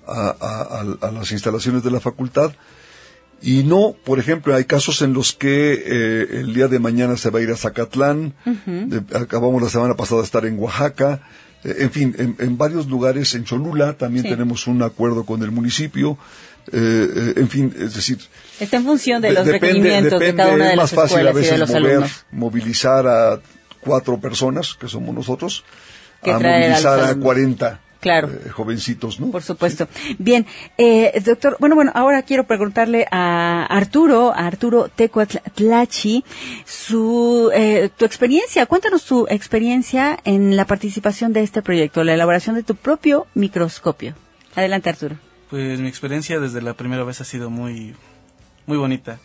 a, 0.05 1.11
las 1.13 1.31
instalaciones 1.31 1.83
de 1.83 1.91
la 1.91 1.99
facultad. 1.99 2.51
Y 3.45 3.63
no, 3.63 3.95
por 4.03 4.17
ejemplo, 4.17 4.55
hay 4.55 4.65
casos 4.65 5.03
en 5.03 5.13
los 5.13 5.31
que 5.31 5.73
eh, 5.73 6.39
el 6.39 6.55
día 6.55 6.67
de 6.67 6.79
mañana 6.79 7.15
se 7.15 7.29
va 7.29 7.37
a 7.37 7.41
ir 7.43 7.51
a 7.51 7.55
Zacatlán, 7.55 8.33
acabamos 9.13 9.61
la 9.61 9.69
semana 9.69 9.93
pasada 9.93 10.21
de 10.21 10.25
estar 10.25 10.47
en 10.47 10.57
Oaxaca, 10.57 11.21
eh, 11.63 11.75
en 11.79 11.91
fin, 11.91 12.35
en, 12.39 12.57
varios 12.57 12.87
lugares, 12.87 13.35
en 13.35 13.43
Cholula 13.43 13.93
también 13.93 14.25
tenemos 14.25 14.65
un 14.65 14.81
acuerdo 14.81 15.27
con 15.27 15.43
el 15.43 15.51
municipio, 15.51 16.17
eh, 16.71 17.07
eh, 17.15 17.33
en 17.37 17.47
fin, 17.47 17.71
es 17.79 17.93
decir... 17.93 18.17
Está 18.59 18.77
en 18.77 18.85
función 18.85 19.21
de 19.21 19.31
los 19.31 19.45
requerimientos 19.45 20.19
de 20.19 20.33
cada 20.33 20.55
una 20.55 20.69
de 20.69 20.75
las 20.75 20.91
escuelas 20.91 21.35
y 21.35 21.41
de 21.41 21.57
los 21.59 21.69
alumnos. 21.69 22.25
movilizar 22.31 23.07
a 23.07 23.39
cuatro 23.79 24.19
personas, 24.19 24.73
que 24.73 24.87
somos 24.87 25.13
nosotros, 25.13 25.63
a 26.23 26.39
movilizar 26.39 26.99
a, 26.99 27.15
40 27.15 27.79
claro. 28.05 28.29
jovencitos, 28.51 29.19
¿no? 29.19 29.31
Por 29.31 29.41
supuesto. 29.41 29.87
Bien, 30.19 30.45
eh, 30.77 31.21
doctor, 31.25 31.57
bueno, 31.59 31.75
bueno, 31.75 31.91
ahora 31.95 32.21
quiero 32.21 32.45
preguntarle 32.45 33.07
a 33.11 33.65
Arturo, 33.65 34.31
a 34.31 34.45
Arturo 34.45 34.89
Tecuatlachi, 34.89 36.23
su, 36.65 37.51
eh, 37.53 37.89
tu 37.97 38.05
experiencia, 38.05 38.65
cuéntanos 38.67 39.05
tu 39.05 39.25
experiencia 39.27 40.19
en 40.23 40.55
la 40.55 40.65
participación 40.65 41.33
de 41.33 41.41
este 41.41 41.61
proyecto, 41.61 42.03
la 42.03 42.13
elaboración 42.13 42.55
de 42.55 42.63
tu 42.63 42.75
propio 42.75 43.25
microscopio. 43.33 44.13
Adelante, 44.55 44.89
Arturo. 44.89 45.15
Pues 45.49 45.79
mi 45.79 45.87
experiencia 45.87 46.39
desde 46.39 46.61
la 46.61 46.73
primera 46.73 47.03
vez 47.03 47.21
ha 47.21 47.25
sido 47.25 47.49
muy, 47.49 47.95
muy 48.67 48.77
bonita. 48.77 49.19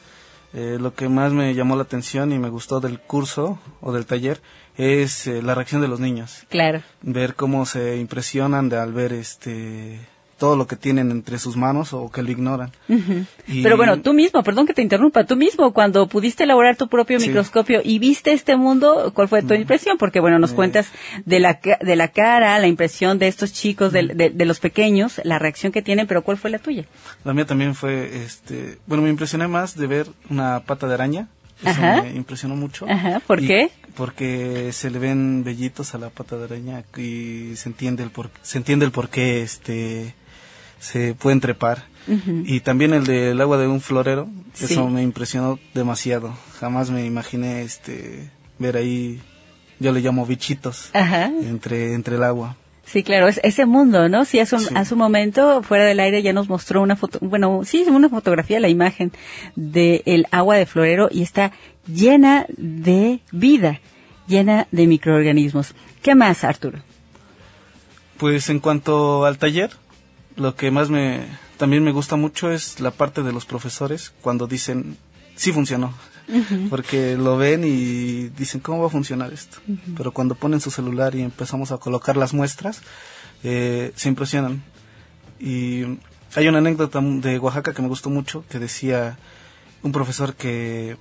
Eh, 0.52 0.78
lo 0.80 0.94
que 0.94 1.08
más 1.08 1.32
me 1.32 1.54
llamó 1.54 1.76
la 1.76 1.82
atención 1.82 2.32
y 2.32 2.38
me 2.38 2.48
gustó 2.48 2.80
del 2.80 2.98
curso 2.98 3.58
o 3.80 3.92
del 3.92 4.06
taller 4.06 4.40
es 4.80 5.26
eh, 5.26 5.42
la 5.42 5.54
reacción 5.54 5.82
de 5.82 5.88
los 5.88 6.00
niños. 6.00 6.44
Claro. 6.48 6.82
Ver 7.02 7.34
cómo 7.34 7.66
se 7.66 7.98
impresionan 7.98 8.68
de 8.68 8.78
al 8.78 8.92
ver 8.92 9.12
este 9.12 10.00
todo 10.40 10.56
lo 10.56 10.66
que 10.66 10.74
tienen 10.74 11.10
entre 11.10 11.38
sus 11.38 11.54
manos 11.54 11.92
o 11.92 12.10
que 12.10 12.22
lo 12.22 12.30
ignoran. 12.30 12.72
Pero 13.62 13.76
bueno, 13.76 14.00
tú 14.00 14.14
mismo, 14.14 14.42
perdón 14.42 14.66
que 14.66 14.72
te 14.72 14.80
interrumpa, 14.80 15.24
tú 15.24 15.36
mismo 15.36 15.72
cuando 15.72 16.08
pudiste 16.08 16.44
elaborar 16.44 16.76
tu 16.76 16.88
propio 16.88 17.20
microscopio 17.20 17.82
y 17.84 17.98
viste 17.98 18.32
este 18.32 18.56
mundo, 18.56 19.12
¿cuál 19.14 19.28
fue 19.28 19.42
tu 19.42 19.52
impresión? 19.52 19.98
Porque 19.98 20.18
bueno, 20.18 20.38
nos 20.38 20.52
eh. 20.52 20.54
cuentas 20.54 20.88
de 21.26 21.40
la, 21.40 21.60
de 21.82 21.94
la 21.94 22.08
cara, 22.08 22.58
la 22.58 22.66
impresión 22.66 23.18
de 23.18 23.28
estos 23.28 23.52
chicos, 23.52 23.92
de, 23.92 24.30
de, 24.34 24.44
los 24.46 24.60
pequeños, 24.60 25.20
la 25.24 25.38
reacción 25.38 25.72
que 25.72 25.82
tienen, 25.82 26.06
pero 26.06 26.22
¿cuál 26.22 26.38
fue 26.38 26.48
la 26.48 26.58
tuya? 26.58 26.86
La 27.22 27.34
mía 27.34 27.44
también 27.44 27.74
fue, 27.74 28.24
este, 28.24 28.78
bueno, 28.86 29.02
me 29.02 29.10
impresioné 29.10 29.46
más 29.46 29.76
de 29.76 29.86
ver 29.86 30.06
una 30.30 30.60
pata 30.60 30.88
de 30.88 30.94
araña. 30.94 31.28
Eso 31.62 31.82
me 31.82 32.12
impresionó 32.16 32.56
mucho. 32.56 32.86
Ajá, 32.88 33.20
¿por 33.26 33.40
qué? 33.40 33.70
Porque 33.96 34.70
se 34.72 34.90
le 34.90 34.98
ven 34.98 35.42
vellitos 35.44 35.94
a 35.94 35.98
la 35.98 36.10
pata 36.10 36.36
de 36.36 36.44
araña 36.44 36.84
y 36.96 37.56
se 37.56 37.68
entiende 37.68 38.02
el 38.02 38.10
por, 38.10 38.30
se 38.42 38.58
entiende 38.58 38.84
el 38.84 38.92
por 38.92 39.08
qué 39.08 39.42
este 39.42 40.14
se 40.78 41.14
pueden 41.14 41.40
trepar. 41.40 41.84
Y 42.44 42.60
también 42.60 42.92
el 42.94 43.04
del 43.04 43.40
agua 43.40 43.58
de 43.58 43.68
un 43.68 43.80
florero, 43.80 44.28
eso 44.58 44.88
me 44.88 45.02
impresionó 45.02 45.60
demasiado. 45.74 46.34
Jamás 46.58 46.90
me 46.90 47.04
imaginé 47.04 47.62
este 47.62 48.30
ver 48.58 48.76
ahí, 48.76 49.20
yo 49.78 49.92
le 49.92 50.00
llamo 50.00 50.26
bichitos, 50.26 50.90
entre, 50.92 51.94
entre 51.94 52.16
el 52.16 52.24
agua. 52.24 52.56
Sí, 52.84 53.02
claro, 53.02 53.28
es 53.28 53.40
ese 53.44 53.66
mundo, 53.66 54.08
¿no? 54.08 54.24
Sí, 54.24 54.40
hace 54.40 54.56
un, 54.56 54.62
Sí. 54.62 54.74
hace 54.74 54.94
un 54.94 54.98
momento, 54.98 55.62
fuera 55.62 55.84
del 55.84 56.00
aire, 56.00 56.22
ya 56.22 56.32
nos 56.32 56.48
mostró 56.48 56.82
una 56.82 56.96
foto, 56.96 57.18
bueno, 57.20 57.60
sí, 57.64 57.84
una 57.88 58.08
fotografía, 58.08 58.58
la 58.58 58.68
imagen 58.68 59.12
del 59.54 60.26
agua 60.32 60.56
de 60.56 60.66
florero 60.66 61.08
y 61.10 61.22
está 61.22 61.52
llena 61.86 62.46
de 62.56 63.20
vida, 63.30 63.80
llena 64.26 64.66
de 64.72 64.86
microorganismos. 64.86 65.74
¿Qué 66.02 66.14
más, 66.14 66.42
Arturo? 66.42 66.80
Pues 68.16 68.50
en 68.50 68.60
cuanto 68.60 69.24
al 69.24 69.38
taller, 69.38 69.70
lo 70.36 70.54
que 70.56 70.70
más 70.70 70.90
me 70.90 71.26
también 71.58 71.84
me 71.84 71.92
gusta 71.92 72.16
mucho 72.16 72.50
es 72.50 72.80
la 72.80 72.90
parte 72.90 73.22
de 73.22 73.32
los 73.32 73.44
profesores 73.44 74.14
cuando 74.22 74.46
dicen 74.46 74.96
sí 75.36 75.52
funcionó. 75.52 75.92
Porque 76.68 77.16
lo 77.16 77.36
ven 77.36 77.64
y 77.64 78.28
dicen 78.28 78.60
cómo 78.60 78.80
va 78.80 78.86
a 78.86 78.90
funcionar 78.90 79.32
esto. 79.32 79.58
Pero 79.96 80.12
cuando 80.12 80.34
ponen 80.34 80.60
su 80.60 80.70
celular 80.70 81.14
y 81.14 81.22
empezamos 81.22 81.72
a 81.72 81.78
colocar 81.78 82.16
las 82.16 82.34
muestras, 82.34 82.82
eh, 83.42 83.92
se 83.96 84.08
impresionan. 84.08 84.62
Y 85.38 85.98
hay 86.34 86.48
una 86.48 86.58
anécdota 86.58 87.00
de 87.00 87.38
Oaxaca 87.38 87.74
que 87.74 87.82
me 87.82 87.88
gustó 87.88 88.10
mucho 88.10 88.44
que 88.48 88.58
decía 88.58 89.18
un 89.82 89.92
profesor 89.92 90.34
que 90.34 90.96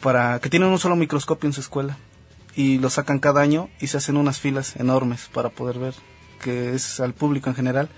para 0.00 0.38
que 0.40 0.48
tienen 0.48 0.68
un 0.68 0.78
solo 0.78 0.96
microscopio 0.96 1.48
en 1.48 1.52
su 1.52 1.60
escuela 1.60 1.96
y 2.56 2.78
lo 2.78 2.88
sacan 2.88 3.18
cada 3.18 3.40
año 3.40 3.68
y 3.80 3.88
se 3.88 3.96
hacen 3.96 4.16
unas 4.16 4.38
filas 4.38 4.76
enormes 4.76 5.28
para 5.32 5.50
poder 5.50 5.78
ver 5.78 5.94
que 6.40 6.74
es 6.74 7.00
al 7.00 7.14
público 7.14 7.50
en 7.50 7.56
general 7.56 7.88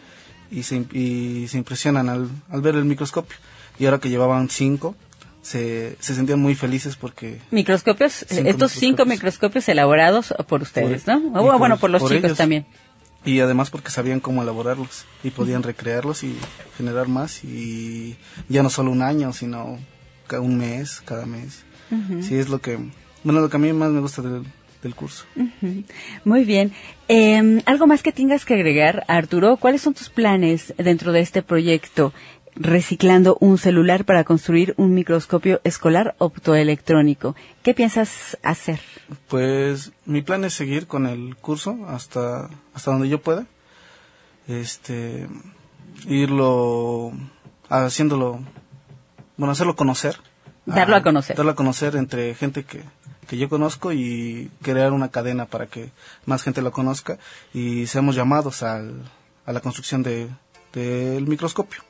y 0.50 0.62
se, 0.62 0.86
y 0.92 1.46
se 1.48 1.58
impresionan 1.58 2.08
al, 2.08 2.30
al 2.48 2.62
ver 2.62 2.76
el 2.76 2.84
microscopio 2.84 3.36
y 3.78 3.84
ahora 3.84 3.98
que 3.98 4.08
llevaban 4.08 4.48
cinco 4.48 4.96
se, 5.46 5.96
se 6.00 6.14
sentían 6.14 6.40
muy 6.40 6.54
felices 6.54 6.96
porque 6.96 7.38
Microscopios, 7.50 8.22
eh, 8.22 8.26
Cinco 8.30 8.48
estos 8.50 8.72
cinco 8.72 9.04
microscopios. 9.06 9.68
elaborados 9.68 10.34
por 10.48 10.62
ustedes, 10.62 11.04
Por- 11.04 11.20
¿no? 11.20 11.40
O, 11.40 11.58
bueno, 11.58 11.76
por 11.78 11.90
los 11.90 12.02
por 12.02 12.10
chicos 12.10 12.24
ellos. 12.24 12.38
también. 12.38 12.66
y 13.24 13.38
además 13.40 13.70
porque 13.70 13.90
sabían 13.90 14.20
cómo 14.20 14.42
elaborarlos 14.42 15.04
y 15.22 15.30
podían 15.30 15.62
recrearlos 15.62 16.24
y 16.24 16.36
generar 16.76 17.06
más 17.08 17.44
y 17.44 18.16
ya 18.48 18.62
no 18.62 18.70
solo 18.70 18.90
un 18.90 19.02
año 19.02 19.32
sino 19.32 19.78
cada 20.26 20.42
un 20.42 20.58
mes 20.58 21.00
cada 21.04 21.26
mes 21.26 21.64
sí 22.20 22.34
es 22.36 22.48
lo 22.48 22.60
que 22.60 22.78
bueno 23.24 23.40
lo 23.40 23.48
que 23.48 23.56
a 23.56 23.60
mí 23.60 23.72
más 23.72 23.90
me 23.90 24.00
gusta 24.00 24.22
del, 24.22 24.42
del 24.82 24.94
curso. 24.94 25.24
Muy 26.24 26.44
bien. 26.44 26.72
Eh, 27.08 27.60
¿Algo 27.66 27.86
más 27.86 28.02
que 28.02 28.12
tengas 28.12 28.44
que 28.44 28.54
agregar, 28.54 29.04
Arturo? 29.08 29.56
¿Cuáles 29.56 29.82
son 29.82 29.94
tus 29.94 30.08
planes 30.08 30.74
dentro 30.78 31.10
de 31.12 31.20
este 31.20 31.42
proyecto? 31.42 32.12
Reciclando 32.56 33.36
un 33.40 33.58
celular 33.58 34.04
para 34.04 34.24
construir 34.24 34.74
un 34.78 34.94
microscopio 34.94 35.60
escolar 35.62 36.14
optoelectrónico. 36.18 37.36
¿Qué 37.62 37.74
piensas 37.74 38.38
hacer? 38.42 38.80
Pues 39.28 39.92
mi 40.06 40.22
plan 40.22 40.44
es 40.44 40.54
seguir 40.54 40.86
con 40.86 41.06
el 41.06 41.36
curso 41.36 41.78
hasta 41.86 42.48
hasta 42.72 42.90
donde 42.90 43.08
yo 43.08 43.20
pueda. 43.20 43.46
Este 44.48 45.28
irlo 46.08 47.12
haciéndolo 47.68 48.40
bueno, 49.36 49.52
hacerlo 49.52 49.76
conocer. 49.76 50.16
Darlo 50.64 50.96
a 50.96 51.02
conocer. 51.02 51.36
Darlo 51.36 51.52
a 51.52 51.56
conocer 51.56 51.94
entre 51.96 52.34
gente 52.34 52.64
que 52.64 52.82
que 53.26 53.36
yo 53.36 53.48
conozco 53.48 53.92
y 53.92 54.50
crear 54.62 54.92
una 54.92 55.10
cadena 55.10 55.46
para 55.46 55.66
que 55.66 55.90
más 56.26 56.42
gente 56.42 56.62
lo 56.62 56.70
conozca 56.70 57.18
y 57.52 57.86
seamos 57.86 58.14
llamados 58.14 58.62
al, 58.62 59.02
a 59.44 59.52
la 59.52 59.60
construcción 59.60 60.02
de 60.02 60.28
del 60.72 61.26
microscopio. 61.26 61.80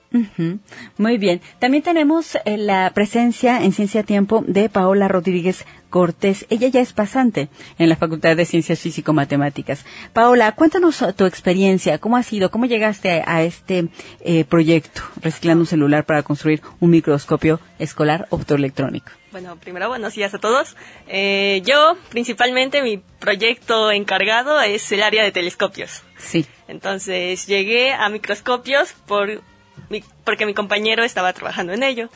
Muy 0.97 1.19
bien. 1.19 1.41
También 1.59 1.83
tenemos 1.83 2.37
eh, 2.45 2.57
la 2.57 2.91
presencia 2.95 3.63
en 3.63 3.73
Ciencia 3.73 4.01
a 4.01 4.05
Tiempo 4.05 4.45
de 4.47 4.69
Paola 4.69 5.09
Rodríguez 5.09 5.65
Cortés. 5.91 6.47
Ella 6.51 6.69
ya 6.69 6.81
es 6.81 6.93
pasante 6.93 7.49
en 7.79 7.89
la 7.89 7.97
Facultad 7.97 8.37
de 8.37 8.45
Ciencias 8.45 8.81
Físico-Matemáticas. 8.81 9.85
Paola, 10.13 10.53
cuéntanos 10.53 11.01
eh, 11.03 11.13
tu 11.13 11.25
experiencia. 11.25 11.99
¿Cómo 11.99 12.17
ha 12.17 12.23
sido? 12.23 12.51
¿Cómo 12.51 12.67
llegaste 12.67 13.23
a, 13.23 13.37
a 13.37 13.43
este 13.43 13.89
eh, 14.21 14.45
proyecto, 14.45 15.03
reciclando 15.23 15.63
un 15.63 15.67
celular 15.67 16.05
para 16.05 16.23
construir 16.23 16.61
un 16.81 16.91
microscopio 16.91 17.61
escolar 17.79 18.27
optoelectrónico? 18.31 19.13
Bueno, 19.33 19.57
primero 19.57 19.89
buenos 19.89 20.15
días 20.15 20.33
a 20.33 20.39
todos. 20.39 20.77
Eh, 21.09 21.61
yo, 21.65 21.99
principalmente, 22.09 22.83
mi 22.83 23.03
proyecto 23.19 23.91
encargado 23.91 24.61
es 24.63 24.91
el 24.93 25.03
área 25.03 25.23
de 25.25 25.31
telescopios. 25.31 26.03
Sí. 26.17 26.47
Entonces 26.69 27.47
llegué 27.47 27.93
a 27.93 28.09
microscopios 28.09 28.95
por 29.07 29.43
mi- 29.91 30.05
porque 30.25 30.47
mi 30.47 30.55
compañero 30.55 31.05
estaba 31.05 31.33
trabajando 31.33 31.73
en 31.73 31.83
ello. 31.83 32.09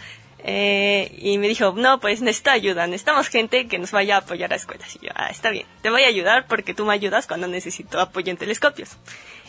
Eh, 0.42 1.14
y 1.18 1.36
me 1.36 1.48
dijo, 1.48 1.74
no, 1.76 2.00
pues 2.00 2.22
necesito 2.22 2.50
ayuda, 2.50 2.86
necesitamos 2.86 3.28
gente 3.28 3.68
que 3.68 3.78
nos 3.78 3.90
vaya 3.92 4.16
a 4.16 4.18
apoyar 4.20 4.52
a 4.52 4.56
escuelas. 4.56 4.96
Y 4.96 5.04
yo, 5.06 5.12
ah, 5.14 5.28
está 5.30 5.50
bien, 5.50 5.66
te 5.82 5.90
voy 5.90 6.04
a 6.04 6.06
ayudar 6.06 6.46
porque 6.46 6.72
tú 6.72 6.86
me 6.86 6.94
ayudas 6.94 7.26
cuando 7.26 7.46
necesito 7.46 8.00
apoyo 8.00 8.30
en 8.30 8.38
telescopios. 8.38 8.96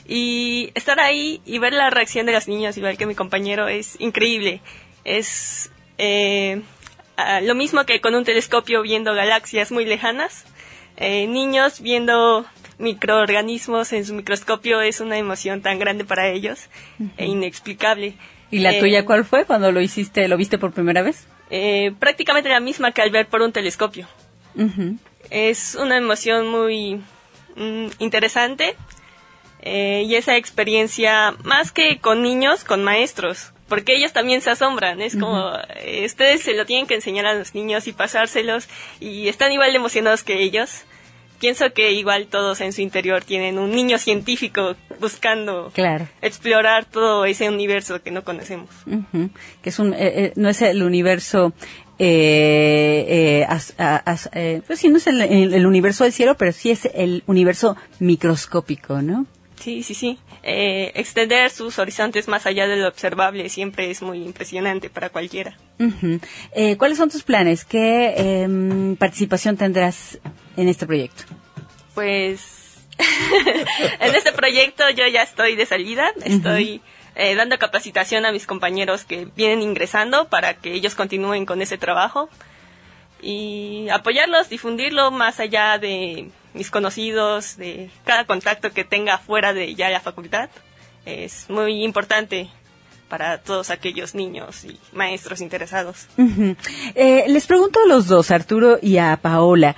Y 0.05 0.71
estar 0.75 0.99
ahí 0.99 1.41
y 1.45 1.59
ver 1.59 1.71
la 1.73 1.89
reacción 1.91 2.25
de 2.25 2.33
los 2.33 2.49
niños 2.49 2.75
y 2.75 2.81
ver 2.81 2.97
que 2.97 3.05
mi 3.05 3.15
compañero 3.15 3.69
es 3.69 3.95
increíble. 4.01 4.59
Es 5.05 5.71
eh, 5.97 6.61
lo 7.43 7.55
mismo 7.55 7.85
que 7.85 8.01
con 8.01 8.13
un 8.15 8.25
telescopio 8.25 8.81
viendo 8.81 9.13
galaxias 9.13 9.71
muy 9.71 9.85
lejanas. 9.85 10.43
Eh, 10.97 11.25
niños 11.27 11.79
viendo 11.79 12.45
microorganismos 12.81 13.93
en 13.93 14.05
su 14.05 14.13
microscopio 14.13 14.81
es 14.81 14.99
una 14.99 15.17
emoción 15.17 15.61
tan 15.61 15.79
grande 15.79 16.03
para 16.05 16.27
ellos 16.29 16.67
e 17.17 17.25
inexplicable. 17.25 18.15
¿Y 18.49 18.59
la 18.59 18.71
Eh, 18.73 18.79
tuya 18.79 19.05
cuál 19.05 19.23
fue 19.23 19.45
cuando 19.45 19.71
lo 19.71 19.79
hiciste, 19.81 20.27
lo 20.27 20.35
viste 20.37 20.57
por 20.57 20.71
primera 20.73 21.01
vez? 21.01 21.27
eh, 21.49 21.93
prácticamente 21.99 22.49
la 22.49 22.59
misma 22.61 22.91
que 22.91 23.01
al 23.01 23.11
ver 23.11 23.27
por 23.27 23.41
un 23.41 23.51
telescopio. 23.51 24.07
Es 25.29 25.75
una 25.75 25.97
emoción 25.97 26.47
muy 26.47 27.01
mm, 27.55 27.87
interesante 27.99 28.75
eh, 29.61 30.03
y 30.07 30.15
esa 30.15 30.35
experiencia 30.37 31.33
más 31.43 31.71
que 31.71 31.99
con 31.99 32.21
niños, 32.23 32.63
con 32.63 32.83
maestros, 32.83 33.51
porque 33.69 33.95
ellos 33.95 34.11
también 34.13 34.41
se 34.41 34.49
asombran. 34.49 35.01
Es 35.01 35.15
como 35.15 35.53
eh, 35.77 36.03
ustedes 36.05 36.41
se 36.41 36.53
lo 36.53 36.65
tienen 36.65 36.87
que 36.87 36.95
enseñar 36.95 37.25
a 37.25 37.33
los 37.33 37.53
niños 37.55 37.87
y 37.87 37.93
pasárselos 37.93 38.67
y 38.99 39.27
están 39.29 39.51
igual 39.51 39.71
de 39.71 39.77
emocionados 39.77 40.23
que 40.23 40.41
ellos. 40.41 40.83
Pienso 41.41 41.73
que 41.73 41.91
igual 41.91 42.27
todos 42.27 42.61
en 42.61 42.71
su 42.71 42.81
interior 42.81 43.23
tienen 43.25 43.57
un 43.59 43.71
niño 43.71 43.97
científico 43.97 44.75
buscando 44.99 45.71
Claro. 45.73 46.07
explorar 46.21 46.85
todo 46.85 47.25
ese 47.25 47.49
universo 47.49 48.01
que 48.01 48.11
no 48.11 48.23
conocemos. 48.23 48.69
Ujú. 48.85 49.29
Que 49.63 49.69
es 49.69 49.79
un, 49.79 49.93
eh, 49.93 49.97
eh, 49.99 50.33
no 50.35 50.47
es 50.49 50.61
el 50.61 50.83
universo, 50.83 51.51
eh, 51.97 53.05
eh, 53.41 53.45
as- 53.49 53.73
a- 53.79 53.97
as- 53.97 54.29
eh, 54.33 54.61
pues 54.67 54.79
sí, 54.79 54.89
no 54.89 54.97
es 54.97 55.07
el, 55.07 55.19
el- 55.21 55.53
el 55.53 55.65
universo 55.65 56.03
del 56.03 56.13
cielo, 56.13 56.35
pero 56.37 56.51
sí 56.51 56.69
es 56.71 56.85
el 56.93 57.23
universo 57.25 57.75
microscópico, 57.99 59.01
¿no? 59.01 59.25
Sí, 59.59 59.83
sí, 59.83 59.93
sí. 59.93 60.17
Eh, 60.43 60.91
extender 60.95 61.49
sus 61.51 61.77
horizontes 61.77 62.27
más 62.27 62.45
allá 62.47 62.67
de 62.67 62.77
lo 62.77 62.87
observable 62.87 63.47
siempre 63.49 63.91
es 63.91 64.01
muy 64.01 64.23
impresionante 64.23 64.89
para 64.89 65.09
cualquiera. 65.09 65.55
Eh, 66.55 66.77
¿Cuáles 66.77 66.97
son 66.97 67.09
tus 67.11 67.21
planes? 67.23 67.63
¿Qué 67.65 68.13
em, 68.17 68.95
participación 68.95 69.57
tendrás 69.57 70.17
en 70.57 70.67
este 70.67 70.85
proyecto? 70.85 71.23
Pues 71.93 72.79
en 73.99 74.15
este 74.15 74.31
proyecto 74.31 74.89
yo 74.89 75.07
ya 75.07 75.23
estoy 75.23 75.55
de 75.55 75.65
salida, 75.65 76.11
estoy 76.23 76.81
eh, 77.15 77.35
dando 77.35 77.57
capacitación 77.59 78.25
a 78.25 78.31
mis 78.31 78.47
compañeros 78.47 79.03
que 79.03 79.25
vienen 79.35 79.61
ingresando 79.61 80.29
para 80.29 80.55
que 80.55 80.73
ellos 80.73 80.95
continúen 80.95 81.45
con 81.45 81.61
ese 81.61 81.77
trabajo 81.77 82.29
y 83.21 83.87
apoyarlos, 83.89 84.49
difundirlo 84.49 85.11
más 85.11 85.39
allá 85.39 85.77
de 85.77 86.29
mis 86.53 86.71
conocidos, 86.71 87.57
de 87.57 87.89
cada 88.05 88.25
contacto 88.25 88.71
que 88.71 88.83
tenga 88.83 89.17
fuera 89.17 89.53
de 89.53 89.75
ya 89.75 89.89
la 89.89 89.99
facultad. 89.99 90.49
Es 91.05 91.49
muy 91.49 91.83
importante 91.83 92.49
para 93.09 93.39
todos 93.39 93.69
aquellos 93.69 94.15
niños 94.15 94.63
y 94.63 94.79
maestros 94.93 95.41
interesados. 95.41 96.07
Ujú. 96.17 96.55
Eh, 96.95 97.25
les 97.27 97.45
pregunto 97.45 97.81
a 97.83 97.87
los 97.87 98.07
dos, 98.07 98.31
Arturo 98.31 98.79
y 98.81 98.97
a 98.97 99.17
Paola, 99.17 99.75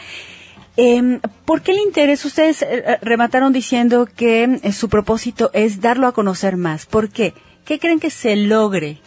em, 0.78 1.20
¿por 1.46 1.62
qué 1.62 1.72
el 1.72 1.80
interés? 1.80 2.26
Ustedes 2.26 2.62
eh, 2.62 2.98
remataron 3.02 3.54
diciendo 3.54 4.08
que 4.16 4.60
eh, 4.64 4.72
su 4.72 4.90
propósito 4.90 5.50
es 5.54 5.82
darlo 5.82 6.08
a 6.08 6.12
conocer 6.14 6.58
más. 6.58 6.86
¿Por 6.86 7.10
qué? 7.10 7.34
¿Qué 7.66 7.80
creen 7.80 8.00
que 8.00 8.10
se 8.10 8.36
logre 8.36 9.00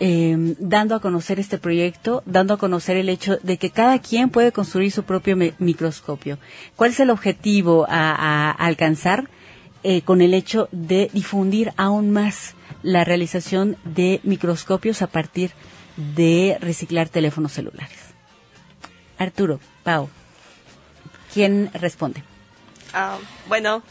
em, 0.00 0.54
dando 0.58 0.94
a 0.94 1.00
conocer 1.00 1.40
este 1.40 1.58
proyecto, 1.58 2.22
dando 2.26 2.54
a 2.54 2.58
conocer 2.58 2.96
el 2.96 3.08
hecho 3.08 3.38
de 3.42 3.56
que 3.56 3.70
cada 3.70 3.98
quien 3.98 4.30
puede 4.30 4.52
construir 4.52 4.92
su 4.92 5.02
propio 5.04 5.36
mi- 5.36 5.52
microscopio? 5.58 6.38
¿Cuál 6.76 6.90
es 6.90 7.00
el 7.00 7.10
objetivo 7.10 7.86
a, 7.88 8.12
a 8.12 8.50
alcanzar 8.52 9.28
eh, 9.82 10.02
con 10.02 10.20
el 10.22 10.34
hecho 10.34 10.68
de 10.72 11.10
difundir 11.12 11.72
aún 11.76 12.10
más 12.10 12.54
la 12.82 13.04
realización 13.04 13.76
de 13.84 14.20
microscopios 14.24 15.02
a 15.02 15.06
partir 15.06 15.50
de 15.96 16.58
reciclar 16.60 17.08
teléfonos 17.08 17.52
celulares. 17.52 17.98
Arturo, 19.18 19.58
Pau, 19.82 20.08
¿quién 21.32 21.70
responde? 21.74 22.22
Ah, 22.92 23.18
bueno, 23.46 23.82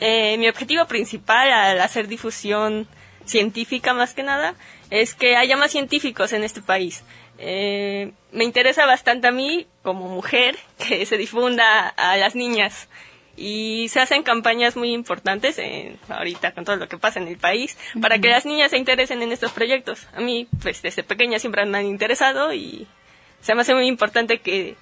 eh, 0.00 0.36
mi 0.38 0.48
objetivo 0.48 0.86
principal 0.86 1.50
al 1.50 1.80
hacer 1.80 2.08
difusión 2.08 2.86
científica 3.24 3.94
más 3.94 4.14
que 4.14 4.22
nada 4.22 4.54
es 4.90 5.14
que 5.14 5.36
haya 5.36 5.56
más 5.56 5.70
científicos 5.70 6.32
en 6.32 6.44
este 6.44 6.60
país. 6.60 7.04
Eh, 7.38 8.12
me 8.30 8.44
interesa 8.44 8.86
bastante 8.86 9.26
a 9.26 9.32
mí 9.32 9.66
como 9.82 10.08
mujer 10.08 10.56
que 10.78 11.06
se 11.06 11.16
difunda 11.16 11.88
a 11.88 12.16
las 12.16 12.34
niñas 12.34 12.88
y 13.36 13.88
se 13.88 14.00
hacen 14.00 14.22
campañas 14.22 14.76
muy 14.76 14.92
importantes 14.92 15.58
en, 15.58 15.98
ahorita 16.08 16.52
con 16.52 16.64
todo 16.64 16.76
lo 16.76 16.88
que 16.88 16.98
pasa 16.98 17.18
en 17.18 17.28
el 17.28 17.38
país 17.38 17.78
para 18.00 18.18
que 18.18 18.28
las 18.28 18.44
niñas 18.44 18.70
se 18.70 18.76
interesen 18.76 19.22
en 19.22 19.32
estos 19.32 19.52
proyectos. 19.52 20.06
A 20.14 20.20
mí, 20.20 20.46
pues 20.60 20.82
desde 20.82 21.02
pequeña 21.02 21.38
siempre 21.38 21.64
me 21.64 21.78
han 21.78 21.86
interesado 21.86 22.52
y 22.52 22.86
se 23.40 23.54
me 23.54 23.62
hace 23.62 23.74
muy 23.74 23.86
importante 23.86 24.38
que 24.38 24.76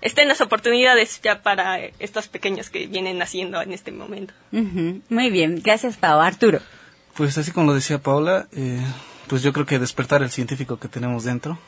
estén 0.00 0.28
las 0.28 0.40
oportunidades 0.40 1.20
ya 1.22 1.42
para 1.42 1.78
estos 1.98 2.28
pequeños 2.28 2.70
que 2.70 2.86
vienen 2.86 3.18
naciendo 3.18 3.60
en 3.60 3.72
este 3.72 3.92
momento. 3.92 4.34
Muy 4.50 5.30
bien, 5.30 5.60
gracias 5.62 5.96
Pau. 5.96 6.20
Arturo. 6.20 6.60
Pues 7.14 7.36
así 7.38 7.50
como 7.50 7.66
lo 7.66 7.74
decía 7.74 7.98
Paula, 7.98 8.46
eh, 8.52 8.80
pues 9.26 9.42
yo 9.42 9.52
creo 9.52 9.66
que 9.66 9.78
despertar 9.78 10.22
el 10.22 10.30
científico 10.30 10.78
que 10.78 10.88
tenemos 10.88 11.24
dentro 11.24 11.58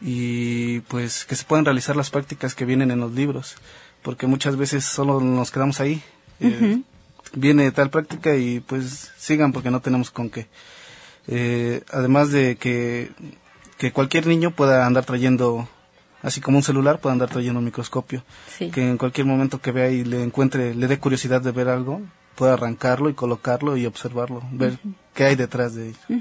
y 0.00 0.80
pues 0.80 1.24
que 1.24 1.34
se 1.34 1.44
puedan 1.44 1.64
realizar 1.64 1.96
las 1.96 2.10
prácticas 2.10 2.54
que 2.54 2.64
vienen 2.64 2.90
en 2.90 3.00
los 3.00 3.12
libros, 3.12 3.56
porque 4.02 4.26
muchas 4.26 4.56
veces 4.56 4.84
solo 4.84 5.20
nos 5.20 5.50
quedamos 5.50 5.80
ahí. 5.80 6.02
Eh, 6.40 6.82
viene 7.32 7.72
tal 7.72 7.90
práctica 7.90 8.36
y 8.36 8.60
pues 8.60 9.12
sigan 9.16 9.52
porque 9.52 9.70
no 9.70 9.80
tenemos 9.80 10.10
con 10.10 10.30
qué. 10.30 10.46
Eh, 11.26 11.82
además 11.90 12.30
de 12.30 12.56
que, 12.56 13.10
que 13.76 13.92
cualquier 13.92 14.26
niño 14.26 14.52
pueda 14.52 14.86
andar 14.86 15.04
trayendo 15.04 15.68
así 16.22 16.40
como 16.40 16.58
un 16.58 16.62
celular 16.62 17.00
puede 17.00 17.12
andar 17.12 17.28
trayendo 17.28 17.58
un 17.58 17.64
microscopio. 17.64 18.22
Que 18.58 18.88
en 18.88 18.98
cualquier 18.98 19.26
momento 19.26 19.60
que 19.60 19.72
vea 19.72 19.90
y 19.90 20.04
le 20.04 20.22
encuentre, 20.22 20.74
le 20.74 20.86
dé 20.86 20.98
curiosidad 20.98 21.40
de 21.40 21.52
ver 21.52 21.68
algo, 21.68 22.02
pueda 22.38 22.52
arrancarlo 22.52 23.10
y 23.10 23.14
colocarlo 23.14 23.76
y 23.76 23.84
observarlo, 23.84 24.42
ver 24.52 24.78
qué 25.12 25.24
hay 25.24 25.34
detrás 25.34 25.74
de 25.74 25.88
ello. 25.88 26.20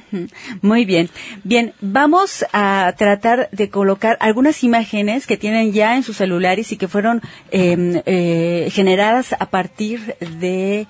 Muy 0.64 0.84
bien. 0.84 1.12
Bien, 1.44 1.74
vamos 1.80 2.44
a 2.54 2.92
tratar 2.98 3.50
de 3.52 3.70
colocar 3.70 4.18
algunas 4.20 4.64
imágenes 4.64 5.28
que 5.28 5.38
tienen 5.38 5.74
ya 5.74 5.96
en 5.96 6.02
sus 6.02 6.18
celulares 6.18 6.72
y 6.72 6.78
que 6.78 6.88
fueron 6.88 7.22
em, 7.52 8.02
eh, 8.08 8.70
generadas 8.72 9.34
a 9.34 9.46
partir 9.52 10.16
de 10.40 10.88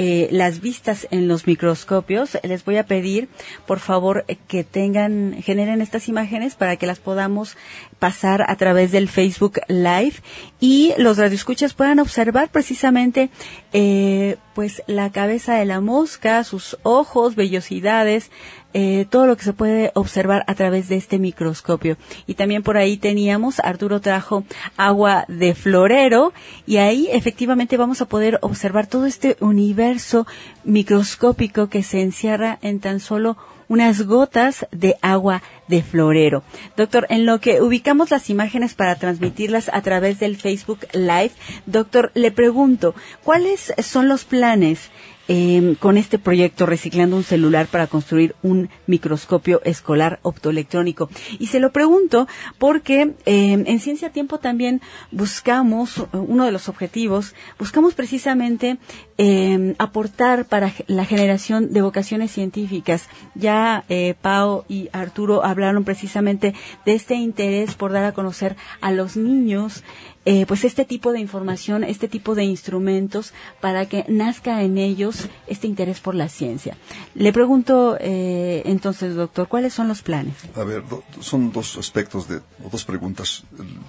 eh, 0.00 0.28
las 0.30 0.60
vistas 0.60 1.08
en 1.10 1.26
los 1.26 1.48
microscopios, 1.48 2.38
les 2.44 2.64
voy 2.64 2.76
a 2.76 2.86
pedir, 2.86 3.28
por 3.66 3.80
favor, 3.80 4.24
que 4.46 4.62
tengan, 4.62 5.42
generen 5.42 5.82
estas 5.82 6.06
imágenes 6.06 6.54
para 6.54 6.76
que 6.76 6.86
las 6.86 7.00
podamos 7.00 7.56
pasar 7.98 8.48
a 8.48 8.54
través 8.54 8.92
del 8.92 9.08
Facebook 9.08 9.58
Live 9.66 10.14
y 10.60 10.94
los 10.98 11.18
radioescuchas 11.18 11.74
puedan 11.74 11.98
observar 11.98 12.48
precisamente, 12.48 13.30
eh, 13.72 14.36
pues, 14.54 14.84
la 14.86 15.10
cabeza 15.10 15.56
de 15.56 15.64
la 15.64 15.80
mosca, 15.80 16.44
sus 16.44 16.78
ojos, 16.84 17.34
vellosidades, 17.34 18.30
eh, 18.74 19.06
todo 19.08 19.26
lo 19.26 19.36
que 19.36 19.44
se 19.44 19.52
puede 19.52 19.92
observar 19.94 20.44
a 20.46 20.54
través 20.54 20.88
de 20.88 20.96
este 20.96 21.18
microscopio. 21.18 21.96
Y 22.26 22.34
también 22.34 22.62
por 22.62 22.76
ahí 22.76 22.96
teníamos, 22.96 23.60
Arturo 23.60 24.00
trajo 24.00 24.44
agua 24.76 25.24
de 25.28 25.54
florero 25.54 26.32
y 26.66 26.76
ahí 26.76 27.08
efectivamente 27.10 27.76
vamos 27.76 28.02
a 28.02 28.06
poder 28.06 28.38
observar 28.42 28.86
todo 28.86 29.06
este 29.06 29.36
universo 29.40 30.26
microscópico 30.64 31.68
que 31.68 31.82
se 31.82 32.02
encierra 32.02 32.58
en 32.62 32.80
tan 32.80 33.00
solo 33.00 33.36
unas 33.68 34.02
gotas 34.02 34.66
de 34.70 34.96
agua 35.02 35.42
de 35.68 35.82
florero. 35.82 36.42
Doctor, 36.76 37.06
en 37.10 37.26
lo 37.26 37.40
que 37.40 37.60
ubicamos 37.60 38.10
las 38.10 38.30
imágenes 38.30 38.74
para 38.74 38.96
transmitirlas 38.96 39.70
a 39.72 39.82
través 39.82 40.18
del 40.18 40.36
Facebook 40.36 40.80
Live, 40.92 41.32
doctor, 41.66 42.10
le 42.14 42.30
pregunto, 42.32 42.94
¿cuáles 43.22 43.74
son 43.82 44.08
los 44.08 44.24
planes 44.24 44.90
Em, 45.30 45.74
con 45.74 45.98
este 45.98 46.18
proyecto 46.18 46.64
Reciclando 46.64 47.14
un 47.14 47.22
celular 47.22 47.66
para 47.66 47.86
construir 47.86 48.34
un 48.42 48.70
microscopio 48.86 49.60
escolar 49.62 50.20
optoelectrónico. 50.22 51.10
Y 51.38 51.48
se 51.48 51.60
lo 51.60 51.70
pregunto 51.70 52.26
porque 52.56 53.12
em, 53.26 53.64
en 53.66 53.78
Ciencia 53.78 54.10
Tiempo 54.10 54.38
también 54.38 54.80
buscamos, 55.10 56.02
uno 56.12 56.46
de 56.46 56.52
los 56.52 56.70
objetivos, 56.70 57.34
buscamos 57.58 57.92
precisamente 57.92 58.78
em, 59.18 59.74
aportar 59.78 60.46
para 60.46 60.72
la 60.86 61.04
generación 61.04 61.74
de 61.74 61.82
vocaciones 61.82 62.30
científicas. 62.30 63.10
Ya 63.34 63.84
eh, 63.90 64.14
Pau 64.22 64.64
y 64.66 64.88
Arturo 64.92 65.44
hablaron 65.44 65.84
precisamente 65.84 66.54
de 66.86 66.94
este 66.94 67.16
interés 67.16 67.74
por 67.74 67.92
dar 67.92 68.04
a 68.04 68.12
conocer 68.12 68.56
a 68.80 68.92
los 68.92 69.18
niños 69.18 69.84
eh, 70.30 70.44
pues 70.46 70.64
este 70.64 70.84
tipo 70.84 71.12
de 71.12 71.20
información, 71.20 71.84
este 71.84 72.06
tipo 72.06 72.34
de 72.34 72.44
instrumentos 72.44 73.32
para 73.62 73.86
que 73.86 74.04
nazca 74.08 74.62
en 74.62 74.76
ellos 74.76 75.26
este 75.46 75.66
interés 75.66 76.00
por 76.00 76.14
la 76.14 76.28
ciencia. 76.28 76.76
Le 77.14 77.32
pregunto 77.32 77.96
eh, 77.98 78.60
entonces, 78.66 79.14
doctor, 79.14 79.48
¿cuáles 79.48 79.72
son 79.72 79.88
los 79.88 80.02
planes? 80.02 80.34
A 80.54 80.64
ver, 80.64 80.82
son 81.20 81.50
dos 81.50 81.78
aspectos 81.78 82.28
de, 82.28 82.42
o 82.62 82.68
dos 82.70 82.84
preguntas 82.84 83.44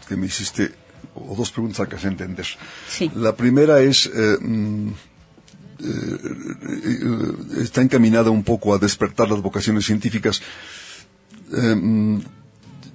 que 0.07 0.15
me 0.15 0.27
hiciste, 0.27 0.71
o 1.13 1.35
dos 1.35 1.51
preguntas 1.51 1.81
a 1.81 1.89
que 1.89 1.97
se 1.97 2.07
entender. 2.07 2.45
Sí. 2.87 3.11
La 3.15 3.35
primera 3.35 3.81
es, 3.81 4.05
eh, 4.05 4.37
mm, 4.39 4.91
está 7.59 7.81
encaminada 7.81 8.29
un 8.29 8.45
poco 8.45 8.73
a 8.73 8.77
despertar 8.77 9.27
las 9.29 9.41
vocaciones 9.41 9.83
científicas. 9.85 10.41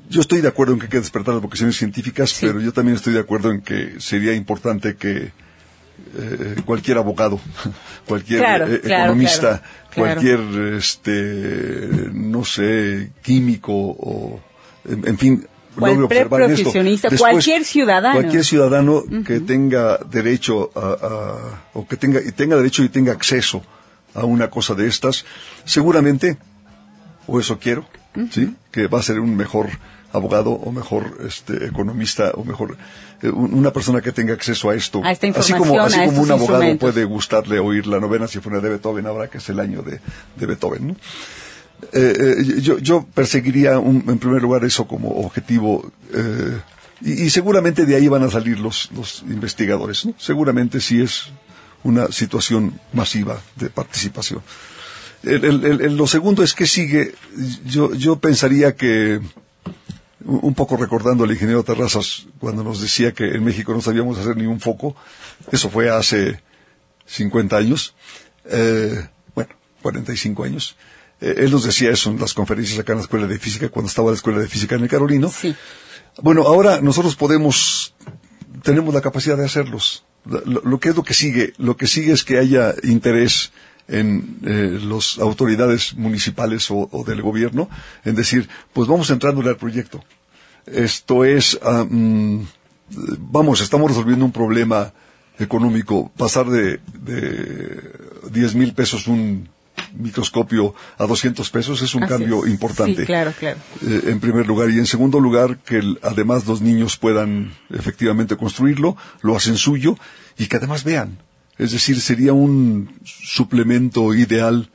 Yo 0.09 0.21
estoy 0.21 0.41
de 0.41 0.49
acuerdo 0.49 0.75
en 0.75 0.81
que 0.81 0.85
hay 0.87 0.91
que 0.91 1.01
despertar 1.01 1.35
las 1.35 1.43
vocaciones 1.43 1.77
científicas, 1.77 2.37
pero 2.41 2.61
yo 2.61 2.73
también 2.73 2.97
estoy 2.97 3.15
de 3.15 3.21
acuerdo 3.21 3.51
en 3.51 3.63
que 3.63 4.01
sería 4.01 4.35
importante 4.35 4.97
que 4.97 5.33
eh, 6.17 6.57
cualquier 6.65 6.99
abogado, 6.99 7.41
cualquier 8.07 8.43
eh, 8.43 8.81
economista, 8.85 9.63
cualquier, 9.95 10.41
este, 10.77 11.89
no 12.13 12.45
sé, 12.45 13.13
químico 13.23 13.73
o, 13.73 14.41
en, 14.85 15.19
fin, 15.19 15.47
cualquier 15.79 16.29
profesionista, 16.29 17.09
cualquier 17.17 17.65
ciudadano, 17.65 18.21
cualquier 18.21 18.45
ciudadano 18.45 19.05
que 19.25 19.41
tenga 19.41 19.99
derecho 19.99 20.71
a, 20.75 21.61
o 21.73 21.87
que 21.87 21.97
tenga 21.97 22.21
y 22.21 22.33
tenga 22.33 22.57
derecho 22.57 22.83
y 22.83 22.89
tenga 22.89 23.13
acceso 23.13 23.63
a 24.15 24.25
una 24.25 24.51
cosa 24.51 24.75
de 24.75 24.87
estas, 24.87 25.25
seguramente, 25.65 26.37
o 27.27 27.41
eso 27.41 27.59
quiero, 27.59 27.87
sí, 28.31 28.55
que 28.71 28.87
va 28.87 29.01
a 29.01 29.03
ser 29.03 29.21
un 29.21 29.37
mejor 29.37 29.69
abogado 30.13 30.53
o 30.53 30.71
mejor 30.71 31.19
este, 31.27 31.67
economista 31.67 32.31
o 32.35 32.45
mejor 32.45 32.77
eh, 33.21 33.29
una 33.29 33.73
persona 33.73 34.01
que 34.01 34.13
tenga 34.13 34.33
acceso 34.33 34.71
a 34.71 34.75
esto. 34.75 35.03
así 35.05 35.53
como, 35.53 35.81
así 35.81 35.99
como 36.07 36.23
un 36.23 36.31
abogado 36.31 36.79
puede 36.79 37.05
gustarle 37.05 37.59
oír 37.59 37.87
la 37.87 37.99
novena 37.99 38.29
sinfonía 38.29 38.61
de 38.61 38.69
Beethoven 38.71 39.07
ahora 39.07 39.29
que 39.29 39.39
es 39.39 39.49
el 39.49 39.59
año 39.59 39.83
de, 39.83 40.01
de 40.37 40.47
Beethoven. 40.47 40.89
¿no? 40.89 40.97
Eh, 41.93 42.15
eh, 42.19 42.61
yo, 42.61 42.79
yo, 42.79 43.05
perseguiría 43.13 43.73
en 43.75 44.19
primer 44.19 44.41
lugar 44.41 44.65
eso 44.65 44.87
como 44.87 45.09
objetivo 45.11 45.91
y, 47.01 47.25
y, 47.25 47.31
seguramente 47.31 47.85
de 47.85 47.97
ahí 47.97 48.09
van 48.09 48.23
a 48.23 48.31
salir 48.31 48.61
los, 48.61 48.91
los 48.93 49.25
investigadores. 49.29 50.07
¿no? 50.07 50.15
Seguramente 50.17 50.81
sí 50.81 51.03
es 51.03 51.31
una 51.83 52.07
situación 52.09 52.79
masiva 52.93 53.41
de 53.57 53.69
participación. 53.69 54.43
El, 55.25 55.45
el, 55.45 55.81
el, 55.81 55.97
lo 55.97 56.07
segundo 56.07 56.43
es 56.43 56.55
que 56.55 56.67
sigue, 56.67 57.15
yo, 57.65 57.95
yo 57.95 58.17
pensaría 58.17 58.77
que 58.77 59.21
un 60.25 60.55
poco 60.55 60.77
recordando 60.77 61.25
al 61.25 61.31
ingeniero 61.31 61.63
Terrazas 61.63 62.27
cuando 62.39 62.65
nos 62.65 62.81
decía 62.81 63.13
que 63.13 63.25
en 63.29 63.45
México 63.45 63.73
no 63.73 63.81
sabíamos 63.81 64.19
hacer 64.19 64.37
ni 64.37 64.47
un 64.47 64.61
foco. 64.61 64.97
Eso 65.53 65.71
fue 65.71 65.91
hace 65.91 66.41
50 67.07 67.57
años, 67.57 67.95
eh, 68.47 69.09
bueno, 69.35 69.51
45 69.83 70.45
años. 70.45 70.77
Eh, 71.21 71.35
él 71.39 71.51
nos 71.51 71.65
decía 71.65 71.91
eso 71.91 72.11
en 72.11 72.19
las 72.19 72.35
conferencias 72.35 72.79
acá 72.79 72.93
en 72.93 72.99
la 72.99 73.05
Escuela 73.05 73.27
de 73.27 73.39
Física, 73.39 73.69
cuando 73.69 73.89
estaba 73.89 74.09
en 74.09 74.13
la 74.13 74.17
Escuela 74.17 74.39
de 74.41 74.49
Física 74.49 74.77
en 74.77 74.83
el 74.83 74.89
Carolino. 74.89 75.31
Sí. 75.31 75.55
Bueno, 76.23 76.43
ahora 76.43 76.81
nosotros 76.81 77.17
podemos, 77.17 77.95
tenemos 78.63 78.95
la 78.95 79.01
capacidad 79.01 79.37
de 79.37 79.45
hacerlos. 79.45 80.05
Lo, 80.25 80.63
lo, 80.63 80.81
que 80.81 80.89
es 80.91 80.97
lo 80.97 81.03
que 81.03 81.13
sigue, 81.13 81.53
lo 81.59 81.77
que 81.77 81.87
sigue 81.87 82.13
es 82.13 82.25
que 82.25 82.39
haya 82.39 82.75
interés 82.83 83.53
en 83.89 84.39
eh, 84.45 84.79
las 84.83 85.19
autoridades 85.19 85.95
municipales 85.95 86.71
o, 86.71 86.89
o, 86.91 87.05
del 87.05 87.23
gobierno 87.23 87.69
en 88.05 88.15
decir, 88.15 88.49
pues 88.73 88.89
vamos 88.89 89.11
entrándole 89.11 89.51
al 89.51 89.57
proyecto. 89.57 90.03
Esto 90.67 91.25
es, 91.25 91.59
um, 91.63 92.47
vamos, 93.19 93.61
estamos 93.61 93.91
resolviendo 93.91 94.25
un 94.25 94.33
problema 94.33 94.93
económico. 95.39 96.11
Pasar 96.17 96.47
de, 96.47 96.81
de 96.95 97.93
10 98.31 98.55
mil 98.55 98.73
pesos 98.73 99.07
un 99.07 99.49
microscopio 99.93 100.75
a 100.99 101.07
200 101.07 101.49
pesos 101.51 101.83
es 101.83 101.95
un 101.95 102.05
Así 102.05 102.13
cambio 102.13 102.45
es. 102.45 102.51
importante. 102.51 103.03
Sí, 103.03 103.07
claro, 103.07 103.33
claro. 103.39 103.59
Eh, 103.83 104.03
en 104.07 104.21
primer 104.21 104.47
lugar. 104.47 104.71
Y 104.71 104.79
en 104.79 104.87
segundo 104.87 105.21
lugar, 105.21 105.59
que 105.59 105.79
el, 105.79 105.99
además 106.03 106.47
los 106.47 106.61
niños 106.61 106.97
puedan 106.97 107.53
efectivamente 107.71 108.37
construirlo, 108.37 108.97
lo 109.23 109.37
hacen 109.37 109.57
suyo 109.57 109.97
y 110.39 110.47
que 110.47 110.57
además 110.57 110.85
vean. 110.85 111.19
Es 111.59 111.73
decir, 111.73 112.01
sería 112.01 112.33
un 112.33 112.91
suplemento 113.05 114.13
ideal 114.15 114.71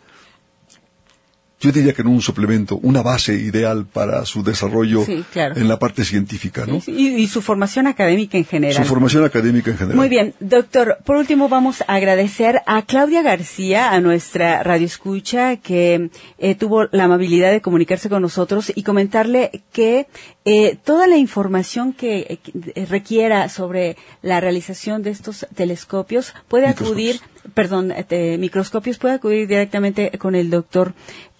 yo 1.60 1.72
diría 1.72 1.93
que 1.93 2.03
no 2.03 2.12
un 2.12 2.22
suplemento, 2.22 2.78
una 2.82 3.01
base 3.01 3.34
ideal 3.36 3.86
para 3.86 4.26
su 4.26 4.43
desarrollo 4.43 5.03
Sí, 5.05 5.24
claro. 5.32 5.55
en 5.57 5.68
la 5.68 5.78
parte 5.78 6.05
científica, 6.05 6.66
¿no? 6.66 6.82
Y, 6.88 7.07
y 7.16 7.28
su 7.28 7.41
formación 7.41 7.88
académica 7.88 8.38
en 8.38 8.45
general. 8.45 8.76
Su 8.84 8.89
formación 8.89 9.26
académica 9.26 9.72
en 9.72 9.78
general. 9.78 9.97
Muy 9.97 10.10
bien, 10.10 10.34
doctor. 10.39 10.97
Por 11.05 11.18
último, 11.18 11.49
vamos 11.49 11.82
a 11.88 11.95
agradecer 11.95 12.62
a 12.66 12.82
Claudia 12.84 13.22
García, 13.22 13.91
a 13.91 13.99
nuestra 13.99 14.64
radioescucha, 14.64 15.57
que 15.57 16.10
eh, 16.38 16.55
tuvo 16.55 16.86
la 16.91 17.03
amabilidad 17.05 17.51
de 17.51 17.62
comunicarse 17.62 18.10
con 18.10 18.22
nosotros 18.22 18.72
y 18.74 18.84
comentarle 18.84 19.64
que 19.74 20.07
eh, 20.45 20.78
toda 20.84 21.07
la 21.07 21.18
información 21.18 21.93
que, 21.93 22.39
eh, 22.76 22.86
requiera 22.89 23.49
sobre 23.49 23.97
la 24.22 24.39
realización 24.39 25.03
de 25.03 25.12
estos 25.12 25.45
telescopios 25.55 26.34
puede 26.47 26.68
acudir, 26.68 27.20
perdón, 27.53 27.93
eh, 27.95 28.38
microscopios, 28.39 28.97
puede 28.97 29.16
acudir 29.16 29.47
directamente 29.47 30.12
con 30.18 30.36
el 30.36 30.49
doctor 30.49 30.93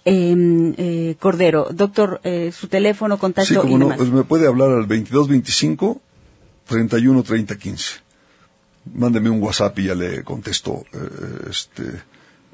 eh, 0.04 0.74
eh, 0.78 1.16
Cordero. 1.18 1.68
Doctor, 1.70 2.20
eh, 2.24 2.52
su 2.52 2.68
teléfono, 2.68 3.18
contacto 3.18 3.48
Sí, 3.48 3.54
como 3.56 3.68
y 3.74 3.78
no, 3.78 3.84
demás. 3.86 3.98
pues 3.98 4.10
me 4.10 4.24
puede 4.24 4.46
hablar 4.46 4.68
al 4.70 4.86
2225 4.88 6.00
31 6.66 7.22
30 7.22 7.56
15. 7.58 7.94
Mándeme 8.94 9.28
un 9.30 9.42
WhatsApp 9.42 9.78
y 9.78 9.84
ya 9.86 9.94
le 9.94 10.24
contesto 10.24 10.84
eh, 10.92 11.48
este 11.50 11.82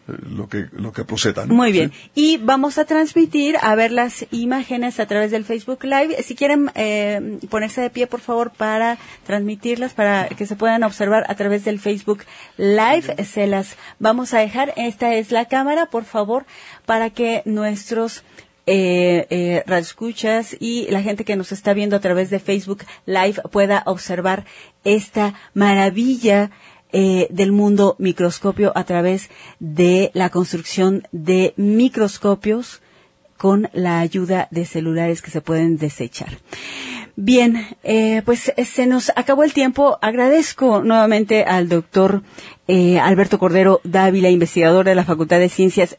lo 0.06 0.48
que 0.48 0.66
lo 0.72 0.92
que 0.92 1.04
proceda. 1.04 1.46
¿no? 1.46 1.54
Muy 1.54 1.72
bien. 1.72 1.92
Sí. 1.92 2.10
Y 2.14 2.36
vamos 2.38 2.78
a 2.78 2.84
transmitir, 2.84 3.56
a 3.60 3.74
ver 3.74 3.92
las 3.92 4.26
imágenes 4.30 5.00
a 5.00 5.06
través 5.06 5.30
del 5.30 5.44
Facebook 5.44 5.84
Live. 5.84 6.22
Si 6.22 6.34
quieren 6.34 6.70
eh, 6.74 7.38
ponerse 7.50 7.80
de 7.80 7.90
pie, 7.90 8.06
por 8.06 8.20
favor, 8.20 8.50
para 8.50 8.98
transmitirlas, 9.26 9.94
para 9.94 10.28
que 10.28 10.46
se 10.46 10.56
puedan 10.56 10.82
observar 10.84 11.24
a 11.28 11.34
través 11.34 11.64
del 11.64 11.80
Facebook 11.80 12.24
Live, 12.56 13.24
se 13.24 13.46
las 13.46 13.76
vamos 13.98 14.34
a 14.34 14.38
dejar. 14.38 14.72
Esta 14.76 15.14
es 15.14 15.32
la 15.32 15.46
cámara, 15.46 15.86
por 15.86 16.04
favor, 16.04 16.46
para 16.84 17.10
que 17.10 17.42
nuestros 17.44 18.22
eh, 18.68 19.26
eh, 19.30 19.62
radioescuchas 19.66 20.56
y 20.58 20.88
la 20.90 21.00
gente 21.00 21.24
que 21.24 21.36
nos 21.36 21.52
está 21.52 21.72
viendo 21.72 21.94
a 21.94 22.00
través 22.00 22.30
de 22.30 22.40
Facebook 22.40 22.84
Live 23.06 23.40
pueda 23.52 23.84
observar 23.86 24.44
esta 24.82 25.34
maravilla 25.54 26.50
eh, 26.98 27.26
del 27.28 27.52
mundo 27.52 27.94
microscopio 27.98 28.72
a 28.74 28.84
través 28.84 29.28
de 29.60 30.10
la 30.14 30.30
construcción 30.30 31.06
de 31.12 31.52
microscopios 31.58 32.80
con 33.36 33.68
la 33.74 34.00
ayuda 34.00 34.48
de 34.50 34.64
celulares 34.64 35.20
que 35.20 35.30
se 35.30 35.42
pueden 35.42 35.76
desechar. 35.76 36.38
Bien, 37.14 37.66
eh, 37.82 38.22
pues 38.24 38.50
se 38.64 38.86
nos 38.86 39.12
acabó 39.14 39.44
el 39.44 39.52
tiempo. 39.52 39.98
Agradezco 40.00 40.82
nuevamente 40.82 41.44
al 41.44 41.68
doctor 41.68 42.22
eh, 42.68 42.98
Alberto 42.98 43.38
Cordero 43.38 43.80
Dávila, 43.84 44.28
investigador 44.30 44.84
de 44.86 44.94
la 44.94 45.04
Facultad 45.04 45.38
de 45.38 45.48
Ciencias 45.48 45.96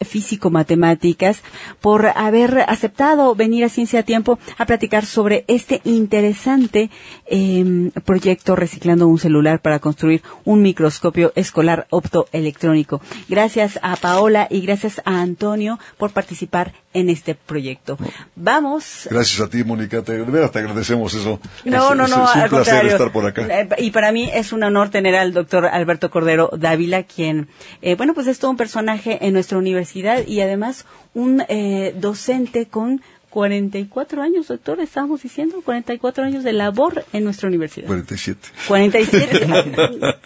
Físico-Matemáticas, 0.52 1.42
por 1.82 2.08
haber 2.16 2.66
aceptado 2.68 3.36
venir 3.36 3.64
a 3.64 3.70
Ciencia 3.70 4.00
a 4.02 4.04
Tiempo 4.04 4.40
a 4.58 4.66
platicar 4.66 5.06
sobre 5.06 5.46
este 5.48 5.82
interesante 5.84 6.90
eh, 7.28 7.92
proyecto 8.06 8.56
Reciclando 8.56 9.08
un 9.08 9.20
celular 9.20 9.60
para 9.62 9.80
construir 9.80 10.22
un 10.46 10.62
microscopio 10.62 11.32
escolar 11.36 11.88
optoelectrónico. 11.90 13.02
Gracias 13.30 13.80
a 13.82 13.96
Paola 13.96 14.48
y 14.50 14.62
gracias 14.62 15.02
a 15.06 15.22
Antonio 15.22 15.80
por 15.98 16.12
participar 16.12 16.74
en 16.94 17.10
este 17.10 17.36
proyecto. 17.36 17.98
Vamos 18.36 19.08
Gracias 19.10 19.40
a 19.42 19.50
ti, 19.50 19.64
Mónica. 19.64 20.02
Te, 20.02 20.14
de 20.14 20.24
veras 20.24 20.52
te 20.52 20.60
agradecemos 20.60 21.14
eso. 21.14 21.40
no, 21.66 21.92
Es- 21.92 21.96
no, 21.96 21.96
no, 21.96 22.06
es 22.06 22.12
un 22.14 22.18
al 22.20 22.50
placer 22.50 22.50
contrario. 22.50 22.92
estar 22.92 23.12
por 23.12 23.26
acá. 23.26 23.42
Eh, 23.48 23.68
Y 23.80 23.92
para 23.92 24.12
mí 24.12 24.30
es 24.34 24.52
un 24.52 24.64
honor 24.64 24.90
tener 24.90 25.16
al 25.16 25.34
doctor 25.34 25.66
Alberto 25.68 26.10
Cordero 26.10 26.50
Dávila, 26.58 27.04
quien, 27.04 27.48
eh, 27.82 27.96
bueno, 27.96 28.14
pues 28.14 28.28
es 28.28 28.40
todo 28.40 28.52
un 28.52 28.58
personaje 28.58 29.26
en 29.26 29.34
nuestra 29.34 29.58
universidad 29.58 30.26
y 30.26 30.42
además 30.42 30.86
un 31.14 31.44
eh, 31.48 31.94
docente 31.98 32.68
con 32.68 33.02
44 33.30 34.22
años, 34.22 34.48
doctor, 34.48 34.80
estábamos 34.80 35.22
diciendo, 35.22 35.62
44 35.64 36.24
años 36.24 36.44
de 36.44 36.54
labor 36.54 37.06
en 37.14 37.24
nuestra 37.24 37.48
universidad. 37.48 37.88
47. 37.88 38.50
47. 38.68 39.46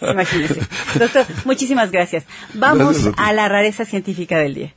Imagínese. 0.00 0.60
Doctor, 0.98 1.26
muchísimas 1.44 1.90
gracias. 1.90 2.24
Vamos 2.54 3.02
Gracias 3.02 3.14
a 3.18 3.32
la 3.32 3.48
rareza 3.48 3.84
científica 3.84 4.38
del 4.38 4.54
día. 4.54 4.74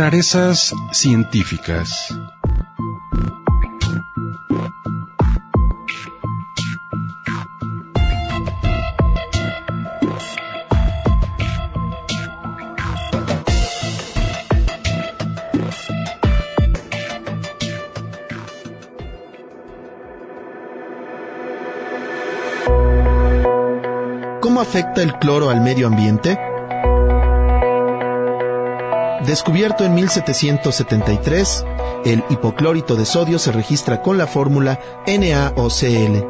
Rarezas 0.00 0.72
científicas. 0.92 2.08
¿Cómo 24.40 24.62
afecta 24.62 25.02
el 25.02 25.12
cloro 25.18 25.50
al 25.50 25.60
medio 25.60 25.88
ambiente? 25.88 26.38
Descubierto 29.30 29.84
en 29.84 29.94
1773, 29.94 31.64
el 32.04 32.24
hipoclorito 32.30 32.96
de 32.96 33.06
sodio 33.06 33.38
se 33.38 33.52
registra 33.52 34.02
con 34.02 34.18
la 34.18 34.26
fórmula 34.26 34.80
NaOCl. 35.06 36.26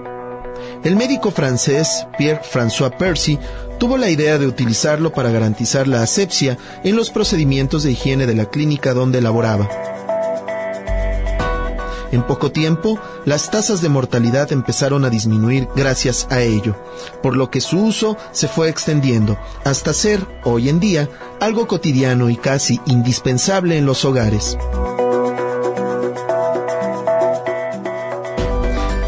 El 0.84 0.96
médico 0.96 1.30
francés 1.30 2.06
Pierre-François 2.18 2.94
Percy 2.94 3.38
tuvo 3.78 3.96
la 3.96 4.10
idea 4.10 4.36
de 4.36 4.46
utilizarlo 4.46 5.14
para 5.14 5.30
garantizar 5.30 5.88
la 5.88 6.02
asepsia 6.02 6.58
en 6.84 6.94
los 6.94 7.08
procedimientos 7.08 7.84
de 7.84 7.92
higiene 7.92 8.26
de 8.26 8.34
la 8.34 8.50
clínica 8.50 8.92
donde 8.92 9.22
laboraba. 9.22 9.89
En 12.12 12.22
poco 12.22 12.50
tiempo, 12.50 12.98
las 13.24 13.50
tasas 13.50 13.80
de 13.82 13.88
mortalidad 13.88 14.52
empezaron 14.52 15.04
a 15.04 15.10
disminuir 15.10 15.68
gracias 15.76 16.26
a 16.30 16.40
ello, 16.40 16.74
por 17.22 17.36
lo 17.36 17.50
que 17.50 17.60
su 17.60 17.78
uso 17.78 18.16
se 18.32 18.48
fue 18.48 18.68
extendiendo 18.68 19.38
hasta 19.64 19.92
ser, 19.92 20.26
hoy 20.44 20.68
en 20.68 20.80
día, 20.80 21.08
algo 21.40 21.68
cotidiano 21.68 22.28
y 22.28 22.36
casi 22.36 22.80
indispensable 22.86 23.78
en 23.78 23.86
los 23.86 24.04
hogares. 24.04 24.58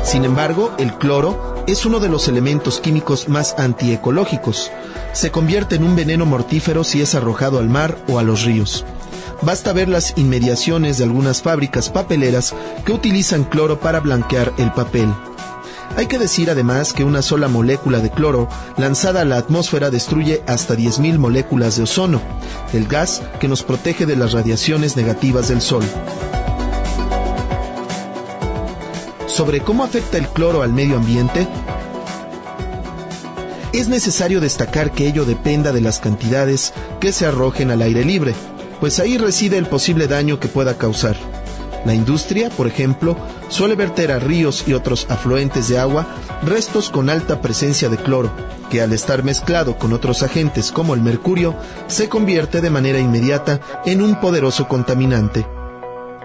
Sin 0.05 0.25
embargo, 0.25 0.73
el 0.79 0.93
cloro 0.99 1.65
es 1.67 1.87
uno 1.87 1.99
de 1.99 2.09
los 2.09 2.29
elementos 2.29 2.81
químicos 2.81 3.29
más 3.29 3.55
antiecológicos. 3.59 4.71
Se 5.13 5.31
convierte 5.31 5.77
en 5.77 5.85
un 5.85 5.97
veneno 5.97 6.27
mortífero 6.27 6.85
si 6.85 7.01
es 7.01 7.15
arrojado 7.15 7.59
al 7.59 7.69
mar 7.69 7.97
o 8.09 8.19
a 8.19 8.23
los 8.23 8.45
ríos. 8.45 8.85
Basta 9.43 9.73
ver 9.73 9.89
las 9.89 10.15
inmediaciones 10.17 10.99
de 10.99 11.05
algunas 11.05 11.43
fábricas 11.43 11.91
papeleras 11.91 12.55
que 12.85 12.93
utilizan 12.93 13.45
cloro 13.45 13.81
para 13.81 14.01
blanquear 14.01 14.53
el 14.57 14.73
papel. 14.73 15.13
Hay 15.97 16.07
que 16.07 16.19
decir 16.19 16.49
además 16.49 16.93
que 16.93 17.05
una 17.05 17.21
sola 17.21 17.49
molécula 17.49 17.99
de 17.99 18.11
cloro 18.11 18.49
lanzada 18.79 19.23
a 19.23 19.25
la 19.25 19.37
atmósfera 19.37 19.91
destruye 19.91 20.43
hasta 20.47 20.75
10.000 20.75 21.19
moléculas 21.19 21.77
de 21.77 21.83
ozono, 21.83 22.23
el 22.73 22.87
gas 22.87 23.23
que 23.41 23.49
nos 23.49 23.63
protege 23.63 24.07
de 24.07 24.17
las 24.17 24.33
radiaciones 24.33 24.97
negativas 24.97 25.49
del 25.49 25.61
Sol. 25.61 25.85
Sobre 29.27 29.61
cómo 29.61 29.85
afecta 29.85 30.19
el 30.19 30.29
cloro 30.29 30.63
al 30.63 30.73
medio 30.73 30.97
ambiente, 30.97 31.47
es 33.73 33.89
necesario 33.89 34.41
destacar 34.41 34.93
que 34.93 35.07
ello 35.07 35.25
dependa 35.25 35.73
de 35.73 35.81
las 35.81 35.99
cantidades 35.99 36.73
que 37.01 37.13
se 37.13 37.27
arrojen 37.27 37.71
al 37.71 37.83
aire 37.83 38.05
libre, 38.05 38.35
pues 38.83 38.99
ahí 38.99 39.17
reside 39.17 39.59
el 39.59 39.67
posible 39.67 40.09
daño 40.09 40.41
que 40.41 40.49
pueda 40.49 40.77
causar. 40.77 41.15
La 41.85 41.95
industria, 41.95 42.51
por 42.51 42.67
ejemplo, 42.67 43.17
suele 43.49 43.77
verter 43.77 44.11
a 44.11 44.19
ríos 44.19 44.65
y 44.67 44.73
otros 44.75 45.07
afluentes 45.09 45.69
de 45.69 45.79
agua 45.79 46.09
restos 46.45 46.91
con 46.91 47.09
alta 47.09 47.41
presencia 47.41 47.89
de 47.89 47.97
cloro, 47.97 48.33
que 48.71 48.83
al 48.83 48.93
estar 48.93 49.23
mezclado 49.23 49.79
con 49.79 49.93
otros 49.93 50.25
agentes 50.25 50.73
como 50.73 50.95
el 50.95 51.01
mercurio, 51.01 51.55
se 51.87 52.09
convierte 52.09 52.61
de 52.61 52.71
manera 52.71 52.99
inmediata 52.99 53.61
en 53.87 54.03
un 54.03 54.21
poderoso 54.21 54.67
contaminante. 54.67 55.47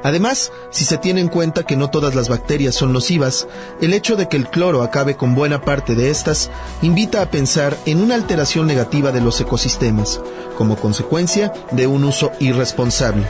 Además, 0.03 0.51
si 0.71 0.85
se 0.85 0.97
tiene 0.97 1.21
en 1.21 1.27
cuenta 1.27 1.63
que 1.63 1.75
no 1.75 1.89
todas 1.89 2.15
las 2.15 2.29
bacterias 2.29 2.75
son 2.75 2.93
nocivas, 2.93 3.47
el 3.81 3.93
hecho 3.93 4.15
de 4.15 4.29
que 4.29 4.37
el 4.37 4.49
cloro 4.49 4.81
acabe 4.81 5.15
con 5.15 5.35
buena 5.35 5.61
parte 5.61 5.95
de 5.95 6.09
estas 6.09 6.49
invita 6.81 7.21
a 7.21 7.31
pensar 7.31 7.77
en 7.85 8.01
una 8.01 8.15
alteración 8.15 8.67
negativa 8.67 9.11
de 9.11 9.21
los 9.21 9.39
ecosistemas, 9.41 10.21
como 10.57 10.77
consecuencia 10.77 11.53
de 11.71 11.87
un 11.87 12.03
uso 12.03 12.31
irresponsable. 12.39 13.25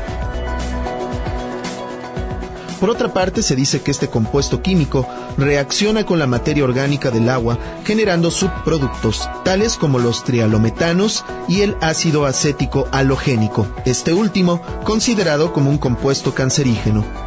Por 2.79 2.91
otra 2.91 3.11
parte, 3.11 3.41
se 3.41 3.55
dice 3.55 3.81
que 3.81 3.91
este 3.91 4.07
compuesto 4.07 4.61
químico 4.61 5.07
reacciona 5.37 6.05
con 6.05 6.19
la 6.19 6.27
materia 6.27 6.63
orgánica 6.63 7.09
del 7.09 7.27
agua, 7.29 7.57
generando 7.83 8.29
subproductos, 8.29 9.27
tales 9.43 9.77
como 9.77 9.97
los 9.97 10.23
trialometanos 10.23 11.25
y 11.47 11.61
el 11.61 11.75
ácido 11.81 12.25
acético 12.25 12.87
halogénico, 12.91 13.67
este 13.85 14.13
último 14.13 14.61
considerado 14.83 15.53
como 15.53 15.71
un 15.71 15.79
compuesto 15.79 16.35
cancerígeno. 16.35 17.26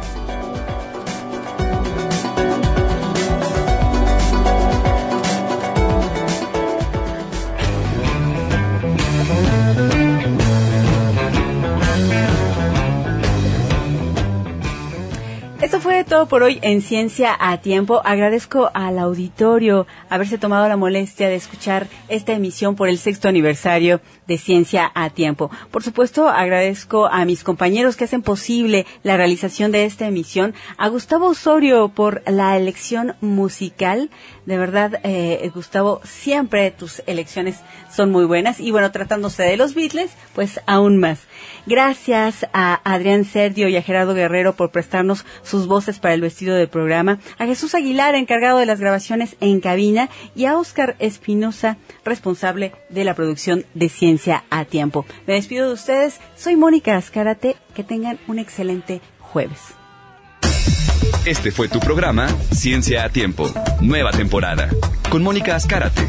Por 16.27 16.43
hoy 16.43 16.59
en 16.61 16.81
Ciencia 16.81 17.35
a 17.39 17.57
Tiempo. 17.61 18.01
Agradezco 18.03 18.69
al 18.73 18.99
auditorio 18.99 19.87
haberse 20.09 20.37
tomado 20.37 20.67
la 20.67 20.77
molestia 20.77 21.29
de 21.29 21.35
escuchar 21.35 21.87
esta 22.09 22.33
emisión 22.33 22.75
por 22.75 22.89
el 22.89 22.97
sexto 22.97 23.27
aniversario 23.27 24.01
de 24.27 24.37
Ciencia 24.37 24.91
a 24.93 25.09
Tiempo. 25.09 25.49
Por 25.71 25.83
supuesto, 25.83 26.29
agradezco 26.29 27.07
a 27.07 27.25
mis 27.25 27.43
compañeros 27.43 27.95
que 27.95 28.03
hacen 28.03 28.21
posible 28.21 28.85
la 29.03 29.17
realización 29.17 29.71
de 29.71 29.85
esta 29.85 30.07
emisión, 30.07 30.53
a 30.77 30.87
Gustavo 30.89 31.27
Osorio 31.27 31.89
por 31.89 32.21
la 32.29 32.57
elección 32.57 33.15
musical. 33.21 34.09
De 34.45 34.57
verdad, 34.57 34.99
eh, 35.03 35.49
Gustavo, 35.53 36.01
siempre 36.03 36.71
tus 36.71 37.01
elecciones 37.07 37.59
son 37.91 38.11
muy 38.11 38.25
buenas. 38.25 38.59
Y 38.59 38.71
bueno, 38.71 38.91
tratándose 38.91 39.43
de 39.43 39.57
los 39.57 39.75
Beatles, 39.75 40.11
pues 40.33 40.61
aún 40.65 40.97
más. 40.97 41.21
Gracias 41.65 42.47
a 42.53 42.79
Adrián 42.83 43.25
Serdio 43.25 43.67
y 43.67 43.77
a 43.77 43.81
Gerardo 43.81 44.13
Guerrero 44.13 44.53
por 44.53 44.71
prestarnos 44.71 45.25
sus 45.43 45.67
voces 45.67 45.99
para 45.99 46.10
el 46.13 46.21
vestido 46.21 46.55
del 46.55 46.67
programa, 46.67 47.19
a 47.37 47.45
Jesús 47.45 47.75
Aguilar, 47.75 48.15
encargado 48.15 48.59
de 48.59 48.65
las 48.65 48.79
grabaciones 48.79 49.35
en 49.39 49.59
cabina, 49.59 50.09
y 50.35 50.45
a 50.45 50.57
Oscar 50.57 50.95
Espinosa, 50.99 51.77
responsable 52.05 52.73
de 52.89 53.03
la 53.03 53.15
producción 53.15 53.65
de 53.73 53.89
Ciencia 53.89 54.43
a 54.49 54.65
Tiempo. 54.65 55.05
Me 55.27 55.33
despido 55.35 55.67
de 55.67 55.73
ustedes, 55.73 56.19
soy 56.35 56.55
Mónica 56.55 56.95
Azcárate, 56.95 57.55
que 57.73 57.83
tengan 57.83 58.19
un 58.27 58.39
excelente 58.39 59.01
jueves. 59.19 59.59
Este 61.25 61.51
fue 61.51 61.67
tu 61.67 61.79
programa 61.79 62.27
Ciencia 62.51 63.03
a 63.03 63.09
Tiempo, 63.09 63.47
nueva 63.79 64.11
temporada, 64.11 64.69
con 65.09 65.21
Mónica 65.21 65.55
Azcárate. 65.55 66.07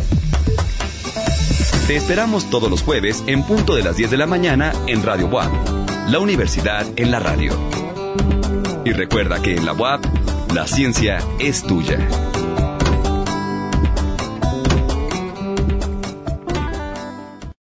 Te 1.86 1.96
esperamos 1.96 2.48
todos 2.48 2.70
los 2.70 2.82
jueves 2.82 3.22
en 3.26 3.42
punto 3.42 3.74
de 3.74 3.82
las 3.82 3.96
10 3.96 4.10
de 4.12 4.16
la 4.16 4.26
mañana 4.26 4.72
en 4.86 5.02
Radio 5.02 5.26
WAP, 5.26 5.52
la 6.08 6.18
universidad 6.18 6.86
en 6.96 7.10
la 7.10 7.18
radio. 7.18 7.52
Y 8.84 8.92
recuerda 8.92 9.40
que 9.40 9.56
en 9.56 9.64
la 9.64 9.72
UAP, 9.72 10.04
la 10.54 10.66
ciencia 10.66 11.18
es 11.38 11.62
tuya. 11.62 11.98